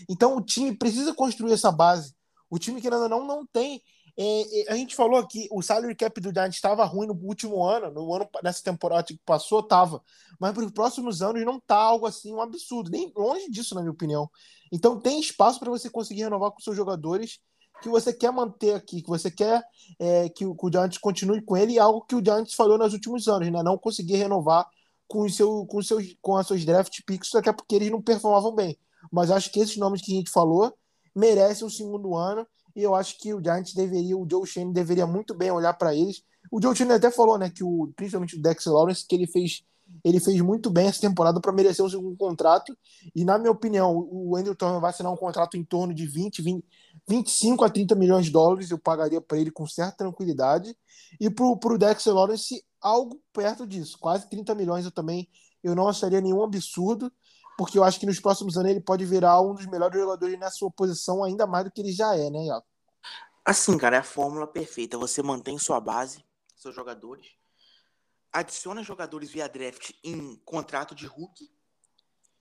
Então 0.09 0.37
o 0.37 0.40
time 0.40 0.77
precisa 0.77 1.14
construir 1.14 1.53
essa 1.53 1.70
base. 1.70 2.12
O 2.51 2.59
time 2.59 2.81
que 2.81 2.88
ainda 2.88 3.09
não, 3.09 3.25
não 3.25 3.46
tem. 3.46 3.81
É, 4.18 4.62
é, 4.62 4.72
a 4.72 4.75
gente 4.75 4.96
falou 4.96 5.18
aqui, 5.18 5.48
o 5.51 5.62
salary 5.62 5.94
cap 5.94 6.20
do 6.20 6.33
Giants 6.33 6.57
estava 6.57 6.85
ruim 6.85 7.07
no 7.07 7.14
último 7.14 7.64
ano, 7.64 7.90
no 7.92 8.12
ano 8.12 8.29
nessa 8.42 8.64
temporada 8.64 9.05
que 9.05 9.18
passou, 9.25 9.61
estava. 9.61 10.03
Mas 10.40 10.53
para 10.53 10.64
os 10.64 10.72
próximos 10.72 11.22
anos 11.22 11.44
não 11.44 11.61
tá 11.61 11.77
algo 11.77 12.05
assim 12.05 12.35
um 12.35 12.40
absurdo, 12.40 12.90
nem 12.90 13.12
longe 13.16 13.48
disso, 13.48 13.77
na 13.77 13.81
minha 13.81 13.92
opinião. 13.92 14.29
Então 14.72 14.98
tem 14.98 15.20
espaço 15.20 15.61
para 15.61 15.70
você 15.70 15.88
conseguir 15.88 16.25
renovar 16.25 16.51
com 16.51 16.61
seus 16.61 16.77
jogadores 16.77 17.38
que 17.82 17.88
você 17.88 18.12
quer 18.12 18.32
manter 18.32 18.74
aqui, 18.74 19.02
que 19.02 19.08
você 19.08 19.30
quer 19.30 19.62
é, 19.98 20.28
que, 20.28 20.46
o, 20.46 20.54
que 20.54 20.66
o 20.66 20.72
Giants 20.72 20.98
continue 20.98 21.42
com 21.42 21.56
ele, 21.56 21.78
algo 21.78 22.02
que 22.02 22.14
o 22.14 22.24
Giants 22.24 22.54
falou 22.54 22.78
nos 22.78 22.92
últimos 22.92 23.28
anos, 23.28 23.50
né? 23.50 23.62
Não 23.62 23.76
conseguir 23.76 24.16
renovar 24.16 24.66
com, 25.06 25.22
o 25.22 25.30
seu, 25.30 25.66
com, 25.66 25.82
seus, 25.82 26.16
com 26.22 26.36
as 26.36 26.46
suas 26.46 26.64
draft 26.64 26.96
picks, 27.04 27.34
até 27.34 27.52
porque 27.52 27.74
eles 27.74 27.90
não 27.90 28.00
performavam 28.00 28.54
bem. 28.54 28.78
Mas 29.10 29.30
acho 29.30 29.50
que 29.50 29.60
esses 29.60 29.76
nomes 29.76 30.00
que 30.00 30.12
a 30.12 30.16
gente 30.16 30.30
falou 30.30 30.72
merecem 31.14 31.66
um 31.66 31.70
segundo 31.70 32.16
ano 32.16 32.46
e 32.74 32.82
eu 32.82 32.94
acho 32.94 33.18
que 33.18 33.34
o 33.34 33.42
Giants 33.42 33.74
deveria, 33.74 34.16
o 34.16 34.26
Joe 34.30 34.46
Shane 34.46 34.72
deveria 34.72 35.06
muito 35.06 35.34
bem 35.34 35.50
olhar 35.50 35.74
para 35.74 35.94
eles. 35.94 36.22
O 36.50 36.62
Joe 36.62 36.74
Shane 36.74 36.92
até 36.92 37.10
falou, 37.10 37.36
né, 37.36 37.50
que 37.50 37.62
o 37.62 37.92
principalmente 37.94 38.36
o 38.36 38.40
Dex 38.40 38.64
Lawrence 38.64 39.06
que 39.06 39.14
ele 39.14 39.26
fez 39.26 39.62
ele 40.04 40.20
fez 40.20 40.40
muito 40.40 40.70
bem 40.70 40.88
essa 40.88 41.00
temporada 41.00 41.40
para 41.40 41.52
merecer 41.52 41.84
um 41.84 41.88
segundo 41.88 42.16
contrato. 42.16 42.76
E, 43.14 43.24
na 43.24 43.38
minha 43.38 43.50
opinião, 43.50 43.96
o 44.10 44.36
Andrew 44.36 44.54
Thomas 44.54 44.80
vai 44.80 44.90
assinar 44.90 45.12
um 45.12 45.16
contrato 45.16 45.56
em 45.56 45.64
torno 45.64 45.94
de 45.94 46.06
20, 46.06 46.42
20 46.42 46.64
25 47.08 47.64
a 47.64 47.70
30 47.70 47.94
milhões 47.94 48.26
de 48.26 48.32
dólares. 48.32 48.70
Eu 48.70 48.78
pagaria 48.78 49.20
para 49.20 49.38
ele 49.38 49.50
com 49.50 49.66
certa 49.66 49.98
tranquilidade. 49.98 50.76
E 51.20 51.30
para 51.30 51.44
o 51.44 51.78
Dexter 51.78 52.14
Lawrence, 52.14 52.64
algo 52.80 53.20
perto 53.32 53.66
disso. 53.66 53.96
Quase 53.98 54.28
30 54.28 54.54
milhões 54.54 54.84
eu 54.84 54.90
também 54.90 55.28
eu 55.62 55.74
não 55.76 55.88
acharia 55.88 56.20
nenhum 56.20 56.42
absurdo 56.42 57.12
porque 57.56 57.78
eu 57.78 57.84
acho 57.84 58.00
que 58.00 58.06
nos 58.06 58.18
próximos 58.18 58.56
anos 58.56 58.70
ele 58.70 58.80
pode 58.80 59.04
virar 59.04 59.40
um 59.40 59.54
dos 59.54 59.66
melhores 59.66 60.00
jogadores 60.00 60.38
na 60.38 60.50
sua 60.50 60.70
posição, 60.70 61.22
ainda 61.22 61.46
mais 61.46 61.64
do 61.64 61.70
que 61.70 61.80
ele 61.80 61.92
já 61.92 62.16
é, 62.16 62.30
né, 62.30 62.46
Iago? 62.46 62.64
Assim, 63.44 63.76
cara, 63.76 63.96
é 63.96 63.98
a 64.00 64.04
fórmula 64.04 64.46
perfeita. 64.46 64.96
Você 64.98 65.22
mantém 65.22 65.58
sua 65.58 65.80
base, 65.80 66.24
seus 66.56 66.74
jogadores, 66.74 67.26
adiciona 68.32 68.82
jogadores 68.82 69.30
via 69.30 69.48
draft 69.48 69.92
em 70.02 70.36
contrato 70.44 70.94
de 70.94 71.06
rookie, 71.06 71.50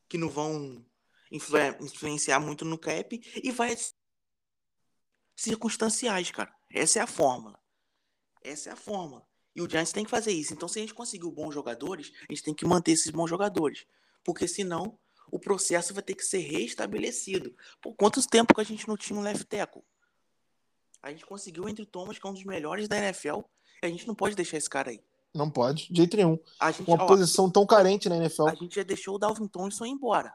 que 0.07 0.17
não 0.17 0.29
vão 0.29 0.85
influ 1.31 1.57
influenciar 1.81 2.39
muito 2.39 2.65
no 2.65 2.77
cap, 2.77 3.19
e 3.43 3.51
vai 3.51 3.75
circunstanciais, 5.35 6.31
cara. 6.31 6.53
Essa 6.69 6.99
é 6.99 7.01
a 7.01 7.07
fórmula. 7.07 7.59
Essa 8.43 8.69
é 8.69 8.73
a 8.73 8.75
fórmula. 8.75 9.27
E 9.55 9.61
o 9.61 9.69
Giants 9.69 9.91
tem 9.91 10.05
que 10.05 10.09
fazer 10.09 10.31
isso. 10.31 10.53
Então, 10.53 10.67
se 10.67 10.79
a 10.79 10.81
gente 10.81 10.93
conseguir 10.93 11.29
bons 11.29 11.53
jogadores, 11.53 12.11
a 12.29 12.33
gente 12.33 12.43
tem 12.43 12.53
que 12.53 12.65
manter 12.65 12.91
esses 12.91 13.11
bons 13.11 13.29
jogadores 13.29 13.85
porque 14.23 14.47
senão 14.47 14.97
o 15.31 15.39
processo 15.39 15.93
vai 15.93 16.03
ter 16.03 16.15
que 16.15 16.23
ser 16.23 16.39
restabelecido. 16.39 17.55
Por 17.81 17.95
quanto 17.95 18.25
tempo 18.27 18.53
que 18.53 18.61
a 18.61 18.65
gente 18.65 18.87
não 18.87 18.97
tinha 18.97 19.17
um 19.17 19.21
left 19.21 19.45
tackle? 19.45 19.83
A 21.01 21.09
gente 21.09 21.25
conseguiu 21.25 21.67
entre 21.67 21.85
Thomas, 21.85 22.19
que 22.19 22.27
é 22.27 22.29
um 22.29 22.33
dos 22.33 22.43
melhores 22.43 22.87
da 22.87 22.97
NFL, 22.97 23.39
e 23.81 23.85
a 23.85 23.89
gente 23.89 24.05
não 24.05 24.13
pode 24.13 24.35
deixar 24.35 24.57
esse 24.57 24.69
cara 24.69 24.91
aí. 24.91 25.03
Não 25.33 25.49
pode, 25.49 25.87
de 25.89 25.97
jeito 25.97 26.17
nenhum. 26.17 26.37
A 26.59 26.71
gente, 26.71 26.89
Uma 26.89 27.03
ó, 27.03 27.07
posição 27.07 27.49
tão 27.49 27.65
carente 27.65 28.09
na 28.09 28.17
NFL. 28.17 28.47
A 28.47 28.55
gente 28.55 28.75
já 28.75 28.83
deixou 28.83 29.15
o 29.15 29.19
Dalvin 29.19 29.47
Thompson 29.47 29.85
embora. 29.85 30.33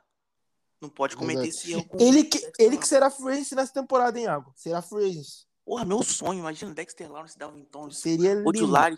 Não 0.80 0.88
pode 0.88 1.16
cometer 1.16 1.48
esse 1.48 1.72
erro. 1.72 1.86
ele 1.98 2.24
que, 2.24 2.52
ele 2.58 2.76
que 2.76 2.86
será 2.86 3.10
free 3.10 3.44
nessa 3.54 3.72
temporada, 3.72 4.18
hein, 4.18 4.26
Iago? 4.26 4.52
Será 4.54 4.82
free 4.82 5.22
Porra, 5.64 5.84
meu 5.84 6.02
sonho. 6.02 6.38
Imagina 6.40 6.72
Dexter 6.72 7.10
Lawrence, 7.10 7.36
Dalvin 7.36 7.64
Thompson. 7.64 8.00
Seria 8.00 8.34
lindo. 8.34 8.64
O 8.64 8.66
Larry 8.66 8.96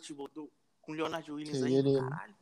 com 0.82 0.92
o 0.92 0.94
Leonard 0.94 1.30
Williams 1.30 1.58
Seria 1.58 1.78
aí. 1.78 1.82
Lindo. 1.82 2.00
Caralho. 2.00 2.34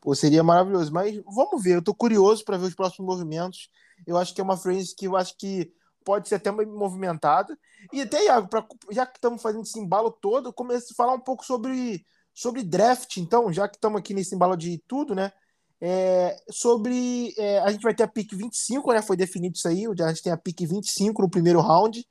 Pô, 0.00 0.14
seria 0.14 0.42
maravilhoso. 0.42 0.92
Mas 0.92 1.16
vamos 1.24 1.62
ver, 1.62 1.76
eu 1.76 1.82
tô 1.82 1.94
curioso 1.94 2.44
para 2.44 2.56
ver 2.56 2.66
os 2.66 2.74
próximos 2.74 3.06
movimentos. 3.06 3.70
Eu 4.06 4.16
acho 4.16 4.34
que 4.34 4.40
é 4.40 4.44
uma 4.44 4.56
frente 4.56 4.94
que 4.94 5.06
eu 5.06 5.16
acho 5.16 5.36
que 5.36 5.72
pode 6.04 6.28
ser 6.28 6.36
até 6.36 6.50
movimentada. 6.50 7.58
E 7.92 8.00
até, 8.00 8.24
Iago, 8.24 8.48
pra, 8.48 8.66
já 8.90 9.06
que 9.06 9.18
estamos 9.18 9.42
fazendo 9.42 9.62
esse 9.62 9.78
embalo 9.78 10.10
todo, 10.10 10.52
comece 10.52 10.92
a 10.92 10.96
falar 10.96 11.14
um 11.14 11.20
pouco 11.20 11.44
sobre, 11.44 12.04
sobre 12.38 12.62
draft, 12.62 13.16
então, 13.16 13.52
já 13.52 13.66
que 13.66 13.76
estamos 13.76 13.98
aqui 13.98 14.14
nesse 14.14 14.32
embalo 14.32 14.56
de 14.56 14.80
tudo, 14.86 15.12
né? 15.12 15.32
É, 15.80 16.36
sobre. 16.48 17.34
É, 17.36 17.58
a 17.58 17.72
gente 17.72 17.82
vai 17.82 17.92
ter 17.92 18.04
a 18.04 18.08
pick 18.08 18.32
25, 18.32 18.92
né? 18.92 19.02
Foi 19.02 19.16
definido 19.16 19.56
isso 19.56 19.66
aí. 19.66 19.84
A 19.86 20.08
gente 20.08 20.22
tem 20.22 20.32
a 20.32 20.36
pick 20.36 20.60
25 20.60 21.20
no 21.20 21.28
primeiro 21.28 21.60
round. 21.60 22.06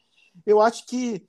Eu 0.46 0.60
acho 0.60 0.86
que. 0.86 1.26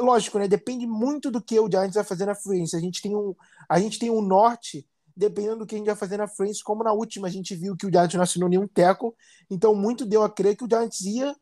Lógico, 0.00 0.40
né? 0.40 0.48
Depende 0.48 0.88
muito 0.88 1.30
do 1.30 1.40
que 1.40 1.58
o 1.60 1.70
Giants 1.70 1.94
vai 1.94 2.02
fazer 2.02 2.26
na 2.26 2.34
free 2.34 2.64
A 2.74 2.80
gente 2.80 3.00
tem 3.00 3.14
um, 3.14 3.32
a 3.68 3.78
gente 3.78 3.96
tem 3.96 4.10
um 4.10 4.20
norte 4.20 4.84
dependendo 5.16 5.58
do 5.58 5.66
que 5.66 5.76
a 5.76 5.78
gente 5.78 5.86
vai 5.86 5.96
fazer 5.96 6.16
na 6.16 6.28
frente, 6.28 6.64
como 6.64 6.82
na 6.84 6.92
última 6.92 7.28
a 7.28 7.30
gente 7.30 7.54
viu 7.54 7.76
que 7.76 7.86
o 7.86 7.90
Giants 7.90 8.14
não 8.14 8.22
assinou 8.22 8.50
nenhum 8.50 8.68
teco, 8.68 9.16
então 9.48 9.74
muito 9.74 10.04
deu 10.04 10.22
a 10.22 10.28
crer 10.28 10.54
que 10.56 10.64
o 10.64 10.68
Giants 10.68 11.00
ia 11.00 11.34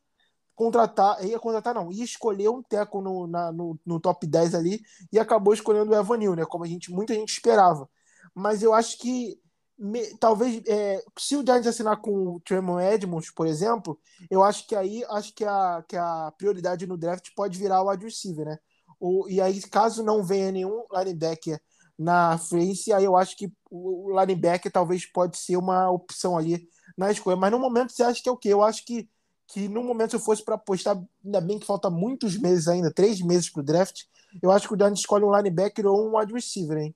contratar, 0.55 1.25
ia 1.25 1.39
contratar 1.39 1.75
não, 1.75 1.93
ia 1.93 2.05
escolher 2.05 2.49
um 2.49 2.63
teco 2.63 3.01
no, 3.01 3.27
na, 3.27 3.51
no, 3.53 3.79
no, 3.85 4.01
top 4.01 4.27
10 4.27 4.55
ali 4.55 4.81
e 5.13 5.19
acabou 5.19 5.53
escolhendo 5.53 5.91
o 5.91 5.95
Evanil, 5.95 6.35
né, 6.37 6.45
como 6.45 6.65
a 6.65 6.67
gente, 6.67 6.91
muita 6.91 7.15
gente 7.15 7.31
esperava. 7.31 7.89
Mas 8.35 8.63
eu 8.63 8.73
acho 8.73 8.99
que 8.99 9.39
me, 9.79 10.17
talvez 10.19 10.63
é, 10.67 11.03
se 11.19 11.37
o 11.37 11.45
Giants 11.45 11.67
assinar 11.67 12.01
com 12.01 12.37
o 12.37 12.41
Tremon 12.41 12.81
Edmonds, 12.81 13.31
por 13.33 13.47
exemplo, 13.47 13.99
eu 14.31 14.43
acho 14.43 14.67
que 14.67 14.77
aí 14.77 15.05
acho 15.11 15.35
que 15.35 15.45
a, 15.45 15.85
que 15.89 15.97
a 15.97 16.33
prioridade 16.39 16.87
no 16.87 16.97
draft 16.97 17.29
pode 17.35 17.59
virar 17.59 17.83
o 17.83 17.91
wide 17.91 18.07
né? 18.45 18.59
O, 19.01 19.29
e 19.29 19.41
aí, 19.41 19.61
caso 19.63 20.03
não 20.03 20.25
venha 20.25 20.53
nenhum 20.53 20.85
linebacker 20.93 21.61
na 21.99 22.39
frente, 22.39 22.93
aí 22.93 23.05
eu 23.05 23.17
acho 23.17 23.37
que 23.37 23.53
o 23.71 24.19
linebacker 24.19 24.71
talvez 24.71 25.07
pode 25.07 25.37
ser 25.37 25.57
uma 25.57 25.91
opção 25.91 26.37
ali 26.37 26.67
na 26.97 27.11
escolha. 27.11 27.37
Mas 27.37 27.51
no 27.51 27.59
momento 27.59 27.93
você 27.93 28.03
acha 28.03 28.23
que 28.23 28.29
é 28.29 28.33
o 28.33 28.37
quê? 28.37 28.49
Eu 28.49 28.63
acho 28.63 28.85
que, 28.85 29.09
que 29.47 29.69
no 29.69 29.83
momento 29.83 30.11
se 30.11 30.17
eu 30.17 30.21
fosse 30.21 30.45
para 30.45 30.55
apostar, 30.55 31.03
ainda 31.25 31.41
bem 31.41 31.59
que 31.59 31.67
falta 31.67 31.91
muitos 31.91 32.37
meses 32.39 32.69
ainda, 32.69 32.93
três 32.93 33.21
meses 33.21 33.51
para 33.51 33.61
o 33.61 33.65
draft, 33.65 34.03
eu 34.43 34.51
acho 34.51 34.69
que 34.69 34.75
o 34.75 34.77
Giants 34.77 35.01
escolhe 35.01 35.25
um 35.25 35.35
linebacker 35.35 35.87
ou 35.87 36.09
um 36.09 36.19
wide 36.19 36.33
receiver, 36.33 36.79
hein? 36.79 36.95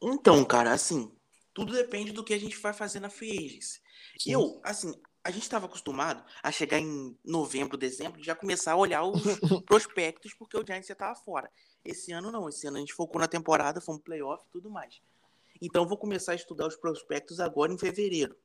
Então, 0.00 0.44
cara, 0.44 0.72
assim, 0.72 1.10
tudo 1.52 1.72
depende 1.72 2.12
do 2.12 2.22
que 2.22 2.34
a 2.34 2.38
gente 2.38 2.56
vai 2.58 2.72
fazer 2.72 3.00
na 3.00 3.10
free 3.10 3.36
agency. 3.36 3.80
Sim. 4.18 4.32
Eu, 4.32 4.60
assim, 4.62 4.94
a 5.24 5.30
gente 5.30 5.42
estava 5.42 5.66
acostumado 5.66 6.24
a 6.42 6.52
chegar 6.52 6.78
em 6.78 7.16
novembro, 7.24 7.76
dezembro, 7.76 8.22
já 8.22 8.34
começar 8.34 8.72
a 8.72 8.76
olhar 8.76 9.02
os 9.02 9.22
prospectos, 9.66 10.32
porque 10.34 10.56
o 10.56 10.64
Giants 10.64 10.86
já 10.86 10.92
estava 10.92 11.14
fora. 11.16 11.50
Esse 11.84 12.12
ano 12.12 12.30
não, 12.30 12.48
esse 12.48 12.66
ano 12.66 12.76
a 12.76 12.80
gente 12.80 12.94
focou 12.94 13.20
na 13.20 13.28
temporada, 13.28 13.80
fomos 13.80 14.02
playoff 14.02 14.44
e 14.46 14.50
tudo 14.50 14.70
mais. 14.70 15.00
Então 15.60 15.86
vou 15.86 15.98
começar 15.98 16.32
a 16.32 16.36
estudar 16.36 16.66
os 16.66 16.76
prospectos 16.76 17.40
agora 17.40 17.72
em 17.72 17.78
fevereiro. 17.78 18.36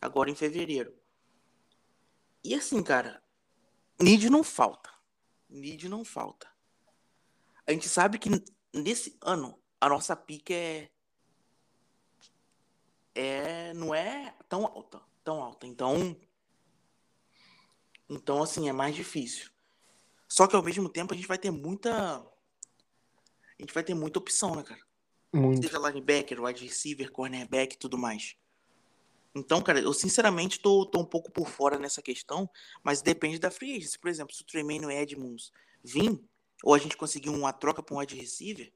Agora 0.00 0.30
em 0.30 0.34
fevereiro. 0.34 0.94
E 2.44 2.54
assim, 2.54 2.82
cara, 2.82 3.22
Need 3.98 4.28
não 4.28 4.44
falta. 4.44 4.90
Need 5.48 5.88
não 5.88 6.04
falta. 6.04 6.46
A 7.66 7.72
gente 7.72 7.88
sabe 7.88 8.18
que 8.18 8.28
nesse 8.72 9.16
ano 9.22 9.58
a 9.80 9.88
nossa 9.88 10.14
pique 10.14 10.52
é 10.52 10.90
é 13.14 13.72
não 13.74 13.94
é 13.94 14.34
tão 14.48 14.66
alta, 14.66 15.00
tão 15.22 15.42
alta. 15.42 15.66
Então 15.66 16.16
então 18.08 18.42
assim 18.42 18.68
é 18.68 18.72
mais 18.72 18.94
difícil. 18.94 19.50
Só 20.28 20.46
que 20.46 20.56
ao 20.56 20.62
mesmo 20.62 20.88
tempo 20.88 21.14
a 21.14 21.16
gente 21.16 21.28
vai 21.28 21.38
ter 21.38 21.50
muita 21.50 22.18
a 22.18 23.62
gente 23.62 23.72
vai 23.72 23.84
ter 23.84 23.94
muita 23.94 24.18
opção, 24.18 24.54
né, 24.54 24.62
cara? 24.62 24.80
Muito. 25.32 25.66
Seja 25.66 25.78
linebacker, 25.78 26.42
wide 26.42 26.64
receiver, 26.64 27.10
cornerback 27.10 27.74
e 27.74 27.78
tudo 27.78 27.96
mais. 27.96 28.36
Então, 29.34 29.60
cara, 29.60 29.80
eu 29.80 29.92
sinceramente 29.92 30.60
tô, 30.60 30.86
tô 30.86 31.00
um 31.00 31.04
pouco 31.04 31.30
por 31.30 31.48
fora 31.48 31.76
nessa 31.76 32.00
questão, 32.00 32.48
mas 32.84 33.02
depende 33.02 33.38
da 33.38 33.50
free 33.50 33.76
agency. 33.76 33.98
Por 33.98 34.08
exemplo, 34.08 34.34
se 34.34 34.42
o 34.42 34.46
Tremaine 34.46 34.86
Edmonds 34.94 35.50
vir, 35.82 36.20
ou 36.62 36.72
a 36.72 36.78
gente 36.78 36.96
conseguir 36.96 37.30
uma 37.30 37.52
troca 37.52 37.82
para 37.82 37.94
um 37.94 37.98
wide 37.98 38.14
receiver, 38.14 38.72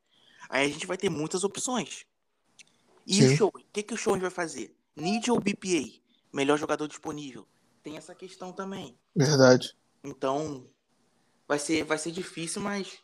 aí 0.49 0.67
a 0.67 0.69
gente 0.69 0.87
vai 0.87 0.97
ter 0.97 1.09
muitas 1.09 1.45
opções. 1.45 2.05
E 3.07 3.15
Sim. 3.15 3.35
o 3.35 3.37
show? 3.37 3.53
O 3.55 3.73
que, 3.73 3.83
que 3.85 3.95
o 3.95 3.97
show 3.97 4.19
vai 4.19 4.31
fazer? 4.31 4.75
Need 4.97 5.31
ou 5.31 5.39
BPA? 5.39 6.03
Melhor 6.33 6.59
jogador 6.59 6.89
disponível. 6.89 7.47
Tem 7.83 7.97
essa 7.97 8.15
questão 8.15 8.53
também. 8.53 8.99
Verdade. 9.15 9.77
Então, 10.03 10.69
vai 11.47 11.59
ser, 11.59 11.85
vai 11.85 11.99
ser 11.99 12.11
difícil, 12.11 12.61
mas. 12.61 12.99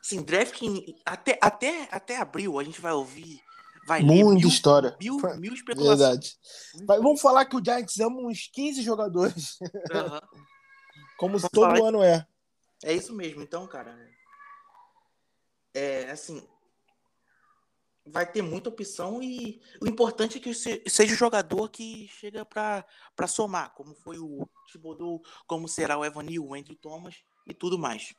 Sim, 0.00 0.22
draft 0.22 0.58
até, 1.04 1.38
até, 1.42 1.88
até 1.90 2.16
abril 2.16 2.58
a 2.58 2.64
gente 2.64 2.80
vai 2.80 2.92
ouvir 2.92 3.42
Vai 3.88 4.02
Muita 4.02 4.40
mil, 4.40 4.48
história. 4.48 4.94
Mil, 5.00 5.16
mil 5.38 5.54
especulações. 5.54 5.98
Verdade. 5.98 6.38
Mas 6.86 7.02
vamos 7.02 7.22
falar 7.22 7.46
que 7.46 7.56
o 7.56 7.64
Giants 7.64 7.98
ama 7.98 8.20
uns 8.20 8.46
15 8.52 8.82
jogadores. 8.82 9.58
Uhum. 9.62 9.68
Como 11.16 11.38
vamos 11.38 11.50
todo 11.50 11.74
falar... 11.74 11.88
ano 11.88 12.02
é. 12.02 12.26
É 12.84 12.92
isso 12.92 13.14
mesmo. 13.14 13.42
Então, 13.42 13.66
cara. 13.66 13.98
É 15.72 16.10
assim. 16.10 16.46
Vai 18.04 18.30
ter 18.30 18.42
muita 18.42 18.68
opção 18.68 19.22
e 19.22 19.58
o 19.80 19.86
importante 19.86 20.36
é 20.36 20.40
que 20.40 20.52
seja 20.52 21.14
o 21.14 21.16
jogador 21.16 21.70
que 21.70 22.08
chega 22.08 22.44
para 22.44 23.26
somar, 23.26 23.74
como 23.74 23.94
foi 23.94 24.18
o 24.18 24.46
Thibodeau, 24.70 25.22
como 25.46 25.66
será 25.66 25.96
o 25.96 26.04
Evan 26.04 26.24
Neal, 26.24 26.44
o 26.44 26.54
Andrew 26.54 26.76
Thomas 26.76 27.16
e 27.46 27.54
tudo 27.54 27.78
mais. 27.78 28.14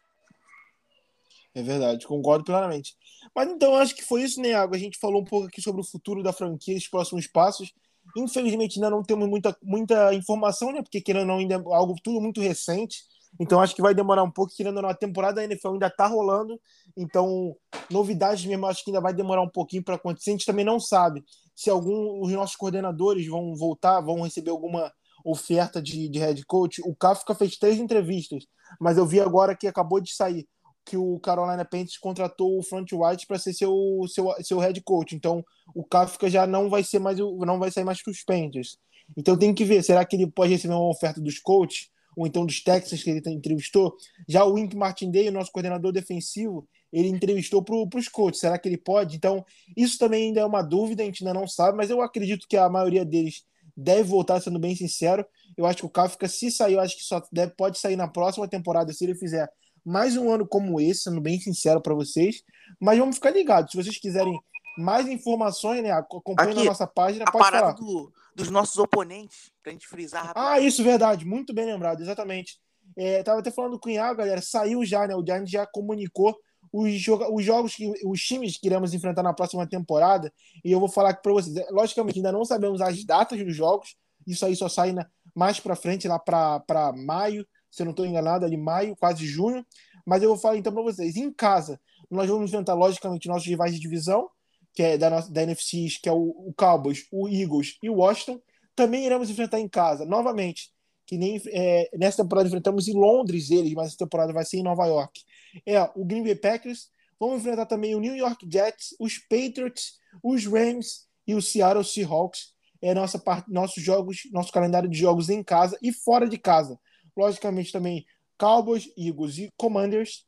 É 1.59 1.61
verdade, 1.61 2.07
concordo 2.07 2.45
plenamente. 2.45 2.95
Mas 3.35 3.49
então, 3.49 3.75
acho 3.75 3.93
que 3.93 4.01
foi 4.01 4.23
isso, 4.23 4.41
né, 4.41 4.53
Água? 4.53 4.77
A 4.77 4.79
gente 4.79 4.97
falou 4.97 5.21
um 5.21 5.25
pouco 5.25 5.47
aqui 5.47 5.61
sobre 5.61 5.81
o 5.81 5.83
futuro 5.83 6.23
da 6.23 6.31
franquia, 6.31 6.77
os 6.77 6.87
próximos 6.87 7.27
passos. 7.27 7.73
Infelizmente, 8.15 8.77
ainda 8.77 8.89
não 8.89 9.03
temos 9.03 9.27
muita, 9.27 9.55
muita 9.61 10.13
informação, 10.13 10.71
né? 10.71 10.81
Porque 10.81 11.01
querendo 11.01 11.23
ou 11.23 11.27
não, 11.27 11.37
ainda 11.39 11.55
é 11.55 11.57
algo 11.57 11.95
tudo 12.01 12.21
muito 12.21 12.39
recente. 12.39 13.03
Então, 13.37 13.59
acho 13.59 13.75
que 13.75 13.81
vai 13.81 13.93
demorar 13.93 14.23
um 14.23 14.31
pouco, 14.31 14.53
querendo 14.55 14.77
ou 14.77 14.83
não, 14.83 14.89
a 14.89 14.93
temporada 14.93 15.35
da 15.35 15.43
NFL 15.43 15.73
ainda 15.73 15.89
tá 15.89 16.07
rolando. 16.07 16.57
Então, 16.95 17.53
novidades 17.89 18.45
mesmo, 18.45 18.65
acho 18.65 18.85
que 18.85 18.89
ainda 18.89 19.01
vai 19.01 19.13
demorar 19.13 19.41
um 19.41 19.49
pouquinho 19.49 19.83
para 19.83 19.95
acontecer. 19.95 20.29
A 20.29 20.33
gente 20.33 20.45
também 20.45 20.63
não 20.63 20.79
sabe 20.79 21.25
se 21.53 21.69
algum 21.69 22.21
os 22.21 22.31
nossos 22.31 22.55
coordenadores 22.55 23.27
vão 23.27 23.53
voltar, 23.53 23.99
vão 23.99 24.21
receber 24.21 24.51
alguma 24.51 24.93
oferta 25.25 25.81
de, 25.81 26.07
de 26.07 26.19
head 26.19 26.45
coach. 26.45 26.81
O 26.85 26.95
Kafka 26.95 27.35
fez 27.35 27.57
três 27.57 27.79
entrevistas, 27.79 28.45
mas 28.79 28.97
eu 28.97 29.05
vi 29.05 29.19
agora 29.19 29.53
que 29.53 29.67
acabou 29.67 29.99
de 29.99 30.13
sair 30.13 30.47
que 30.89 30.97
o 30.97 31.19
Carolina 31.19 31.63
Panthers 31.63 31.99
contratou 31.99 32.57
o 32.57 32.63
Front 32.63 32.91
White 32.91 33.27
para 33.27 33.37
ser 33.37 33.53
seu, 33.53 33.71
seu, 34.07 34.33
seu 34.41 34.57
head 34.57 34.81
coach. 34.81 35.15
Então, 35.15 35.45
o 35.75 35.83
Kafka 35.83 36.27
já 36.27 36.47
não 36.47 36.67
vai 36.67 36.83
ser 36.83 36.97
mais 36.97 37.19
não 37.19 37.59
vai 37.59 37.69
sair 37.69 37.83
mais 37.83 38.01
para 38.01 38.09
os 38.09 38.23
Panthers. 38.23 38.77
Então, 39.15 39.37
tem 39.37 39.53
que 39.53 39.63
ver, 39.63 39.83
será 39.83 40.03
que 40.03 40.15
ele 40.15 40.25
pode 40.25 40.51
receber 40.51 40.73
uma 40.73 40.89
oferta 40.89 41.21
dos 41.21 41.37
coaches 41.37 41.89
ou 42.17 42.25
então 42.25 42.43
dos 42.43 42.63
Texans 42.63 43.03
que 43.03 43.09
ele 43.11 43.21
entrevistou? 43.29 43.95
Já 44.27 44.43
o 44.43 44.53
Wink 44.53 44.75
Martindale, 44.75 45.29
nosso 45.29 45.51
coordenador 45.51 45.91
defensivo, 45.91 46.67
ele 46.91 47.07
entrevistou 47.07 47.63
para 47.63 47.75
os 47.99 48.07
coaches. 48.07 48.39
Será 48.39 48.57
que 48.57 48.67
ele 48.67 48.77
pode? 48.77 49.15
Então, 49.15 49.45
isso 49.77 49.99
também 49.99 50.29
ainda 50.29 50.41
é 50.41 50.45
uma 50.45 50.63
dúvida, 50.63 51.03
a 51.03 51.05
gente 51.05 51.23
ainda 51.23 51.39
não 51.39 51.47
sabe, 51.47 51.77
mas 51.77 51.91
eu 51.91 52.01
acredito 52.01 52.47
que 52.49 52.57
a 52.57 52.67
maioria 52.67 53.05
deles 53.05 53.43
deve 53.77 54.03
voltar, 54.03 54.41
sendo 54.41 54.57
bem 54.57 54.75
sincero. 54.75 55.23
Eu 55.55 55.67
acho 55.67 55.77
que 55.77 55.85
o 55.85 55.89
Kafka, 55.89 56.27
se 56.27 56.49
sair, 56.49 56.73
eu 56.73 56.79
acho 56.79 56.97
que 56.97 57.03
só 57.03 57.21
deve, 57.31 57.53
pode 57.55 57.77
sair 57.77 57.95
na 57.95 58.07
próxima 58.07 58.47
temporada, 58.47 58.91
se 58.91 59.03
ele 59.03 59.13
fizer 59.13 59.47
mais 59.85 60.15
um 60.17 60.31
ano 60.31 60.47
como 60.47 60.79
esse, 60.79 61.03
sendo 61.03 61.21
bem 61.21 61.39
sincero 61.39 61.81
para 61.81 61.93
vocês. 61.93 62.43
Mas 62.79 62.97
vamos 62.99 63.15
ficar 63.15 63.31
ligados. 63.31 63.71
Se 63.71 63.77
vocês 63.77 63.97
quiserem 63.97 64.39
mais 64.79 65.07
informações, 65.07 65.83
né? 65.83 65.91
Acompanhe 65.91 66.53
na 66.53 66.63
nossa 66.63 66.87
página. 66.87 67.25
A 67.27 67.31
pode 67.31 67.43
parada 67.43 67.73
do, 67.73 68.11
dos 68.35 68.49
nossos 68.49 68.77
oponentes, 68.77 69.51
pra 69.61 69.71
gente 69.71 69.87
frisar. 69.87 70.31
Ah, 70.35 70.59
isso, 70.59 70.83
verdade. 70.83 71.25
Muito 71.25 71.53
bem 71.53 71.65
lembrado, 71.65 72.01
exatamente. 72.01 72.57
É, 72.97 73.21
tava 73.21 73.39
até 73.39 73.51
falando 73.51 73.79
com 73.79 73.89
o 73.89 73.91
Iago, 73.91 74.19
galera. 74.19 74.41
Saiu 74.41 74.83
já, 74.85 75.05
né? 75.05 75.15
O 75.15 75.25
Giants 75.25 75.51
já 75.51 75.65
comunicou 75.65 76.35
os, 76.71 76.91
joga 76.93 77.31
os 77.31 77.43
jogos, 77.43 77.75
que, 77.75 77.91
os 78.05 78.21
times 78.21 78.57
que 78.57 78.67
iremos 78.67 78.93
enfrentar 78.93 79.23
na 79.23 79.33
próxima 79.33 79.67
temporada. 79.67 80.31
E 80.63 80.71
eu 80.71 80.79
vou 80.79 80.89
falar 80.89 81.09
aqui 81.09 81.23
para 81.23 81.33
vocês. 81.33 81.55
Logicamente, 81.71 82.19
ainda 82.19 82.31
não 82.31 82.45
sabemos 82.45 82.81
as 82.81 83.03
datas 83.03 83.43
dos 83.43 83.55
jogos. 83.55 83.95
Isso 84.25 84.45
aí 84.45 84.55
só 84.55 84.69
sai 84.69 84.91
na, 84.91 85.05
mais 85.35 85.59
para 85.59 85.75
frente, 85.75 86.07
lá 86.07 86.19
para 86.19 86.93
maio 86.95 87.45
se 87.69 87.81
eu 87.81 87.85
não 87.85 87.91
estou 87.91 88.05
enganado, 88.05 88.45
ali 88.45 88.57
maio, 88.57 88.95
quase 88.95 89.25
junho. 89.25 89.65
Mas 90.05 90.23
eu 90.23 90.29
vou 90.29 90.37
falar 90.37 90.57
então 90.57 90.73
para 90.73 90.81
vocês. 90.81 91.15
Em 91.15 91.31
casa, 91.31 91.79
nós 92.09 92.27
vamos 92.27 92.49
enfrentar, 92.49 92.73
logicamente, 92.73 93.27
nossos 93.27 93.47
rivais 93.47 93.73
de 93.73 93.79
divisão, 93.79 94.29
que 94.73 94.81
é 94.81 94.97
da, 94.97 95.09
nossa, 95.09 95.31
da 95.31 95.43
NFC, 95.43 95.87
que 96.01 96.09
é 96.09 96.11
o, 96.11 96.29
o 96.47 96.53
Cowboys, 96.55 97.05
o 97.11 97.27
Eagles 97.27 97.77
e 97.83 97.89
o 97.89 97.95
Washington. 97.95 98.41
Também 98.75 99.05
iremos 99.05 99.29
enfrentar 99.29 99.59
em 99.59 99.67
casa, 99.67 100.05
novamente, 100.05 100.71
que 101.05 101.17
nem 101.17 101.41
é, 101.47 101.89
nessa 101.97 102.23
temporada 102.23 102.47
enfrentamos 102.47 102.87
em 102.87 102.93
Londres 102.93 103.51
eles, 103.51 103.73
mas 103.73 103.87
essa 103.87 103.97
temporada 103.97 104.31
vai 104.31 104.45
ser 104.45 104.57
em 104.57 104.63
Nova 104.63 104.85
York. 104.85 105.21
É 105.65 105.81
o 105.95 106.05
Green 106.05 106.23
Bay 106.23 106.35
Packers. 106.35 106.89
Vamos 107.19 107.41
enfrentar 107.41 107.65
também 107.65 107.95
o 107.95 107.99
New 107.99 108.15
York 108.15 108.47
Jets, 108.49 108.95
os 108.99 109.17
Patriots, 109.17 109.99
os 110.23 110.45
Rams 110.45 111.07
e 111.27 111.35
o 111.35 111.41
Seattle 111.41 111.83
Seahawks. 111.83 112.53
É 112.81 112.93
nossa 112.93 113.19
parte, 113.19 113.51
nossos 113.51 113.83
jogos, 113.83 114.21
nosso 114.31 114.53
calendário 114.53 114.87
de 114.87 114.97
jogos 114.97 115.29
em 115.29 115.43
casa 115.43 115.77
e 115.81 115.91
fora 115.91 116.29
de 116.29 116.37
casa 116.37 116.79
logicamente 117.15 117.71
também 117.71 118.05
Cowboys, 118.37 118.89
Eagles 118.97 119.37
e 119.37 119.49
Commanders. 119.57 120.25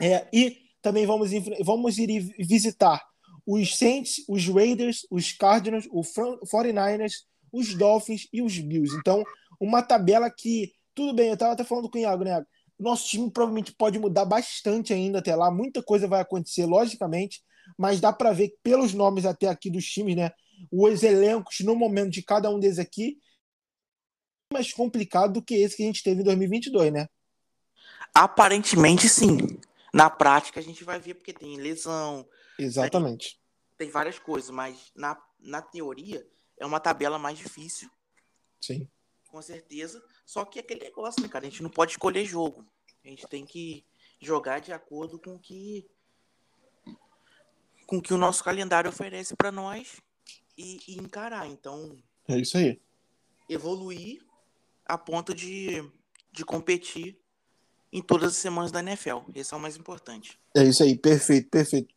É, 0.00 0.26
e 0.32 0.56
também 0.80 1.06
vamos, 1.06 1.30
vamos 1.64 1.98
ir 1.98 2.20
visitar 2.38 3.02
os 3.46 3.76
Saints, 3.76 4.24
os 4.28 4.46
Raiders, 4.46 5.06
os 5.10 5.32
Cardinals, 5.32 5.88
os 5.90 6.12
49ers, 6.12 7.12
os 7.52 7.74
Dolphins 7.74 8.28
e 8.32 8.42
os 8.42 8.58
Bills. 8.58 8.94
Então, 8.96 9.24
uma 9.60 9.82
tabela 9.82 10.30
que, 10.30 10.72
tudo 10.94 11.14
bem, 11.14 11.28
eu 11.28 11.34
estava 11.34 11.52
até 11.52 11.64
falando 11.64 11.90
com 11.90 11.98
o 11.98 12.00
Iago, 12.00 12.24
né? 12.24 12.44
Nosso 12.78 13.08
time 13.08 13.30
provavelmente 13.30 13.74
pode 13.74 13.98
mudar 13.98 14.24
bastante 14.24 14.92
ainda 14.92 15.18
até 15.18 15.34
lá, 15.34 15.50
muita 15.50 15.82
coisa 15.82 16.06
vai 16.06 16.20
acontecer, 16.20 16.66
logicamente, 16.66 17.42
mas 17.76 18.00
dá 18.00 18.12
para 18.12 18.32
ver 18.32 18.54
pelos 18.62 18.94
nomes 18.94 19.24
até 19.24 19.48
aqui 19.48 19.70
dos 19.70 19.84
times, 19.84 20.14
né? 20.14 20.30
Os 20.70 21.02
elencos 21.02 21.60
no 21.60 21.74
momento 21.74 22.10
de 22.10 22.22
cada 22.22 22.50
um 22.50 22.58
deles 22.58 22.78
aqui 22.78 23.16
mais 24.52 24.72
complicado 24.72 25.34
do 25.34 25.42
que 25.42 25.54
esse 25.54 25.76
que 25.76 25.82
a 25.82 25.86
gente 25.86 26.02
teve 26.02 26.20
em 26.20 26.24
2022, 26.24 26.92
né? 26.92 27.08
Aparentemente, 28.14 29.08
sim. 29.08 29.36
Na 29.92 30.10
prática, 30.10 30.60
a 30.60 30.62
gente 30.62 30.84
vai 30.84 30.98
ver 30.98 31.14
porque 31.14 31.32
tem 31.32 31.56
lesão. 31.56 32.26
Exatamente. 32.58 33.38
Tem, 33.76 33.86
tem 33.86 33.90
várias 33.90 34.18
coisas, 34.18 34.50
mas 34.50 34.90
na, 34.94 35.20
na 35.38 35.62
teoria 35.62 36.26
é 36.56 36.66
uma 36.66 36.80
tabela 36.80 37.18
mais 37.18 37.38
difícil. 37.38 37.90
Sim. 38.60 38.88
Com 39.28 39.40
certeza. 39.42 40.02
Só 40.24 40.44
que 40.44 40.58
é 40.58 40.62
aquele 40.62 40.80
negócio, 40.80 41.22
né, 41.22 41.28
cara? 41.28 41.46
A 41.46 41.50
gente 41.50 41.62
não 41.62 41.70
pode 41.70 41.92
escolher 41.92 42.24
jogo. 42.24 42.66
A 43.04 43.08
gente 43.08 43.26
tem 43.28 43.44
que 43.44 43.84
jogar 44.20 44.60
de 44.60 44.72
acordo 44.72 45.18
com 45.18 45.38
que 45.38 45.86
com 47.86 48.02
que 48.02 48.12
o 48.12 48.18
nosso 48.18 48.44
calendário 48.44 48.90
oferece 48.90 49.34
para 49.34 49.50
nós 49.50 49.96
e, 50.56 50.78
e, 50.86 50.98
encarar. 50.98 51.46
Então. 51.46 51.96
É 52.26 52.38
isso 52.38 52.58
aí. 52.58 52.78
Evoluir 53.48 54.27
a 54.88 54.96
ponto 54.96 55.34
de, 55.34 55.84
de 56.32 56.44
competir 56.44 57.18
em 57.92 58.02
todas 58.02 58.30
as 58.32 58.36
semanas 58.36 58.70
da 58.70 58.80
NFL. 58.80 59.18
Esse 59.34 59.54
é 59.54 59.56
o 59.56 59.60
mais 59.60 59.76
importante. 59.76 60.38
É 60.54 60.62
isso 60.64 60.82
aí, 60.82 60.96
perfeito, 60.96 61.48
perfeito. 61.48 61.94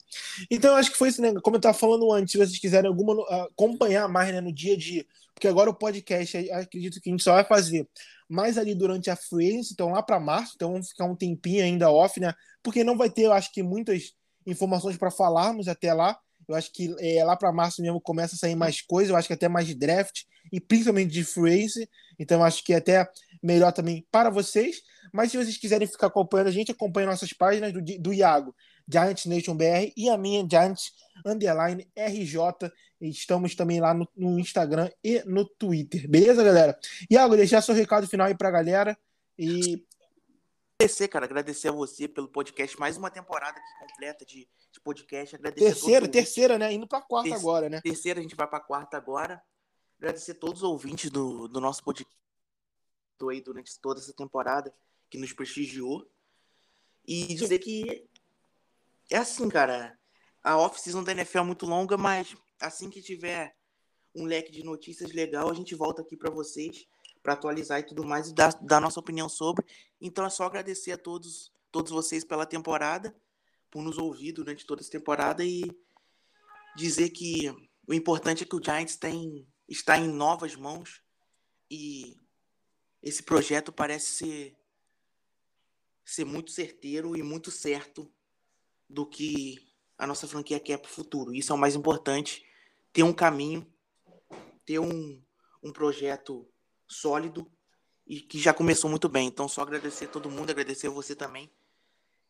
Então, 0.49 0.75
acho 0.75 0.91
que 0.91 0.97
foi 0.97 1.09
isso, 1.09 1.21
né? 1.21 1.33
Como 1.41 1.55
eu 1.55 1.59
estava 1.59 1.77
falando 1.77 2.11
antes, 2.11 2.31
se 2.31 2.37
vocês 2.37 2.59
quiserem 2.59 2.87
alguma 2.87 3.23
acompanhar 3.45 4.07
mais 4.07 4.33
né, 4.33 4.41
no 4.41 4.53
dia 4.53 4.73
a 4.73 4.77
dia, 4.77 5.05
porque 5.33 5.47
agora 5.47 5.69
o 5.69 5.73
podcast, 5.73 6.37
acredito 6.51 7.01
que 7.01 7.09
a 7.09 7.13
gente 7.13 7.23
só 7.23 7.33
vai 7.33 7.43
fazer 7.43 7.87
mais 8.29 8.57
ali 8.57 8.73
durante 8.73 9.09
a 9.09 9.15
free 9.15 9.59
então 9.71 9.89
lá 9.89 10.01
para 10.01 10.19
março, 10.19 10.53
então 10.55 10.71
vamos 10.71 10.89
ficar 10.89 11.05
um 11.05 11.15
tempinho 11.15 11.63
ainda 11.63 11.91
off, 11.91 12.19
né? 12.19 12.33
Porque 12.63 12.83
não 12.83 12.97
vai 12.97 13.09
ter, 13.09 13.23
eu 13.23 13.33
acho 13.33 13.51
que 13.51 13.61
muitas 13.61 14.13
informações 14.45 14.97
para 14.97 15.11
falarmos 15.11 15.67
até 15.67 15.93
lá. 15.93 16.17
Eu 16.47 16.55
acho 16.55 16.71
que 16.71 16.93
é, 16.99 17.23
lá 17.23 17.35
para 17.35 17.51
março 17.51 17.81
mesmo 17.81 17.99
começa 17.99 18.35
a 18.35 18.37
sair 18.37 18.55
mais 18.55 18.81
coisas, 18.81 19.09
eu 19.09 19.15
acho 19.15 19.27
que 19.27 19.33
até 19.33 19.47
mais 19.47 19.67
de 19.67 19.75
draft 19.75 20.23
e 20.51 20.59
principalmente 20.59 21.11
de 21.11 21.23
free 21.23 21.67
Então 22.19 22.43
acho 22.43 22.63
que 22.63 22.73
é 22.73 22.77
até 22.77 23.09
melhor 23.41 23.71
também 23.71 24.05
para 24.11 24.29
vocês. 24.29 24.81
Mas 25.11 25.31
se 25.31 25.37
vocês 25.37 25.57
quiserem 25.57 25.87
ficar 25.87 26.07
acompanhando 26.07 26.47
a 26.47 26.51
gente, 26.51 26.71
acompanhe 26.71 27.07
nossas 27.07 27.33
páginas 27.33 27.73
do, 27.73 27.81
do 27.81 28.13
Iago, 28.13 28.55
Giants 28.87 29.25
Nation 29.25 29.55
BR 29.55 29.91
e 29.95 30.09
a 30.09 30.17
minha 30.17 30.47
Giants 30.49 30.93
Underline 31.25 31.87
RJ. 31.95 32.71
Estamos 33.01 33.55
também 33.55 33.79
lá 33.79 33.93
no, 33.93 34.07
no, 34.15 34.39
Instagram 34.39 34.89
e 35.03 35.23
no 35.25 35.45
Twitter. 35.45 36.07
Beleza, 36.07 36.43
galera? 36.43 36.77
Iago, 37.09 37.35
deixar 37.35 37.61
seu 37.61 37.75
recado 37.75 38.07
final 38.07 38.27
aí 38.27 38.35
para 38.35 38.49
a 38.49 38.51
galera. 38.51 38.97
E 39.37 39.83
agradecer, 40.79 41.07
cara, 41.07 41.25
agradecer 41.25 41.69
a 41.69 41.71
você 41.71 42.07
pelo 42.07 42.27
podcast, 42.27 42.79
mais 42.79 42.97
uma 42.97 43.09
temporada 43.09 43.57
aqui 43.57 43.87
completa 43.87 44.25
de, 44.25 44.47
de 44.71 44.81
podcast. 44.83 45.35
Agradecer 45.35 45.65
terceira, 45.65 46.07
terceira, 46.07 46.57
né? 46.57 46.73
Indo 46.73 46.87
pra 46.87 47.01
quarta 47.01 47.29
Terce, 47.29 47.43
agora, 47.43 47.69
né? 47.69 47.81
Terceira, 47.81 48.19
a 48.19 48.23
gente 48.23 48.35
vai 48.35 48.47
pra 48.47 48.59
quarta 48.59 48.97
agora. 48.97 49.41
Agradecer 50.01 50.31
a 50.31 50.35
todos 50.35 50.63
os 50.63 50.67
ouvintes 50.67 51.11
do, 51.11 51.47
do 51.47 51.61
nosso 51.61 51.83
podcast 51.83 52.19
aí 53.29 53.39
durante 53.39 53.79
toda 53.79 53.99
essa 53.99 54.11
temporada, 54.11 54.73
que 55.07 55.17
nos 55.19 55.31
prestigiou. 55.31 56.09
E 57.07 57.35
dizer 57.35 57.59
que 57.59 58.09
é 59.11 59.17
assim, 59.17 59.47
cara. 59.47 59.95
A 60.43 60.57
off-season 60.57 61.03
da 61.03 61.11
NFL 61.11 61.37
é 61.37 61.43
muito 61.43 61.67
longa, 61.67 61.97
mas 61.97 62.35
assim 62.59 62.89
que 62.89 62.99
tiver 62.99 63.55
um 64.15 64.25
leque 64.25 64.51
de 64.51 64.63
notícias 64.63 65.13
legal, 65.13 65.51
a 65.51 65.53
gente 65.53 65.75
volta 65.75 66.01
aqui 66.01 66.17
para 66.17 66.31
vocês 66.31 66.87
para 67.21 67.33
atualizar 67.33 67.79
e 67.79 67.83
tudo 67.83 68.03
mais 68.03 68.29
e 68.29 68.33
dar, 68.33 68.51
dar 68.59 68.81
nossa 68.81 68.99
opinião 68.99 69.29
sobre. 69.29 69.63
Então 70.01 70.25
é 70.25 70.31
só 70.31 70.45
agradecer 70.45 70.93
a 70.93 70.97
todos, 70.97 71.53
todos 71.71 71.91
vocês 71.91 72.23
pela 72.23 72.47
temporada, 72.47 73.15
por 73.69 73.83
nos 73.83 73.99
ouvir 73.99 74.31
durante 74.31 74.65
toda 74.65 74.81
essa 74.81 74.89
temporada 74.89 75.45
e 75.45 75.61
dizer 76.75 77.11
que 77.11 77.55
o 77.87 77.93
importante 77.93 78.43
é 78.43 78.47
que 78.47 78.55
o 78.55 78.63
Giants 78.63 78.95
tem, 78.95 79.45
está 79.71 79.97
em 79.97 80.07
novas 80.07 80.55
mãos 80.55 81.01
e 81.69 82.17
esse 83.01 83.23
projeto 83.23 83.71
parece 83.71 84.07
ser, 84.11 84.57
ser 86.03 86.25
muito 86.25 86.51
certeiro 86.51 87.15
e 87.15 87.23
muito 87.23 87.49
certo 87.49 88.11
do 88.89 89.05
que 89.05 89.65
a 89.97 90.05
nossa 90.05 90.27
franquia 90.27 90.59
quer 90.59 90.77
para 90.77 90.89
o 90.89 90.93
futuro. 90.93 91.33
Isso 91.33 91.53
é 91.53 91.55
o 91.55 91.57
mais 91.57 91.75
importante, 91.75 92.45
ter 92.91 93.03
um 93.03 93.13
caminho, 93.13 93.65
ter 94.65 94.79
um, 94.79 95.23
um 95.63 95.71
projeto 95.71 96.47
sólido 96.87 97.49
e 98.05 98.19
que 98.19 98.39
já 98.39 98.53
começou 98.53 98.89
muito 98.89 99.07
bem. 99.07 99.27
Então, 99.27 99.47
só 99.47 99.61
agradecer 99.61 100.05
a 100.05 100.09
todo 100.09 100.29
mundo, 100.29 100.49
agradecer 100.49 100.87
a 100.87 100.91
você 100.91 101.15
também. 101.15 101.49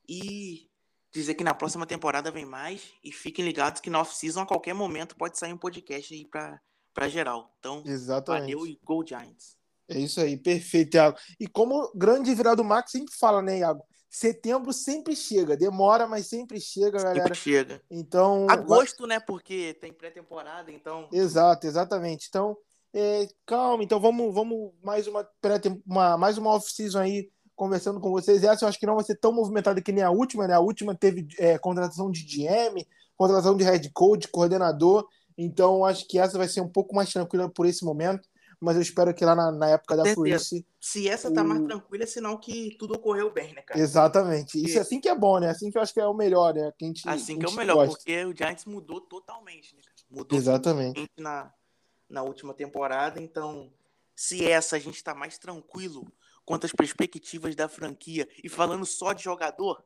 E 0.08 0.70
dizer 1.12 1.34
que 1.34 1.44
na 1.44 1.56
próxima 1.56 1.88
temporada 1.88 2.30
vem 2.30 2.46
mais. 2.46 2.94
E 3.04 3.12
fiquem 3.12 3.44
ligados 3.44 3.82
que 3.82 3.90
na 3.90 4.00
off-season, 4.00 4.42
a 4.42 4.46
qualquer 4.46 4.76
momento, 4.76 5.16
pode 5.16 5.40
sair 5.40 5.54
um 5.54 5.58
podcast 5.58 6.14
aí 6.14 6.26
para 6.26 6.62
geral. 7.10 7.54
Então, 7.60 7.84
Exatamente. 7.86 8.54
valeu 8.54 8.68
e 8.68 8.80
Go 8.84 9.06
Giants. 9.06 9.58
É 9.90 10.00
isso 10.00 10.22
aí, 10.22 10.38
perfeito, 10.38 10.96
Iago. 10.96 11.18
E 11.40 11.48
como 11.48 11.92
grande 11.94 12.34
virado 12.34 12.64
Max 12.64 12.92
sempre 12.92 13.14
fala, 13.14 13.42
né, 13.42 13.60
Iago? 13.60 13.84
Setembro 14.10 14.74
sempre 14.74 15.16
chega, 15.16 15.56
demora, 15.56 16.06
mas 16.08 16.28
sempre 16.28 16.60
chega, 16.60 17.00
sempre 17.00 17.20
galera. 17.20 17.34
chega. 17.34 17.82
Então. 17.90 18.46
Agosto, 18.50 19.08
né? 19.08 19.20
Porque 19.20 19.74
tem 19.80 19.94
pré-temporada, 19.94 20.72
então. 20.72 21.08
Exato, 21.12 21.66
exatamente. 21.66 22.28
Então, 22.30 22.58
é, 22.94 23.28
calma, 23.46 23.84
então 23.84 24.00
vamos, 24.02 24.34
vamos 24.34 24.74
mais 24.84 25.08
uma, 25.08 25.26
uma 25.86 26.18
mais 26.18 26.38
uma 26.38 26.50
off-season 26.52 27.00
aí 27.00 27.30
conversando 27.56 28.02
com 28.02 28.12
vocês. 28.12 28.44
Essa 28.44 28.66
eu 28.66 28.70
acho 28.70 28.80
que 28.80 28.86
não 28.86 28.96
vai 28.96 29.06
ser 29.06 29.16
tão 29.16 29.32
movimentada 29.32 29.82
que 29.82 29.92
nem 29.92 30.04
a 30.04 30.12
última, 30.12 30.48
né? 30.48 30.56
A 30.56 30.60
última 30.60 30.96
teve 30.96 31.28
é, 31.38 31.58
contratação 31.58 32.12
de 32.12 32.24
GM, 32.24 32.86
contratação 33.16 33.56
de 33.56 33.64
head 33.64 33.90
coach, 33.92 34.28
coordenador. 34.28 35.08
Então, 35.44 35.84
acho 35.84 36.08
que 36.08 36.20
essa 36.20 36.38
vai 36.38 36.48
ser 36.48 36.62
um 36.62 36.70
pouco 36.70 36.96
mais 36.96 37.12
tranquila 37.12 37.50
por 37.50 37.66
esse 37.66 37.84
momento. 37.84 38.30
Mas 38.60 38.76
eu 38.76 38.82
espero 38.84 39.12
que 39.12 39.26
lá 39.26 39.34
na, 39.34 39.52
na 39.52 39.70
época 39.70 39.98
da 39.98 40.04
Free. 40.14 40.38
Se 40.80 41.10
essa 41.10 41.34
tá 41.34 41.42
o... 41.42 41.48
mais 41.48 41.64
tranquila, 41.64 42.04
é 42.04 42.08
sinal 42.08 42.38
que 42.38 42.76
tudo 42.78 42.94
ocorreu 42.94 43.32
bem, 43.32 43.56
né, 43.56 43.64
cara? 43.64 43.80
Exatamente. 43.80 44.64
Isso 44.64 44.78
é 44.78 44.82
assim 44.82 45.02
que 45.02 45.10
é 45.10 45.16
bom, 45.16 45.40
né? 45.40 45.50
Assim 45.50 45.72
que 45.72 45.80
eu 45.80 45.82
acho 45.82 45.92
que 45.92 46.00
é 46.00 46.06
o 46.06 46.14
melhor, 46.14 46.54
né? 46.54 46.72
Que 46.78 46.86
a 46.86 46.88
gente, 46.88 47.10
assim 47.10 47.40
que 47.40 47.46
é 47.46 47.50
o 47.50 47.54
melhor, 47.54 47.88
gosta. 47.88 47.96
porque 47.98 48.24
o 48.24 48.38
Giants 48.38 48.66
mudou 48.66 49.02
totalmente, 49.02 49.76
né? 49.76 49.82
Mudou 50.12 50.38
Exatamente. 50.38 51.10
na, 51.18 51.52
na 52.08 52.22
última 52.22 52.54
temporada. 52.54 53.20
Então, 53.20 53.74
se 54.16 54.46
essa 54.46 54.76
a 54.76 54.80
gente 54.80 54.98
está 54.98 55.16
mais 55.16 55.40
tranquilo 55.40 56.06
quanto 56.46 56.68
às 56.68 56.72
perspectivas 56.72 57.56
da 57.56 57.68
franquia 57.68 58.30
e 58.44 58.48
falando 58.48 58.86
só 58.86 59.12
de 59.12 59.24
jogador, 59.24 59.84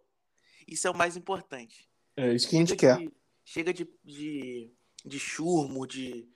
isso 0.68 0.86
é 0.86 0.92
o 0.92 0.98
mais 0.98 1.16
importante. 1.16 1.88
É 2.18 2.34
isso 2.34 2.50
que 2.50 2.58
a 2.58 2.60
gente 2.60 2.70
chega 2.70 2.98
quer. 2.98 3.06
De, 3.06 3.14
chega 3.46 3.74
de, 3.74 3.88
de, 4.04 4.74
de 5.06 5.20
churmo, 5.20 5.86
de 5.86 6.28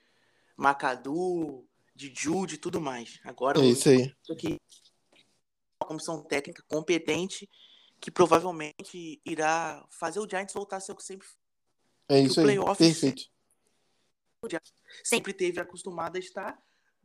Macadu, 0.56 1.66
de 1.94 2.12
Jude 2.14 2.54
e 2.54 2.58
tudo 2.58 2.80
mais. 2.80 3.18
Agora, 3.24 3.60
é 3.60 3.66
isso 3.66 3.88
aí. 3.88 4.14
Aqui 4.30 4.60
uma 5.82 5.88
comissão 5.88 6.22
técnica 6.22 6.62
competente 6.68 7.48
que 8.00 8.10
provavelmente 8.10 9.20
irá 9.24 9.84
fazer 9.90 10.20
o 10.20 10.28
Giants 10.28 10.54
voltar 10.54 10.76
a 10.76 10.80
ser 10.80 10.92
o 10.92 10.96
que 10.96 11.02
sempre 11.02 11.26
É 12.08 12.20
isso 12.20 12.40
aí. 12.40 12.58
Perfeito 12.76 13.30
sempre 15.04 15.32
teve 15.32 15.60
acostumado 15.60 16.16
a 16.16 16.18
estar, 16.18 16.58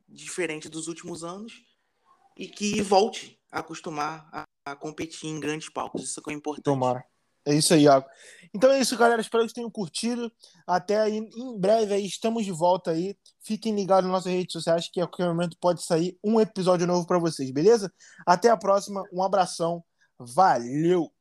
diferente 0.07 0.69
dos 0.69 0.87
últimos 0.87 1.23
anos, 1.23 1.63
e 2.37 2.47
que 2.47 2.81
volte 2.81 3.39
a 3.51 3.59
acostumar 3.59 4.27
a, 4.31 4.43
a 4.65 4.75
competir 4.75 5.29
em 5.29 5.39
grandes 5.39 5.69
palcos. 5.69 6.03
Isso 6.03 6.21
é 6.27 6.33
importante. 6.33 6.63
Tomara. 6.63 7.05
É 7.45 7.53
isso 7.53 7.73
aí, 7.73 7.83
Iago. 7.83 8.07
Então 8.53 8.71
é 8.71 8.79
isso, 8.79 8.97
galera. 8.97 9.21
Espero 9.21 9.45
que 9.45 9.53
tenham 9.53 9.69
curtido. 9.69 10.31
Até 10.65 10.99
aí, 10.99 11.17
em 11.17 11.59
breve 11.59 11.93
aí, 11.93 12.05
estamos 12.05 12.45
de 12.45 12.51
volta 12.51 12.91
aí. 12.91 13.15
Fiquem 13.43 13.75
ligados 13.75 14.05
nas 14.05 14.13
nossas 14.19 14.31
redes 14.31 14.53
sociais, 14.53 14.89
que 14.91 15.01
a 15.01 15.07
qualquer 15.07 15.27
momento 15.27 15.57
pode 15.59 15.83
sair 15.83 16.17
um 16.23 16.39
episódio 16.39 16.87
novo 16.87 17.05
para 17.05 17.19
vocês, 17.19 17.51
beleza? 17.51 17.91
Até 18.25 18.49
a 18.49 18.57
próxima. 18.57 19.03
Um 19.11 19.21
abração. 19.21 19.83
Valeu! 20.17 21.14